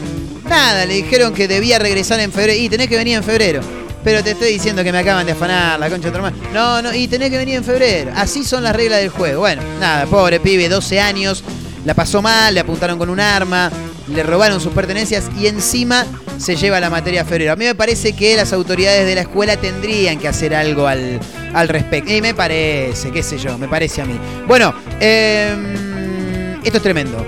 nada, 0.49 0.87
le 0.87 0.95
dijeron 0.95 1.35
que 1.35 1.49
debía 1.49 1.81
regresar 1.81 2.21
en 2.21 2.31
febrero. 2.31 2.63
Y 2.63 2.69
tenés 2.69 2.87
que 2.87 2.97
venir 2.97 3.17
en 3.17 3.25
febrero. 3.25 3.61
Pero 4.05 4.23
te 4.23 4.31
estoy 4.31 4.53
diciendo 4.53 4.85
que 4.85 4.93
me 4.93 4.99
acaban 4.99 5.27
de 5.27 5.33
afanar 5.33 5.81
la 5.81 5.91
concha 5.91 6.13
de 6.13 6.17
tu. 6.17 6.25
No, 6.55 6.81
no, 6.81 6.95
y 6.95 7.09
tenés 7.09 7.29
que 7.29 7.39
venir 7.39 7.57
en 7.57 7.65
febrero. 7.65 8.13
Así 8.15 8.45
son 8.45 8.63
las 8.63 8.77
reglas 8.77 9.01
del 9.01 9.09
juego. 9.09 9.41
Bueno, 9.41 9.63
nada, 9.81 10.07
pobre 10.07 10.39
pibe, 10.39 10.69
12 10.69 11.01
años, 11.01 11.43
la 11.87 11.95
pasó 11.95 12.21
mal, 12.21 12.53
le 12.53 12.59
apuntaron 12.59 12.99
con 12.99 13.09
un 13.09 13.21
arma, 13.21 13.71
le 14.09 14.25
robaron 14.25 14.61
sus 14.61 14.73
pertenencias 14.73 15.31
y 15.39 15.47
encima 15.47 16.05
se 16.37 16.57
lleva 16.57 16.81
la 16.81 16.91
materia 16.91 17.25
febrero. 17.25 17.53
A 17.53 17.57
mí 17.57 17.65
me 17.65 17.77
parece 17.77 18.13
que 18.13 18.35
las 18.35 18.53
autoridades 18.53 19.07
de 19.07 19.15
la 19.15 19.21
escuela 19.21 19.57
tendrían 19.57 20.19
que 20.19 20.27
hacer 20.27 20.53
algo 20.53 20.89
al, 20.89 21.21
al 21.55 21.69
respecto. 21.69 22.13
Y 22.13 22.21
me 22.21 22.35
parece, 22.35 23.13
qué 23.13 23.23
sé 23.23 23.39
yo, 23.39 23.57
me 23.57 23.69
parece 23.69 24.03
a 24.03 24.05
mí. 24.05 24.19
Bueno, 24.49 24.75
eh, 24.99 26.59
esto 26.65 26.79
es 26.79 26.83
tremendo. 26.83 27.25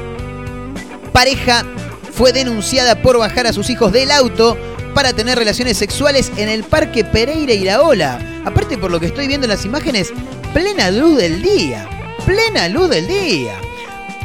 Pareja 1.13 1.65
fue 2.13 2.33
denunciada 2.33 3.01
por 3.01 3.17
bajar 3.17 3.47
a 3.47 3.53
sus 3.53 3.71
hijos 3.71 3.93
del 3.93 4.11
auto 4.11 4.59
para 4.93 5.13
tener 5.13 5.39
relaciones 5.39 5.77
sexuales 5.77 6.33
en 6.37 6.49
el 6.49 6.65
Parque 6.65 7.05
Pereira 7.05 7.53
y 7.53 7.63
La 7.63 7.81
Ola. 7.81 8.19
Aparte, 8.45 8.77
por 8.77 8.91
lo 8.91 8.99
que 8.99 9.07
estoy 9.07 9.29
viendo 9.29 9.45
en 9.45 9.53
las 9.53 9.65
imágenes, 9.65 10.13
plena 10.53 10.91
luz 10.91 11.17
del 11.17 11.43
día. 11.43 11.89
Plena 12.27 12.69
luz 12.69 12.91
del 12.91 13.07
día. 13.07 13.55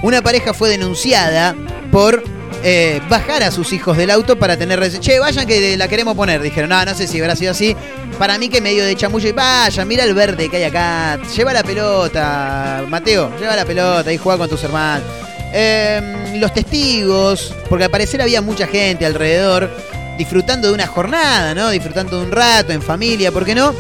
Una 0.04 0.22
pareja 0.22 0.54
fue 0.54 0.70
denunciada 0.70 1.56
por 1.90 2.22
eh, 2.62 3.02
bajar 3.08 3.42
a 3.42 3.52
sus 3.52 3.72
hijos 3.72 3.96
del 3.96 4.12
auto 4.12 4.38
para 4.38 4.58
tener... 4.58 5.00
Che, 5.00 5.18
vayan 5.18 5.48
que 5.48 5.78
la 5.78 5.88
queremos 5.88 6.14
poner. 6.14 6.42
Dijeron, 6.42 6.70
no, 6.70 6.84
no 6.84 6.94
sé 6.94 7.08
si 7.08 7.22
habrá 7.22 7.38
sido 7.38 7.52
así. 7.52 7.74
Para 8.20 8.38
mí 8.38 8.50
que 8.50 8.60
medio 8.60 8.84
de 8.84 8.98
chamullo 8.98 9.30
y 9.30 9.32
vaya, 9.32 9.86
mira 9.86 10.04
el 10.04 10.14
verde 10.14 10.50
que 10.50 10.58
hay 10.58 10.64
acá. 10.66 11.18
Lleva 11.34 11.54
la 11.54 11.64
pelota, 11.64 12.84
Mateo, 12.90 13.32
lleva 13.40 13.56
la 13.56 13.64
pelota 13.64 14.12
y 14.12 14.18
juega 14.18 14.40
con 14.40 14.50
tus 14.50 14.62
hermanos. 14.66 15.08
Eh, 15.54 16.36
los 16.36 16.54
testigos, 16.54 17.56
porque 17.70 17.86
al 17.86 17.90
parecer 17.90 18.22
había 18.22 18.42
mucha 18.42 18.68
gente 18.68 19.06
alrededor 19.06 19.70
disfrutando 20.18 20.68
de 20.68 20.74
una 20.74 20.86
jornada, 20.86 21.56
¿no? 21.56 21.70
Disfrutando 21.70 22.20
de 22.20 22.26
un 22.26 22.32
rato 22.34 22.74
en 22.74 22.82
familia, 22.82 23.32
¿por 23.32 23.46
qué 23.46 23.56
no? 23.56 23.74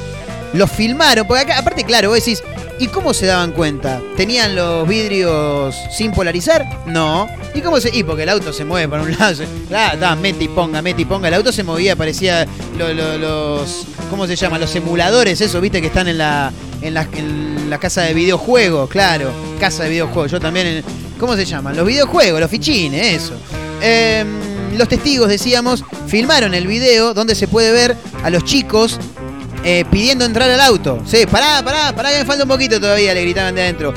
Los 0.54 0.72
filmaron, 0.72 1.28
porque 1.28 1.44
acá, 1.44 1.58
aparte, 1.58 1.84
claro, 1.84 2.10
vos 2.10 2.20
decís, 2.20 2.42
¿y 2.80 2.88
cómo 2.88 3.14
se 3.14 3.26
daban 3.26 3.52
cuenta? 3.52 4.02
¿Tenían 4.18 4.56
los 4.56 4.88
vidrios 4.88 5.76
sin 5.96 6.12
polarizar? 6.12 6.68
No. 6.86 7.28
¿Y 7.54 7.62
cómo 7.62 7.80
se.? 7.80 7.90
Y 7.96 8.04
porque 8.04 8.24
el 8.24 8.30
auto 8.30 8.52
se 8.54 8.66
mueve 8.66 8.88
para 8.88 9.04
un 9.04 9.12
lado. 9.18 10.16
mete 10.22 10.44
y 10.46 10.48
ponga, 10.48 10.82
mete 10.82 11.04
y 11.04 11.06
ponga. 11.06 11.28
El 11.28 11.36
auto 11.36 11.52
se 11.52 11.64
movía, 11.64 11.96
parecía 11.96 12.46
lo- 12.78 12.94
lo- 12.94 13.18
los. 13.18 13.86
¿Cómo 14.10 14.28
se 14.28 14.36
llama? 14.36 14.60
Los 14.60 14.76
emuladores, 14.76 15.42
eso, 15.42 15.60
viste, 15.62 15.82
que 15.82 15.88
están 15.88 16.08
en 16.08 16.18
la, 16.20 16.52
en 16.82 16.94
la, 16.94 17.08
en 17.14 17.70
casa 17.80 18.02
de 18.04 18.14
videojuegos, 18.14 18.90
claro. 18.90 19.32
Casa 19.60 19.84
de 19.84 19.90
videojuegos. 19.90 20.32
Yo 20.32 20.40
también. 20.40 20.68
en- 20.68 20.84
¿Cómo 21.20 21.36
se 21.36 21.46
llaman? 21.46 21.76
Los 21.78 21.86
videojuegos, 21.86 22.40
los 22.42 22.50
fichines, 22.52 23.24
eso. 23.24 23.34
Em, 23.82 24.78
los 24.78 24.88
testigos, 24.88 25.30
decíamos, 25.30 25.84
filmaron 26.08 26.54
el 26.54 26.68
video 26.68 27.14
donde 27.14 27.36
se 27.36 27.48
puede 27.48 27.72
ver 27.72 27.96
a 28.24 28.30
los 28.30 28.44
chicos 28.44 29.00
eh, 29.64 29.86
pidiendo 29.90 30.26
entrar 30.26 30.50
al 30.50 30.62
auto. 30.62 31.02
Sí, 31.06 31.26
pará, 31.26 31.62
pará, 31.64 31.94
pará 31.96 32.12
que 32.12 32.20
me 32.20 32.26
falta 32.26 32.44
un 32.44 32.50
poquito 32.50 32.80
todavía, 32.80 33.14
le 33.14 33.22
gritaban 33.22 33.56
de 33.56 33.62
adentro. 33.62 33.94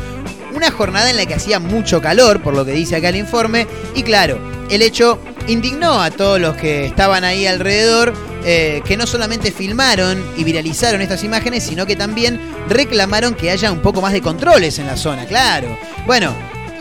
Una 0.54 0.70
jornada 0.70 1.10
en 1.10 1.16
la 1.16 1.26
que 1.26 1.34
hacía 1.34 1.58
mucho 1.58 2.00
calor, 2.00 2.40
por 2.42 2.54
lo 2.54 2.64
que 2.64 2.72
dice 2.72 2.96
acá 2.96 3.10
el 3.10 3.16
informe, 3.16 3.66
y 3.94 4.02
claro, 4.02 4.38
el 4.70 4.82
hecho 4.82 5.18
indignó 5.48 6.00
a 6.00 6.10
todos 6.10 6.40
los 6.40 6.56
que 6.56 6.86
estaban 6.86 7.24
ahí 7.24 7.46
alrededor, 7.46 8.14
eh, 8.44 8.80
que 8.84 8.96
no 8.96 9.06
solamente 9.06 9.50
filmaron 9.50 10.24
y 10.36 10.44
viralizaron 10.44 11.00
estas 11.00 11.24
imágenes, 11.24 11.64
sino 11.64 11.84
que 11.84 11.96
también 11.96 12.40
reclamaron 12.68 13.34
que 13.34 13.50
haya 13.50 13.72
un 13.72 13.80
poco 13.80 14.00
más 14.00 14.12
de 14.12 14.22
controles 14.22 14.78
en 14.78 14.86
la 14.86 14.96
zona, 14.96 15.26
claro. 15.26 15.76
Bueno, 16.06 16.34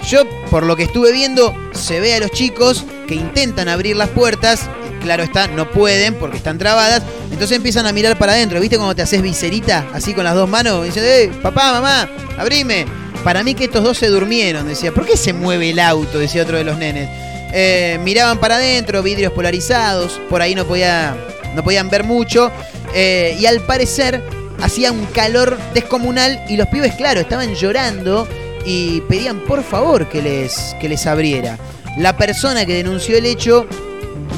yo, 0.06 0.24
por 0.50 0.64
lo 0.64 0.76
que 0.76 0.84
estuve 0.84 1.12
viendo, 1.12 1.56
se 1.74 2.00
ve 2.00 2.14
a 2.14 2.20
los 2.20 2.32
chicos 2.32 2.86
que 3.08 3.16
intentan 3.16 3.68
abrir 3.68 3.96
las 3.96 4.10
puertas. 4.10 4.70
Claro 5.02 5.24
está, 5.24 5.48
no 5.48 5.70
pueden 5.72 6.16
porque 6.16 6.38
están 6.38 6.58
trabadas. 6.58 7.04
Entonces 7.32 7.58
empiezan 7.58 7.86
a 7.86 7.92
mirar 7.92 8.18
para 8.18 8.34
adentro. 8.34 8.60
¿Viste 8.60 8.78
cuando 8.78 8.96
te 8.96 9.02
haces 9.02 9.22
viserita 9.22 9.88
así 9.94 10.14
con 10.14 10.24
las 10.24 10.36
dos 10.36 10.50
manos? 10.50 10.84
Dicen, 10.86 11.04
eh, 11.06 11.32
papá, 11.42 11.72
mamá, 11.74 12.10
abrime. 12.38 12.86
Para 13.24 13.44
mí 13.44 13.56
que 13.56 13.66
estos 13.66 13.84
dos 13.84 13.98
se 13.98 14.08
durmieron. 14.08 14.68
Decía, 14.68 14.92
¿por 14.92 15.06
qué 15.06 15.18
se 15.18 15.34
mueve 15.34 15.72
el 15.72 15.80
auto? 15.80 16.20
Decía 16.20 16.44
otro 16.44 16.58
de 16.58 16.64
los 16.64 16.78
nenes. 16.78 17.10
Eh, 17.54 18.00
miraban 18.04 18.40
para 18.40 18.56
adentro, 18.56 19.02
vidrios 19.02 19.34
polarizados. 19.34 20.20
Por 20.30 20.42
ahí 20.42 20.56
no, 20.56 20.66
podía, 20.66 21.16
no 21.56 21.64
podían 21.64 21.90
ver 21.90 22.04
mucho. 22.04 22.52
Eh, 22.94 23.36
y 23.40 23.46
al 23.46 23.62
parecer 23.62 24.22
hacía 24.62 24.92
un 24.92 25.06
calor 25.08 25.58
descomunal. 25.74 26.44
Y 26.50 26.58
los 26.58 26.68
pibes, 26.68 26.96
claro, 26.96 27.20
estaban 27.20 27.54
llorando 27.56 28.28
y 28.66 29.02
pedían 29.02 29.40
por 29.42 29.64
favor 29.64 30.08
que 30.08 30.22
les, 30.22 30.76
que 30.82 30.90
les 30.90 31.06
abriera. 31.06 31.58
La 31.98 32.18
persona 32.18 32.66
que 32.66 32.74
denunció 32.74 33.18
el 33.18 33.26
hecho 33.26 33.68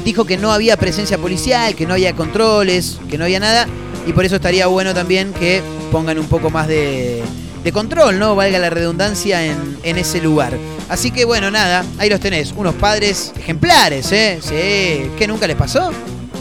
dijo 0.04 0.24
que 0.24 0.36
no 0.36 0.52
había 0.52 0.76
presencia 0.76 1.18
policial, 1.18 1.74
que 1.74 1.86
no 1.86 1.94
había 1.94 2.14
controles, 2.14 3.00
que 3.10 3.18
no 3.18 3.24
había 3.24 3.40
nada, 3.40 3.66
y 4.06 4.12
por 4.12 4.24
eso 4.24 4.36
estaría 4.36 4.66
bueno 4.66 4.94
también 4.94 5.32
que 5.32 5.62
pongan 5.90 6.18
un 6.18 6.26
poco 6.26 6.50
más 6.50 6.68
de, 6.68 7.22
de 7.64 7.72
control, 7.72 8.18
¿no? 8.18 8.36
Valga 8.36 8.58
la 8.58 8.70
redundancia 8.70 9.44
en, 9.44 9.78
en 9.82 9.98
ese 9.98 10.20
lugar. 10.20 10.56
Así 10.88 11.10
que 11.10 11.24
bueno, 11.24 11.50
nada, 11.50 11.84
ahí 11.98 12.08
los 12.08 12.20
tenés, 12.20 12.52
unos 12.56 12.74
padres 12.74 13.32
ejemplares, 13.38 14.10
¿eh? 14.12 14.38
Sí, 14.40 15.10
¿qué 15.18 15.26
nunca 15.26 15.46
les 15.46 15.56
pasó? 15.56 15.90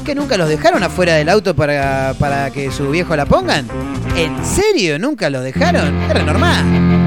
¿Que 0.05 0.15
nunca 0.15 0.37
los 0.37 0.47
dejaron 0.47 0.83
afuera 0.83 1.15
del 1.15 1.27
auto 1.27 1.53
para, 1.53 2.13
para 2.17 2.49
que 2.51 2.71
su 2.71 2.89
viejo 2.89 3.15
la 3.15 3.25
pongan? 3.25 3.67
¿En 4.15 4.37
serio? 4.45 4.97
¿Nunca 4.99 5.29
los 5.29 5.43
dejaron? 5.43 6.01
Es 6.09 6.23
normal. 6.23 7.06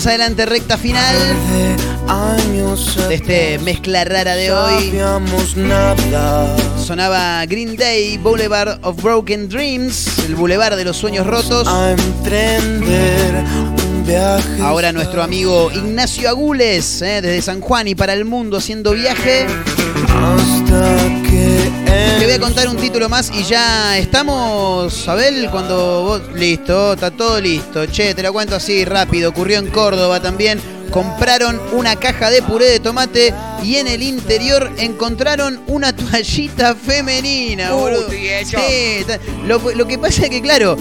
Seguimos 0.00 0.18
adelante, 0.18 0.46
recta 0.46 0.78
final 0.78 1.14
de 3.06 3.14
este 3.14 3.58
mezcla 3.58 4.02
rara 4.02 4.34
de 4.34 4.50
hoy. 4.50 4.98
Sonaba 6.82 7.44
Green 7.44 7.76
Day, 7.76 8.16
Boulevard 8.16 8.78
of 8.82 9.02
Broken 9.02 9.50
Dreams, 9.50 10.20
el 10.20 10.36
Boulevard 10.36 10.76
de 10.76 10.86
los 10.86 10.96
Sueños 10.96 11.26
Rotos. 11.26 11.68
Ahora 14.62 14.90
nuestro 14.92 15.22
amigo 15.22 15.70
Ignacio 15.70 16.30
Agules, 16.30 17.02
eh, 17.02 17.20
desde 17.20 17.42
San 17.42 17.60
Juan 17.60 17.86
y 17.86 17.94
para 17.94 18.14
el 18.14 18.24
mundo 18.24 18.56
haciendo 18.56 18.92
viaje. 18.92 19.46
Te 20.66 21.49
voy 22.30 22.36
a 22.36 22.40
contar 22.42 22.68
un 22.68 22.76
título 22.76 23.08
más 23.08 23.28
y 23.34 23.42
ya 23.42 23.98
estamos, 23.98 25.08
Abel, 25.08 25.50
cuando 25.50 26.04
vos... 26.04 26.22
Listo, 26.32 26.92
está 26.92 27.10
todo 27.10 27.40
listo. 27.40 27.86
Che, 27.86 28.14
te 28.14 28.22
lo 28.22 28.32
cuento 28.32 28.54
así 28.54 28.84
rápido. 28.84 29.30
Ocurrió 29.30 29.58
en 29.58 29.66
Córdoba 29.66 30.20
también. 30.20 30.60
Compraron 30.92 31.60
una 31.72 31.96
caja 31.96 32.30
de 32.30 32.40
puré 32.42 32.66
de 32.66 32.78
tomate 32.78 33.34
y 33.64 33.76
en 33.76 33.88
el 33.88 34.04
interior 34.04 34.70
encontraron 34.78 35.60
una 35.66 35.92
toallita 35.96 36.76
femenina, 36.76 37.72
boludo. 37.72 38.08
Sí, 38.08 39.04
lo 39.44 39.86
que 39.88 39.98
pasa 39.98 40.22
es 40.22 40.30
que, 40.30 40.40
claro, 40.40 40.76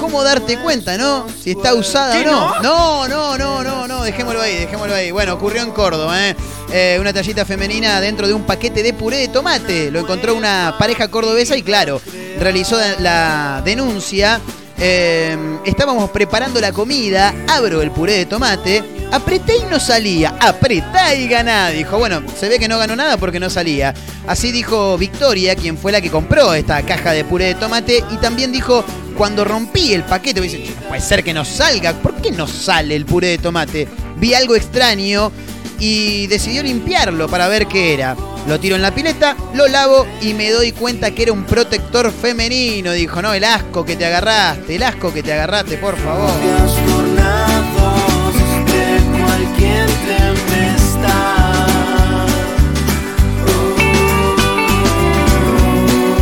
¿cómo 0.00 0.24
darte 0.24 0.58
cuenta, 0.58 0.96
no? 0.96 1.26
Si 1.42 1.50
está 1.50 1.74
usada 1.74 2.18
o 2.20 2.24
no. 2.24 2.62
No, 2.62 3.08
no, 3.08 3.38
no, 3.38 3.62
no, 3.62 3.86
no, 3.86 4.02
dejémoslo 4.02 4.40
ahí, 4.40 4.56
dejémoslo 4.56 4.94
ahí. 4.94 5.10
Bueno, 5.10 5.34
ocurrió 5.34 5.62
en 5.62 5.70
Córdoba, 5.70 6.28
¿eh? 6.28 6.36
Eh, 6.72 6.96
una 6.98 7.12
tallita 7.12 7.44
femenina 7.44 8.00
dentro 8.00 8.26
de 8.26 8.32
un 8.32 8.44
paquete 8.44 8.82
de 8.82 8.94
puré 8.94 9.18
de 9.18 9.28
tomate. 9.28 9.90
Lo 9.90 10.00
encontró 10.00 10.34
una 10.34 10.74
pareja 10.78 11.08
cordobesa 11.08 11.56
y, 11.56 11.62
claro, 11.62 12.00
realizó 12.38 12.78
la 12.98 13.60
denuncia. 13.64 14.40
Eh, 14.82 15.36
estábamos 15.66 16.08
preparando 16.10 16.58
la 16.58 16.72
comida, 16.72 17.34
abro 17.46 17.82
el 17.82 17.90
puré 17.90 18.14
de 18.14 18.24
tomate, 18.24 18.82
apreté 19.12 19.58
y 19.58 19.64
no 19.70 19.78
salía, 19.78 20.34
apretá 20.40 21.14
y 21.14 21.28
ganá, 21.28 21.68
dijo. 21.68 21.98
Bueno, 21.98 22.22
se 22.38 22.48
ve 22.48 22.58
que 22.58 22.68
no 22.68 22.78
ganó 22.78 22.96
nada 22.96 23.18
porque 23.18 23.38
no 23.38 23.50
salía. 23.50 23.92
Así 24.26 24.50
dijo 24.52 24.96
Victoria, 24.96 25.54
quien 25.54 25.76
fue 25.76 25.92
la 25.92 26.00
que 26.00 26.10
compró 26.10 26.54
esta 26.54 26.80
caja 26.82 27.12
de 27.12 27.24
puré 27.24 27.46
de 27.46 27.54
tomate, 27.56 28.02
y 28.10 28.16
también 28.16 28.52
dijo, 28.52 28.82
cuando 29.20 29.44
rompí 29.44 29.92
el 29.92 30.02
paquete, 30.02 30.40
me 30.40 30.48
dice, 30.48 30.64
"Che, 30.64 30.74
no 30.74 30.88
puede 30.88 31.02
ser 31.02 31.22
que 31.22 31.34
no 31.34 31.44
salga, 31.44 31.92
¿por 31.92 32.14
qué 32.22 32.30
no 32.30 32.46
sale 32.46 32.96
el 32.96 33.04
puré 33.04 33.26
de 33.26 33.36
tomate? 33.36 33.86
Vi 34.16 34.32
algo 34.32 34.56
extraño 34.56 35.30
y 35.78 36.26
decidió 36.26 36.62
limpiarlo 36.62 37.28
para 37.28 37.46
ver 37.46 37.66
qué 37.66 37.92
era. 37.92 38.16
Lo 38.48 38.58
tiro 38.58 38.76
en 38.76 38.82
la 38.82 38.94
pileta, 38.94 39.36
lo 39.52 39.68
lavo 39.68 40.06
y 40.22 40.32
me 40.32 40.50
doy 40.50 40.72
cuenta 40.72 41.10
que 41.10 41.24
era 41.24 41.32
un 41.32 41.44
protector 41.44 42.10
femenino. 42.10 42.92
Dijo, 42.92 43.20
no, 43.20 43.34
el 43.34 43.44
asco 43.44 43.84
que 43.84 43.94
te 43.94 44.06
agarraste, 44.06 44.76
el 44.76 44.82
asco 44.84 45.12
que 45.12 45.22
te 45.22 45.34
agarraste, 45.34 45.76
por 45.76 45.98
favor. 45.98 47.19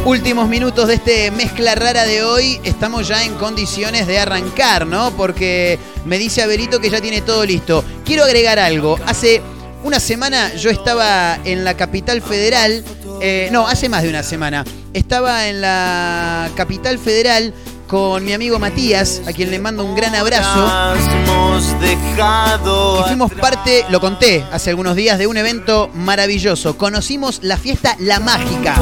Últimos 0.09 0.49
minutos 0.49 0.89
de 0.89 0.95
este 0.95 1.31
mezcla 1.31 1.75
rara 1.75 2.07
de 2.07 2.25
hoy. 2.25 2.59
Estamos 2.65 3.07
ya 3.07 3.25
en 3.25 3.35
condiciones 3.35 4.07
de 4.07 4.19
arrancar, 4.19 4.87
¿no? 4.87 5.11
Porque 5.11 5.79
me 6.07 6.17
dice 6.17 6.41
Abelito 6.43 6.81
que 6.81 6.89
ya 6.89 6.99
tiene 7.03 7.21
todo 7.21 7.45
listo. 7.45 7.85
Quiero 8.07 8.25
agregar 8.25 8.59
algo. 8.59 8.99
Hace 9.05 9.43
una 9.85 10.01
semana 10.01 10.55
yo 10.55 10.71
estaba 10.71 11.39
en 11.45 11.63
la 11.63 11.77
capital 11.77 12.23
federal. 12.23 12.83
eh, 13.21 13.51
no, 13.53 13.69
hace 13.69 13.91
más 13.91 14.03
de 14.03 14.09
una 14.09 14.23
semana. 14.23 14.65
Estaba 14.95 15.47
en 15.47 15.61
la 15.61 16.49
capital 16.57 16.99
federal 16.99 17.53
con 17.89 18.23
mi 18.23 18.35
amigo 18.35 18.59
Matías, 18.59 19.23
a 19.27 19.33
quien 19.33 19.51
le 19.51 19.59
mando 19.59 19.85
un 19.85 19.97
gran 19.97 20.15
abrazo. 20.15 20.71
Y 23.01 23.09
fuimos 23.09 23.33
parte, 23.33 23.85
lo 23.91 24.01
conté 24.01 24.45
hace 24.53 24.71
algunos 24.71 24.95
días, 24.95 25.19
de 25.19 25.27
un 25.27 25.39
evento 25.39 25.91
maravilloso. 25.95 26.77
Conocimos 26.77 27.41
la 27.43 27.57
fiesta 27.57 27.97
La 27.99 28.21
Mágica. 28.21 28.77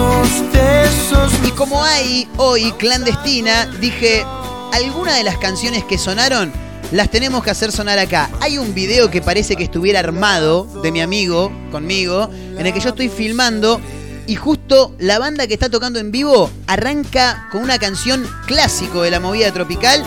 Y 1.47 1.51
como 1.53 1.83
hay 1.83 2.29
hoy 2.37 2.73
clandestina, 2.73 3.67
dije, 3.81 4.25
alguna 4.73 5.15
de 5.15 5.23
las 5.23 5.39
canciones 5.39 5.85
que 5.85 5.99
sonaron 5.99 6.53
las 6.93 7.11
tenemos 7.11 7.43
que 7.43 7.51
hacer 7.51 7.73
sonar 7.73 7.99
acá. 7.99 8.31
Hay 8.41 8.59
un 8.59 8.75
video 8.75 9.11
que 9.11 9.21
parece 9.23 9.57
que 9.57 9.65
estuviera 9.65 10.01
armado 10.01 10.65
de 10.83 10.93
mi 10.93 11.01
amigo, 11.01 11.53
conmigo, 11.71 12.29
en 12.33 12.67
el 12.67 12.73
que 12.73 12.81
yo 12.81 12.91
estoy 12.91 13.09
filmando 13.09 13.81
y 14.27 14.35
justo 14.35 14.95
la 14.99 15.19
banda 15.19 15.47
que 15.47 15.55
está 15.55 15.69
tocando 15.69 15.99
en 15.99 16.11
vivo 16.11 16.51
arranca 16.67 17.49
con 17.51 17.63
una 17.63 17.79
canción 17.79 18.27
clásico 18.47 19.03
de 19.03 19.11
la 19.11 19.21
movida 19.21 19.53
tropical 19.53 20.05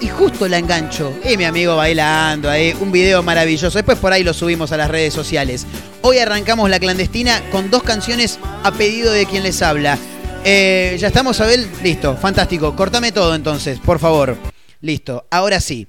y 0.00 0.08
justo 0.08 0.48
la 0.48 0.58
engancho. 0.58 1.12
Y 1.28 1.36
mi 1.36 1.44
amigo 1.44 1.76
bailando 1.76 2.50
ahí, 2.50 2.76
un 2.80 2.92
video 2.92 3.22
maravilloso. 3.22 3.78
Después 3.78 3.98
por 3.98 4.12
ahí 4.12 4.22
lo 4.22 4.34
subimos 4.34 4.72
a 4.72 4.76
las 4.76 4.90
redes 4.90 5.14
sociales. 5.14 5.66
Hoy 6.02 6.18
arrancamos 6.18 6.70
la 6.70 6.78
clandestina 6.78 7.42
con 7.50 7.70
dos 7.70 7.82
canciones 7.82 8.38
a 8.62 8.72
pedido 8.72 9.12
de 9.12 9.26
quien 9.26 9.42
les 9.42 9.62
habla. 9.62 9.98
Eh, 10.44 10.96
ya 10.98 11.08
estamos, 11.08 11.40
Abel. 11.40 11.66
Listo, 11.82 12.16
fantástico. 12.16 12.76
Cortame 12.76 13.12
todo 13.12 13.34
entonces, 13.34 13.78
por 13.80 13.98
favor. 13.98 14.36
Listo, 14.80 15.26
ahora 15.30 15.60
sí. 15.60 15.88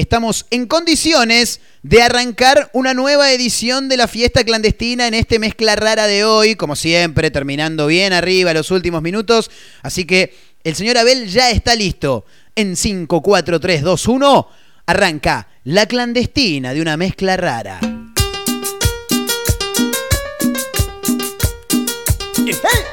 Estamos 0.00 0.46
en 0.48 0.64
condiciones 0.64 1.60
de 1.82 2.00
arrancar 2.00 2.70
una 2.72 2.94
nueva 2.94 3.32
edición 3.32 3.90
de 3.90 3.98
la 3.98 4.08
fiesta 4.08 4.44
clandestina 4.44 5.06
en 5.06 5.12
este 5.12 5.38
mezcla 5.38 5.76
rara 5.76 6.06
de 6.06 6.24
hoy, 6.24 6.56
como 6.56 6.74
siempre, 6.74 7.30
terminando 7.30 7.86
bien 7.86 8.14
arriba 8.14 8.54
los 8.54 8.70
últimos 8.70 9.02
minutos. 9.02 9.50
Así 9.82 10.06
que 10.06 10.34
el 10.64 10.74
señor 10.74 10.96
Abel 10.96 11.28
ya 11.28 11.50
está 11.50 11.74
listo. 11.74 12.24
En 12.56 12.76
5, 12.76 13.20
4, 13.20 13.60
3, 13.60 13.82
2, 13.82 14.08
1, 14.08 14.48
arranca 14.86 15.48
la 15.64 15.84
clandestina 15.84 16.72
de 16.72 16.80
una 16.80 16.96
mezcla 16.96 17.36
rara. 17.36 17.78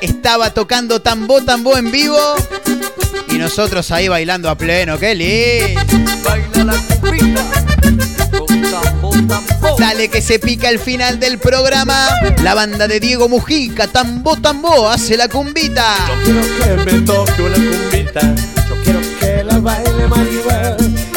Estaba 0.02 0.54
tocando 0.54 1.02
tambo 1.02 1.42
tambo 1.42 1.78
en 1.78 1.90
vivo 1.90 2.18
nosotros 3.48 3.90
ahí 3.92 4.10
bailando 4.10 4.50
a 4.50 4.58
pleno, 4.58 5.00
qué 5.00 5.16
lindo. 5.16 5.82
Baila 6.22 6.66
la. 6.66 6.74
Con 8.38 8.62
tambo. 8.62 9.78
Dale 9.80 10.10
que 10.10 10.22
se 10.22 10.38
pica 10.38 10.70
el 10.70 10.80
final 10.80 11.18
del 11.18 11.40
programa. 11.40 12.10
La 12.44 12.54
banda 12.56 12.90
de 12.90 13.00
Diego 13.00 13.30
Mujica, 13.30 13.88
tambo 13.88 14.36
tambo, 14.36 14.90
hace 14.90 15.16
la 15.16 15.30
cumbita. 15.30 15.96
Quiero 16.26 16.42
que 16.42 16.92
me 16.92 17.00
toque 17.04 17.42
una 17.42 17.56
cumbita. 17.56 18.36
Yo 18.68 18.76
quiero 18.84 19.00
que 19.18 19.44
la 19.46 19.60
baile 19.60 20.08
Maribel. 20.08 20.76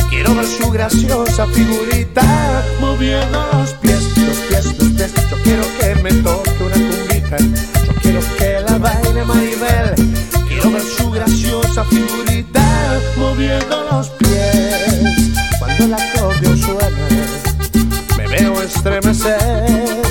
Quiero 0.09 0.33
ver 0.37 0.47
su 0.47 0.71
graciosa 0.71 1.49
figurita 1.49 2.65
moviendo 2.81 3.49
los 3.55 3.75
pies, 3.75 4.05
los 4.19 4.37
pies, 4.37 4.67
los 4.67 4.89
pies. 4.93 5.13
Yo 5.31 5.37
quiero 5.43 5.65
que 5.81 5.95
me 5.97 6.13
toque 6.23 6.63
una 6.63 6.77
cumbita. 6.77 7.39
Yo 7.87 7.95
quiero 8.01 8.21
que 8.39 8.61
la 8.61 8.79
baile 8.79 9.25
Maribel. 9.25 9.95
Quiero 10.49 10.71
ver 10.73 10.83
su 10.83 11.11
graciosa 11.11 11.60
figurita 11.85 12.99
moviendo 13.17 13.85
los 13.91 14.09
pies. 14.11 15.33
Cuando 15.59 15.85
el 15.85 15.95
acordeón 15.95 16.59
suena, 16.59 17.09
me 18.17 18.29
veo 18.29 18.63
estremecer. 18.63 20.03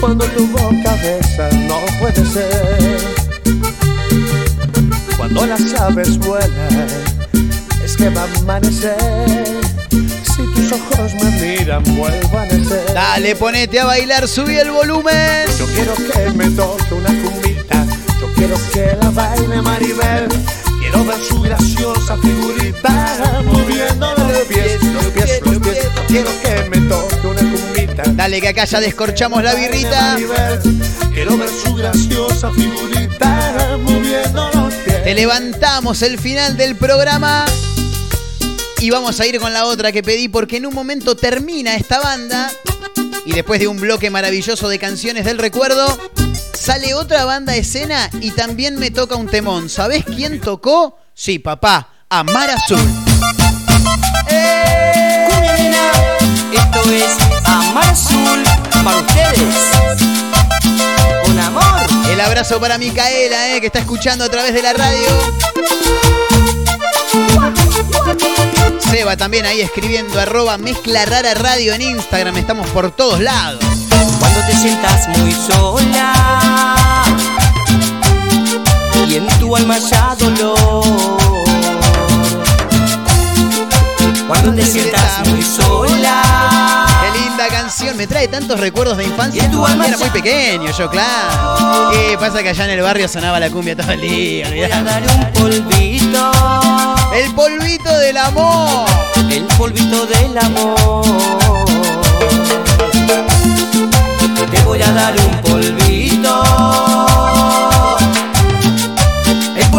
Cuando 0.00 0.24
tu 0.26 0.46
boca 0.48 0.94
besa, 1.02 1.48
no 1.68 1.80
puede 2.00 2.24
ser. 2.24 3.00
Cuando 5.16 5.46
las 5.46 5.74
aves 5.80 6.18
vuelan, 6.18 6.86
es 7.84 7.96
que 7.96 8.10
va 8.10 8.22
a 8.22 8.38
amanecer. 8.40 9.60
Si 9.90 10.42
tus 10.54 10.72
ojos 10.72 11.14
me 11.14 11.30
miran, 11.40 11.82
vuelvo 11.96 12.38
a 12.38 12.44
nacer. 12.46 12.92
Dale, 12.92 13.34
ponete 13.36 13.80
a 13.80 13.86
bailar, 13.86 14.28
subí 14.28 14.56
el 14.56 14.70
volumen. 14.70 15.46
Yo 15.58 15.66
quiero 15.66 15.94
que 15.94 16.30
me 16.36 16.50
toque 16.50 16.94
una 16.94 17.10
cumbita. 17.22 17.86
Yo 18.20 18.32
quiero 18.34 18.56
que 18.72 18.96
la 19.00 19.10
baile 19.10 19.62
Maribel. 19.62 20.28
Quiero 20.84 21.02
ver 21.06 21.16
su 21.26 21.40
graciosa 21.40 22.18
figurita 22.18 23.42
moviendo 23.46 24.14
los 24.16 24.38
pies, 24.42 24.82
los 24.82 25.06
pies, 25.06 25.40
los 25.40 25.56
pies. 25.56 25.88
Quiero 26.06 26.30
que 26.42 26.68
me 26.68 26.88
toque 26.88 27.26
una 27.26 27.40
cumbita. 27.40 28.02
Dale 28.12 28.38
que 28.42 28.48
acá 28.48 28.66
ya 28.66 28.80
descorchamos 28.80 29.42
la 29.42 29.54
birrita. 29.54 30.16
Quiero 31.14 31.38
ver 31.38 31.48
su 31.48 31.74
graciosa 31.74 32.52
figurita 32.52 33.78
moviendo 33.82 34.50
los 34.52 34.74
pies. 34.74 35.04
Te 35.04 35.14
levantamos 35.14 36.02
el 36.02 36.18
final 36.18 36.58
del 36.58 36.76
programa. 36.76 37.46
Y 38.80 38.90
vamos 38.90 39.18
a 39.20 39.26
ir 39.26 39.40
con 39.40 39.54
la 39.54 39.64
otra 39.64 39.90
que 39.90 40.02
pedí 40.02 40.28
porque 40.28 40.58
en 40.58 40.66
un 40.66 40.74
momento 40.74 41.16
termina 41.16 41.76
esta 41.76 42.00
banda. 42.00 42.52
Y 43.24 43.32
después 43.32 43.58
de 43.58 43.68
un 43.68 43.80
bloque 43.80 44.10
maravilloso 44.10 44.68
de 44.68 44.78
canciones 44.78 45.24
del 45.24 45.38
recuerdo, 45.38 45.98
sale 46.64 46.94
otra 46.94 47.26
banda 47.26 47.52
a 47.52 47.56
escena 47.56 48.08
y 48.22 48.30
también 48.30 48.78
me 48.78 48.90
toca 48.90 49.16
un 49.16 49.26
temón. 49.26 49.68
¿Sabés 49.68 50.02
quién 50.04 50.40
tocó? 50.40 50.98
Sí, 51.12 51.38
papá, 51.38 51.88
Amar 52.08 52.48
Azul. 52.48 52.78
Cumbia, 55.28 55.92
esto 56.54 56.90
es 56.90 57.16
Amar 57.44 57.84
Azul 57.84 58.42
para 58.82 58.96
ustedes. 58.96 59.54
Con 61.26 61.38
amor. 61.38 61.86
El 62.10 62.20
abrazo 62.20 62.58
para 62.58 62.78
Micaela, 62.78 63.54
eh, 63.54 63.60
que 63.60 63.66
está 63.66 63.80
escuchando 63.80 64.24
a 64.24 64.30
través 64.30 64.54
de 64.54 64.62
la 64.62 64.72
radio. 64.72 65.08
Seba 68.90 69.18
también 69.18 69.44
ahí 69.44 69.60
escribiendo 69.60 70.18
arroba 70.18 70.56
mezcla 70.56 71.04
rara 71.04 71.34
radio 71.34 71.74
en 71.74 71.82
Instagram. 71.82 72.38
Estamos 72.38 72.66
por 72.70 72.90
todos 72.90 73.20
lados. 73.20 73.62
Cuando 74.18 74.40
te 74.46 74.56
sientas 74.56 75.08
muy 75.08 75.32
sola 75.32 76.33
y 79.14 79.18
en 79.18 79.26
tu 79.38 79.54
alma 79.54 79.78
ya 79.78 80.16
dolor. 80.18 80.84
Cuando 84.26 84.52
te 84.54 84.66
sientas 84.66 85.28
muy 85.28 85.40
sola. 85.40 86.86
Qué 87.00 87.20
linda 87.20 87.46
canción, 87.48 87.96
me 87.96 88.08
trae 88.08 88.26
tantos 88.26 88.58
recuerdos 88.58 88.96
de 88.96 89.04
infancia. 89.04 89.42
Y 89.42 89.46
en 89.46 89.52
tu 89.52 89.64
alma 89.64 89.86
Era 89.86 89.98
muy 89.98 90.10
pequeño 90.10 90.70
yo, 90.76 90.90
claro. 90.90 91.90
¿Qué 91.92 92.16
pasa 92.18 92.42
que 92.42 92.48
allá 92.48 92.64
en 92.64 92.70
el 92.72 92.80
barrio 92.80 93.06
sonaba 93.06 93.38
la 93.38 93.50
cumbia 93.50 93.76
todo 93.76 93.92
el 93.92 94.00
día? 94.00 94.48
Voy 94.48 94.62
a 94.62 94.82
dar 94.82 95.02
un 95.02 95.32
polvito. 95.32 96.32
El 97.14 97.32
polvito 97.34 97.96
del 97.98 98.16
amor. 98.16 98.88
El 99.30 99.44
polvito 99.44 100.06
del 100.06 100.38
amor. 100.38 101.04
Te 104.50 104.60
voy 104.62 104.82
a 104.82 104.90
dar 104.90 105.14
un 105.16 105.40
polvito. 105.42 107.33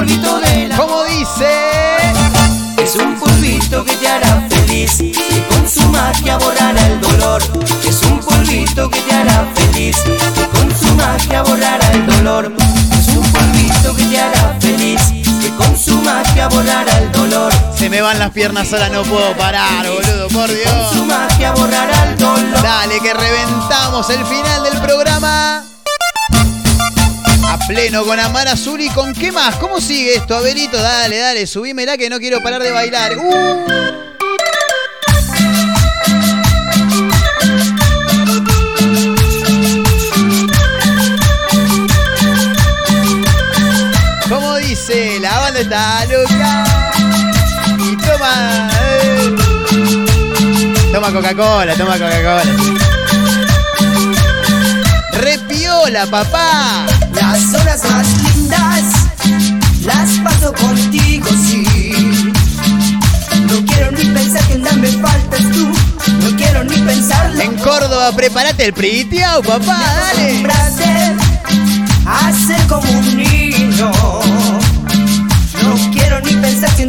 El 0.06 0.22
polvito 0.22 0.40
del 0.40 0.72
amor. 0.72 0.86
¿Cómo 0.88 1.04
dice? 1.06 1.48
Es 2.78 2.96
un 2.96 3.18
polvito 3.20 3.84
que 3.84 3.96
te 3.96 4.08
hará 4.08 4.48
feliz, 4.50 4.98
que 4.98 5.48
con 5.50 5.68
su 5.68 5.82
magia 5.90 6.38
borrará 6.38 6.86
el 6.86 7.02
dolor. 7.02 7.42
Es 7.88 8.02
un 8.04 8.20
polvito 8.20 8.90
que 8.90 9.00
te 9.02 9.16
hará 9.16 9.48
feliz, 9.56 9.98
que 10.04 10.48
con 10.50 10.76
su 10.78 10.94
magia 10.94 11.42
borrará 11.42 11.92
el 11.92 12.06
dolor. 12.06 12.54
Es 12.92 13.08
un 13.16 13.24
polvito 13.32 13.96
que 13.96 14.04
te 14.04 14.20
hará 14.20 14.56
feliz, 14.60 15.02
que 15.42 15.50
con 15.58 15.76
su 15.76 16.00
magia 16.02 16.50
borrará 16.50 16.98
el 17.00 17.12
dolor. 17.12 17.52
Se 17.76 17.90
me 17.90 18.02
van 18.02 18.20
las 18.20 18.30
piernas 18.30 18.72
ahora, 18.74 18.90
no 18.90 19.02
puedo 19.04 19.36
parar, 19.36 19.88
boludo, 19.88 20.28
por 20.28 20.48
Con 20.48 20.56
Dios. 20.56 20.94
su 20.94 21.06
magia 21.06 21.52
borrará 21.54 22.10
el 22.10 22.18
dolor. 22.18 22.62
Dale, 22.62 23.00
que 23.00 23.14
reventamos 23.14 24.08
el 24.12 24.24
final 24.26 24.64
del 24.64 24.82
programa. 24.82 25.64
Pleno 27.68 28.04
con 28.06 28.20
Amar 28.20 28.48
Azul 28.48 28.80
y 28.82 28.90
con 28.90 29.14
qué 29.14 29.32
más. 29.32 29.56
¿Cómo 29.56 29.82
sigue 29.82 30.16
esto, 30.16 30.36
Abelito? 30.36 30.78
Dale, 30.82 31.18
dale, 31.18 31.48
subímela 31.48 31.98
que 31.98 32.10
no 32.10 32.20
quiero 32.20 32.42
parar 32.42 32.62
de 32.62 32.72
bailar. 32.72 33.18
¡Uh! 33.18 33.66
¿Cómo 44.30 44.56
dice? 44.58 45.20
La 45.20 45.40
banda 45.40 45.60
está 45.60 46.06
loca. 46.06 46.64
Y 47.80 47.98
toma. 47.98 48.70
eh. 48.82 49.36
Toma 50.92 51.12
Coca-Cola, 51.12 51.76
toma 51.76 51.94
Coca-Cola. 51.94 52.44
Repiola, 55.14 56.06
papá. 56.08 56.86
Las 57.32 57.54
horas 57.54 57.82
más 57.90 58.08
lindas 58.24 58.84
las 59.84 60.10
paso 60.24 60.54
contigo, 60.54 61.28
sí. 61.30 61.64
No 63.48 63.66
quiero 63.66 63.92
ni 63.92 64.06
pensar 64.06 64.44
que 64.48 64.58
nada 64.58 64.76
me 64.78 64.88
faltas 64.88 65.42
tú. 65.52 65.68
No 66.22 66.38
quiero 66.38 66.64
ni 66.64 66.78
pensarlo. 66.78 67.42
En 67.42 67.56
Córdoba, 67.58 68.12
prepárate 68.16 68.66
el 68.66 68.74
pritiao, 68.74 69.42
papá, 69.42 69.80
dale. 70.14 70.46
Ser 72.48 72.68
como 72.68 72.92
un 72.92 73.18
niño. 73.18 73.92
No 75.64 75.92
quiero 75.94 76.20
ni 76.22 76.32
pensar 76.34 76.70
que 76.76 76.86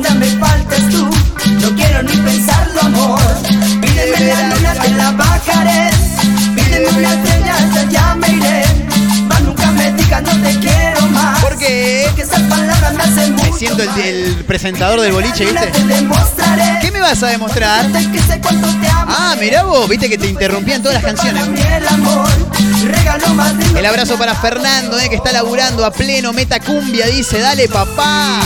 siento 13.66 14.00
el, 14.00 14.44
presentador 14.44 15.00
del 15.00 15.12
boliche, 15.12 15.44
¿viste? 15.44 15.72
¿Qué 16.80 16.90
me 16.90 17.00
vas 17.00 17.22
a 17.22 17.28
demostrar? 17.28 17.86
Ah, 19.08 19.36
mirá 19.38 19.64
vos, 19.64 19.88
viste 19.88 20.08
que 20.08 20.18
te 20.18 20.28
interrumpían 20.28 20.82
todas 20.82 21.02
las 21.02 21.04
canciones. 21.04 21.42
El 23.76 23.86
abrazo 23.86 24.16
para 24.18 24.34
Fernando, 24.34 24.98
eh, 24.98 25.08
que 25.08 25.16
está 25.16 25.32
laburando 25.32 25.84
a 25.84 25.90
pleno, 25.90 26.32
meta 26.32 26.60
cumbia, 26.60 27.06
dice, 27.06 27.40
dale 27.40 27.68
papá. 27.68 28.40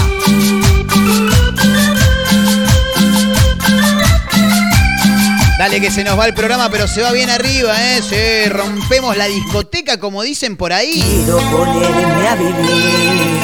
Dale 5.58 5.80
que 5.80 5.90
se 5.90 6.04
nos 6.04 6.18
va 6.18 6.26
el 6.26 6.32
programa, 6.32 6.70
pero 6.70 6.88
se 6.88 7.02
va 7.02 7.12
bien 7.12 7.28
arriba, 7.28 7.74
¿eh? 7.78 8.00
Sí, 8.00 8.48
rompemos 8.48 9.14
la 9.16 9.26
discoteca, 9.26 10.00
como 10.00 10.22
dicen 10.22 10.56
por 10.56 10.72
ahí. 10.72 11.02
Quiero 11.02 11.38
ponerme 11.50 12.28
a 12.28 12.34
vivir 12.34 13.39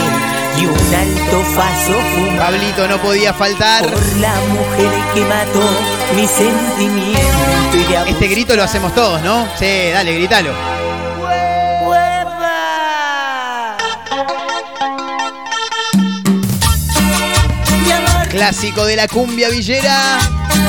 un 0.86 0.94
alto 0.94 1.42
fumar. 1.42 2.38
Pablito 2.38 2.88
no 2.88 2.98
podía 2.98 3.32
faltar. 3.32 3.82
Por 3.82 4.16
la 4.16 4.34
mujer 4.48 4.90
que 5.14 5.20
mató 5.22 5.70
mi 6.14 6.26
sentimiento 6.26 7.76
y. 8.06 8.10
Este 8.10 8.28
grito 8.28 8.54
lo 8.56 8.62
hacemos 8.62 8.94
todos, 8.94 9.22
¿no? 9.22 9.46
Sí, 9.58 9.90
dale, 9.92 10.14
grítalo. 10.14 10.52
Clásico 18.30 18.84
de 18.84 18.96
la 18.96 19.08
cumbia 19.08 19.48
villera. 19.48 20.18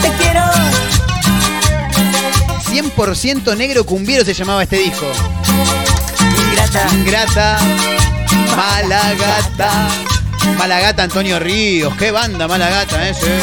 te 0.02 0.10
quiero. 0.12 0.42
100% 2.72 3.58
negro 3.58 3.86
cumbiero 3.86 4.24
se 4.24 4.34
llamaba 4.34 4.64
este 4.64 4.78
disco. 4.78 5.06
Ingrata. 6.50 6.88
Ingrata, 6.94 7.58
Malagata. 8.56 9.88
Malagata 10.58 11.04
Antonio 11.04 11.40
Ríos. 11.40 11.94
Qué 11.98 12.12
banda 12.12 12.48
Malagata 12.48 13.08
ese. 13.10 13.40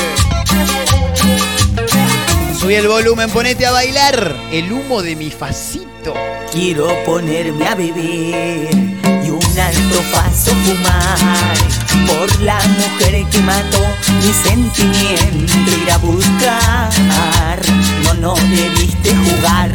Subí 2.58 2.74
el 2.74 2.88
volumen, 2.88 3.30
ponete 3.30 3.66
a 3.66 3.72
bailar. 3.72 4.34
El 4.50 4.72
humo 4.72 5.02
de 5.02 5.16
mi 5.16 5.30
facito. 5.30 6.14
Quiero 6.52 6.88
ponerme 7.04 7.66
a 7.66 7.74
beber 7.74 8.68
y 8.72 9.30
un 9.30 9.58
alto 9.58 10.02
paso 10.12 10.52
fumar 10.64 11.74
por 12.06 12.40
la 12.40 12.58
mujer 12.58 13.26
que 13.28 13.38
mató 13.40 13.80
mi 14.22 14.32
sentimiento 14.32 15.70
ir 15.82 15.90
a 15.90 15.98
buscar. 15.98 17.60
No, 18.04 18.14
no 18.14 18.34
debiste 18.34 19.14
jugar 19.14 19.70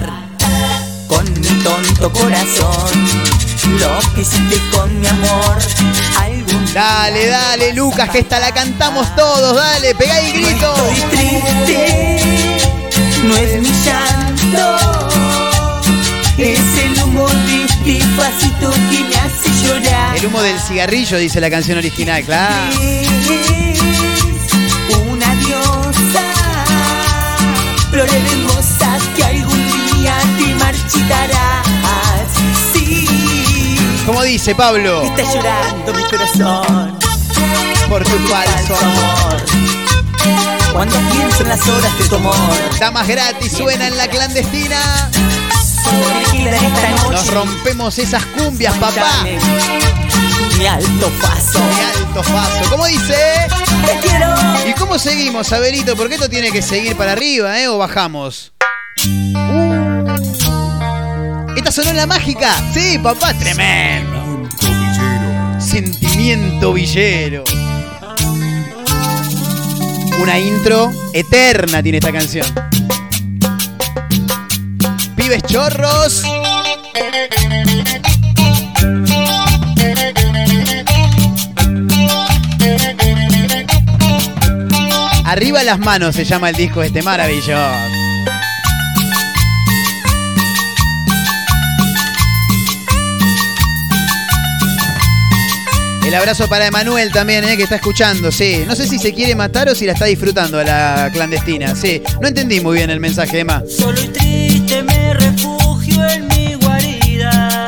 con 1.07 1.25
mi 1.41 1.63
tonto 1.63 2.11
corazón. 2.11 3.28
Lo 3.77 3.99
que 4.15 4.21
hiciste 4.21 4.57
con 4.71 4.99
mi 4.99 5.07
amor 5.07 5.57
algún 6.19 6.73
Dale, 6.73 7.27
dale, 7.27 7.73
Lucas, 7.73 8.09
que 8.09 8.19
esta 8.19 8.39
la 8.39 8.51
cantamos 8.51 9.15
todos. 9.15 9.55
Dale, 9.55 9.95
pegá 9.95 10.19
el 10.19 10.33
grito. 10.33 10.73
No 10.77 10.87
estoy 10.87 11.17
triste, 11.17 12.19
no 13.23 13.35
es 13.37 13.61
mi 13.61 13.71
llanto, 13.83 15.09
es 16.37 16.59
el 16.83 17.03
humo 17.03 17.27
de 17.27 17.63
este 17.63 17.79
que 18.89 19.03
me 19.03 19.15
hace 19.15 19.49
llorar. 19.67 20.15
El 20.17 20.25
humo 20.27 20.41
del 20.41 20.59
cigarrillo, 20.59 21.17
dice 21.17 21.41
la 21.41 21.49
canción 21.49 21.77
original, 21.77 22.23
claro. 22.23 22.71
Es 22.81 23.07
una 25.07 25.35
diosa, 25.35 26.23
flores 27.89 28.13
hermosas 28.13 29.03
que 29.15 29.23
algún 29.23 29.65
día 29.93 30.15
te 30.37 30.55
marchitarás. 30.55 31.48
Como 34.09 34.23
dice 34.23 34.55
Pablo, 34.55 35.03
está 35.03 35.21
llorando 35.21 35.93
mi 35.93 36.01
corazón 36.05 36.97
por 37.87 38.03
tu 38.03 38.17
falso 38.27 38.75
amor. 38.75 39.45
Cuando 40.73 40.97
pienso 41.11 41.43
en 41.43 41.49
las 41.49 41.67
horas 41.67 41.95
de 41.99 42.05
tu 42.05 42.15
amor, 42.15 42.35
Damas 42.79 43.07
gratis 43.07 43.51
suena 43.51 43.85
en 43.85 43.97
la 43.97 44.07
clandestina. 44.07 45.11
Nos 47.11 47.31
rompemos 47.31 47.99
esas 47.99 48.25
cumbias, 48.25 48.75
papá. 48.79 49.11
Mi 50.57 50.65
alto 50.65 51.11
paso. 51.21 51.59
Mi 51.59 51.99
alto 52.01 52.23
paso. 52.33 52.67
¿Cómo 52.71 52.87
dice? 52.87 53.15
Te 53.85 54.07
quiero. 54.07 54.33
¿Y 54.67 54.73
cómo 54.73 54.97
seguimos, 54.97 55.53
Abelito? 55.53 55.95
¿Por 55.95 56.09
qué 56.09 56.15
esto 56.15 56.29
tiene 56.29 56.51
que 56.51 56.63
seguir 56.63 56.95
para 56.95 57.11
arriba, 57.11 57.59
eh? 57.59 57.67
¿O 57.67 57.77
bajamos? 57.77 58.53
Uh. 59.05 59.88
¿Esta 61.55 61.71
sonó 61.71 61.89
en 61.89 61.97
la 61.97 62.05
mágica? 62.05 62.55
Sí, 62.73 62.97
papá, 62.99 63.33
tremendo. 63.33 64.47
Sentimiento 65.59 66.73
villero. 66.73 67.43
Una 70.21 70.39
intro 70.39 70.91
eterna 71.13 71.81
tiene 71.81 71.99
esta 71.99 72.11
canción. 72.11 72.45
Pibes 75.15 75.43
chorros. 75.43 76.23
Arriba 85.25 85.63
las 85.63 85.79
manos 85.79 86.15
se 86.15 86.25
llama 86.25 86.49
el 86.49 86.55
disco 86.55 86.81
este 86.81 87.01
maravilloso. 87.03 88.08
El 96.09 96.15
abrazo 96.15 96.47
para 96.47 96.65
Emanuel 96.65 97.11
también, 97.11 97.43
eh, 97.43 97.55
que 97.55 97.61
está 97.61 97.75
escuchando, 97.75 98.31
sí. 98.31 98.63
No 98.65 98.75
sé 98.75 98.87
si 98.87 98.97
se 98.97 99.13
quiere 99.13 99.35
matar 99.35 99.69
o 99.69 99.75
si 99.75 99.85
la 99.85 99.93
está 99.93 100.05
disfrutando 100.05 100.57
a 100.57 100.63
la 100.63 101.11
clandestina, 101.13 101.75
sí. 101.75 102.01
No 102.19 102.27
entendí 102.27 102.59
muy 102.61 102.77
bien 102.77 102.89
el 102.89 102.99
mensaje, 102.99 103.41
Emma. 103.41 103.61
Solo 103.69 104.01
y 104.01 104.07
triste 104.07 104.81
me 104.81 105.13
refugio 105.13 106.03
en 106.09 106.27
mi 106.29 106.55
guarida. 106.55 107.59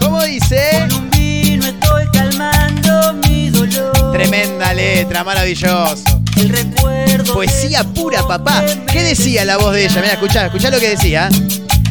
¿Cómo 0.00 0.20
dice? 0.24 0.84
Con 0.88 0.94
un 0.94 1.10
vino 1.10 1.64
estoy 1.64 2.08
calmando 2.12 3.12
mi 3.28 3.50
dolor. 3.50 4.12
Tremenda 4.14 4.74
letra, 4.74 5.22
maravilloso. 5.22 6.20
El 6.34 6.48
recuerdo. 6.48 7.34
Poesía 7.34 7.84
pura, 7.84 8.26
papá. 8.26 8.64
¿Qué 8.90 9.04
decía 9.04 9.44
la 9.44 9.58
voz 9.58 9.74
de 9.74 9.84
ella? 9.84 10.00
Mira, 10.00 10.14
escuchá, 10.14 10.46
escuchá 10.46 10.70
lo 10.70 10.80
que 10.80 10.88
decía. 10.88 11.28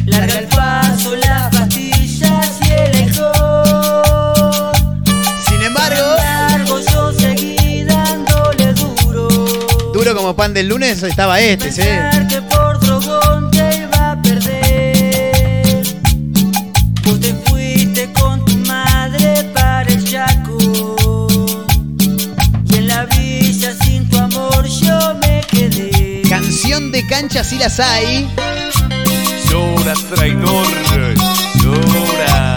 Larga 0.04 0.40
el 0.40 0.46
paso, 0.48 1.16
las 1.16 1.57
pan 10.38 10.54
del 10.54 10.68
lunes 10.68 11.02
estaba 11.02 11.40
este, 11.40 11.72
sí. 11.72 11.80
Pensar 11.80 12.28
que 12.28 12.40
por 12.42 12.78
drogón 12.78 13.50
te 13.50 13.78
iba 13.78 14.12
a 14.12 14.22
perder. 14.22 15.82
Vos 17.02 17.18
te 17.18 17.34
fuiste 17.44 18.08
con 18.12 18.44
tu 18.44 18.56
madre 18.58 19.42
para 19.52 19.90
el 19.90 20.04
Chaco. 20.04 21.26
Y 22.70 22.76
en 22.76 22.86
la 22.86 23.04
villa 23.06 23.74
sin 23.82 24.08
tu 24.08 24.16
amor 24.16 24.64
yo 24.64 25.16
me 25.20 25.40
quedé. 25.50 26.22
Canción 26.28 26.92
de 26.92 27.04
cancha 27.08 27.42
si 27.42 27.58
las 27.58 27.80
hay. 27.80 28.28
Llora, 29.50 29.94
traidor, 30.14 30.68
llora. 31.64 32.56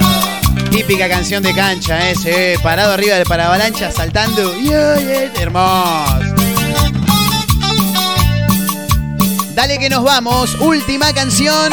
Típica 0.70 1.10
canción 1.10 1.42
de 1.42 1.56
cancha, 1.56 2.12
¿eh? 2.12 2.60
Parado 2.62 2.94
arriba 2.94 3.16
del 3.16 3.26
paravalancha, 3.26 3.92
saltando. 3.92 4.54
Yeah, 4.60 5.00
yeah, 5.00 5.34
hermoso. 5.42 6.21
Dale 9.54 9.78
que 9.78 9.90
nos 9.90 10.04
vamos. 10.04 10.56
Última 10.56 11.14
canción. 11.14 11.72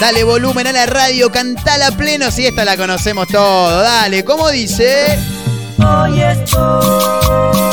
Dale 0.00 0.24
volumen 0.24 0.66
a 0.66 0.72
la 0.72 0.86
radio, 0.86 1.30
cantala 1.30 1.90
pleno 1.92 2.30
si 2.30 2.46
esta 2.46 2.64
la 2.64 2.76
conocemos 2.76 3.28
todo. 3.28 3.80
Dale, 3.80 4.24
¿cómo 4.24 4.50
dice? 4.50 5.18
Hoy 5.78 6.20
estoy 6.20 7.63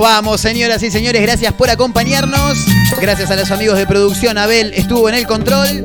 vamos, 0.00 0.40
señoras 0.40 0.82
y 0.82 0.90
señores. 0.90 1.22
Gracias 1.22 1.52
por 1.52 1.70
acompañarnos. 1.70 2.58
Gracias 3.00 3.30
a 3.30 3.36
los 3.36 3.50
amigos 3.50 3.76
de 3.78 3.86
producción. 3.86 4.38
Abel 4.38 4.72
estuvo 4.74 5.08
en 5.08 5.14
el 5.14 5.26
control. 5.26 5.84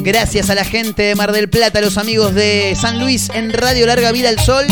Gracias 0.00 0.50
a 0.50 0.54
la 0.54 0.64
gente 0.64 1.02
de 1.02 1.14
Mar 1.14 1.32
del 1.32 1.48
Plata, 1.48 1.78
a 1.78 1.82
los 1.82 1.98
amigos 1.98 2.34
de 2.34 2.76
San 2.80 3.00
Luis 3.00 3.30
en 3.34 3.52
Radio 3.52 3.86
Larga 3.86 4.12
Vida 4.12 4.28
al 4.28 4.38
Sol. 4.38 4.66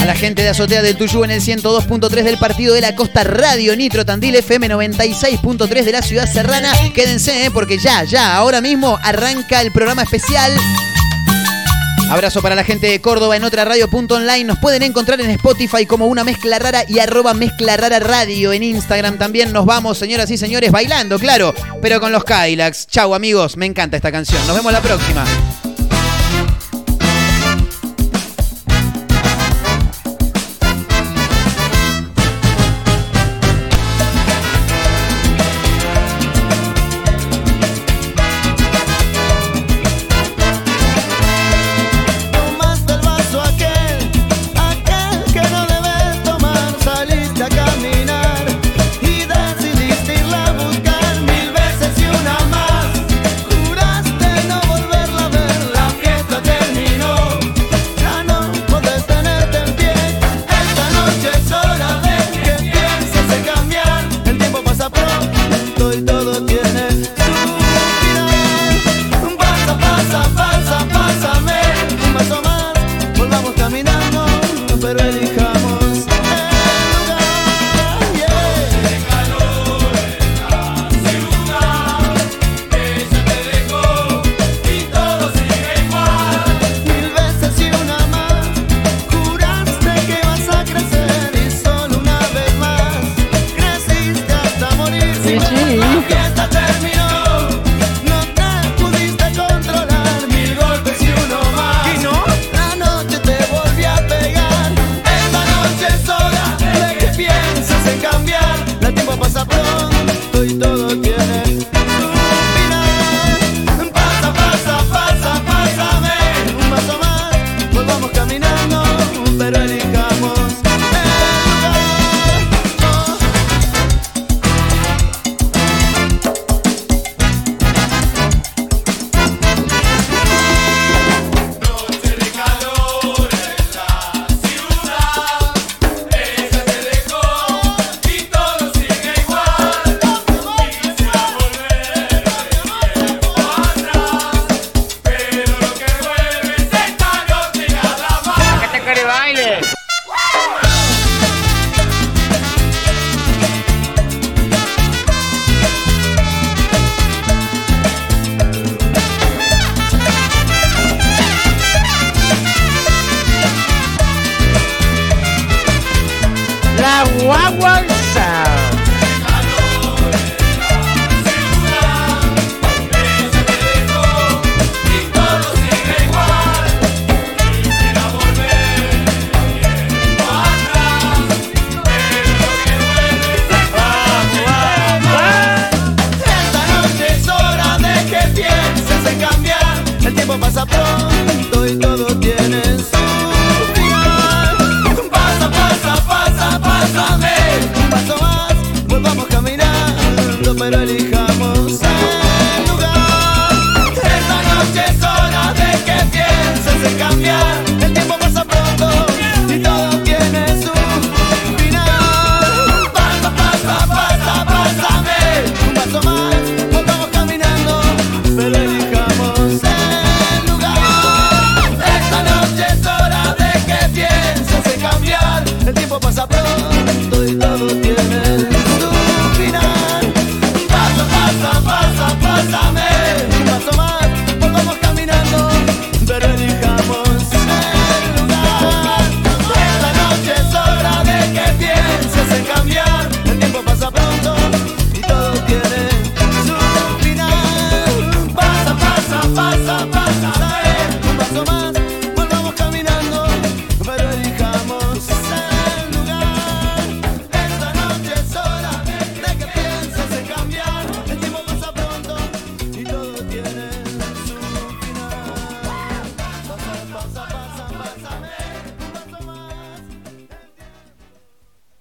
A 0.00 0.06
la 0.06 0.14
gente 0.14 0.42
de 0.42 0.48
Azotea 0.48 0.82
del 0.82 0.96
Tuyú 0.96 1.24
en 1.24 1.30
el 1.30 1.40
102.3 1.40 2.22
del 2.22 2.38
Partido 2.38 2.74
de 2.74 2.80
la 2.80 2.94
Costa 2.94 3.24
Radio 3.24 3.76
Nitro 3.76 4.04
Tandil 4.04 4.34
FM 4.36 4.68
96.3 4.68 5.84
de 5.84 5.92
la 5.92 6.02
Ciudad 6.02 6.30
Serrana. 6.30 6.72
Quédense, 6.94 7.46
eh, 7.46 7.50
porque 7.50 7.78
ya, 7.78 8.04
ya, 8.04 8.36
ahora 8.36 8.60
mismo 8.60 8.98
arranca 9.02 9.60
el 9.60 9.72
programa 9.72 10.02
especial 10.02 10.52
Abrazo 12.10 12.42
para 12.42 12.54
la 12.54 12.64
gente 12.64 12.86
de 12.86 13.00
Córdoba 13.00 13.36
en 13.36 13.44
otra 13.44 13.64
radio.online. 13.64 14.44
Nos 14.44 14.58
pueden 14.58 14.82
encontrar 14.82 15.20
en 15.20 15.30
Spotify 15.30 15.86
como 15.86 16.06
una 16.06 16.22
mezcla 16.22 16.58
rara 16.58 16.84
y 16.86 16.98
arroba 16.98 17.34
mezcla 17.34 17.76
rara 17.76 17.98
radio. 17.98 18.52
En 18.52 18.62
Instagram 18.62 19.18
también 19.18 19.52
nos 19.52 19.66
vamos, 19.66 19.98
señoras 19.98 20.30
y 20.30 20.36
señores, 20.36 20.70
bailando, 20.70 21.18
claro, 21.18 21.54
pero 21.80 22.00
con 22.00 22.12
los 22.12 22.24
Kylax. 22.24 22.86
Chau 22.86 23.14
amigos, 23.14 23.56
me 23.56 23.66
encanta 23.66 23.96
esta 23.96 24.12
canción. 24.12 24.46
Nos 24.46 24.56
vemos 24.56 24.72
la 24.72 24.80
próxima. 24.80 25.24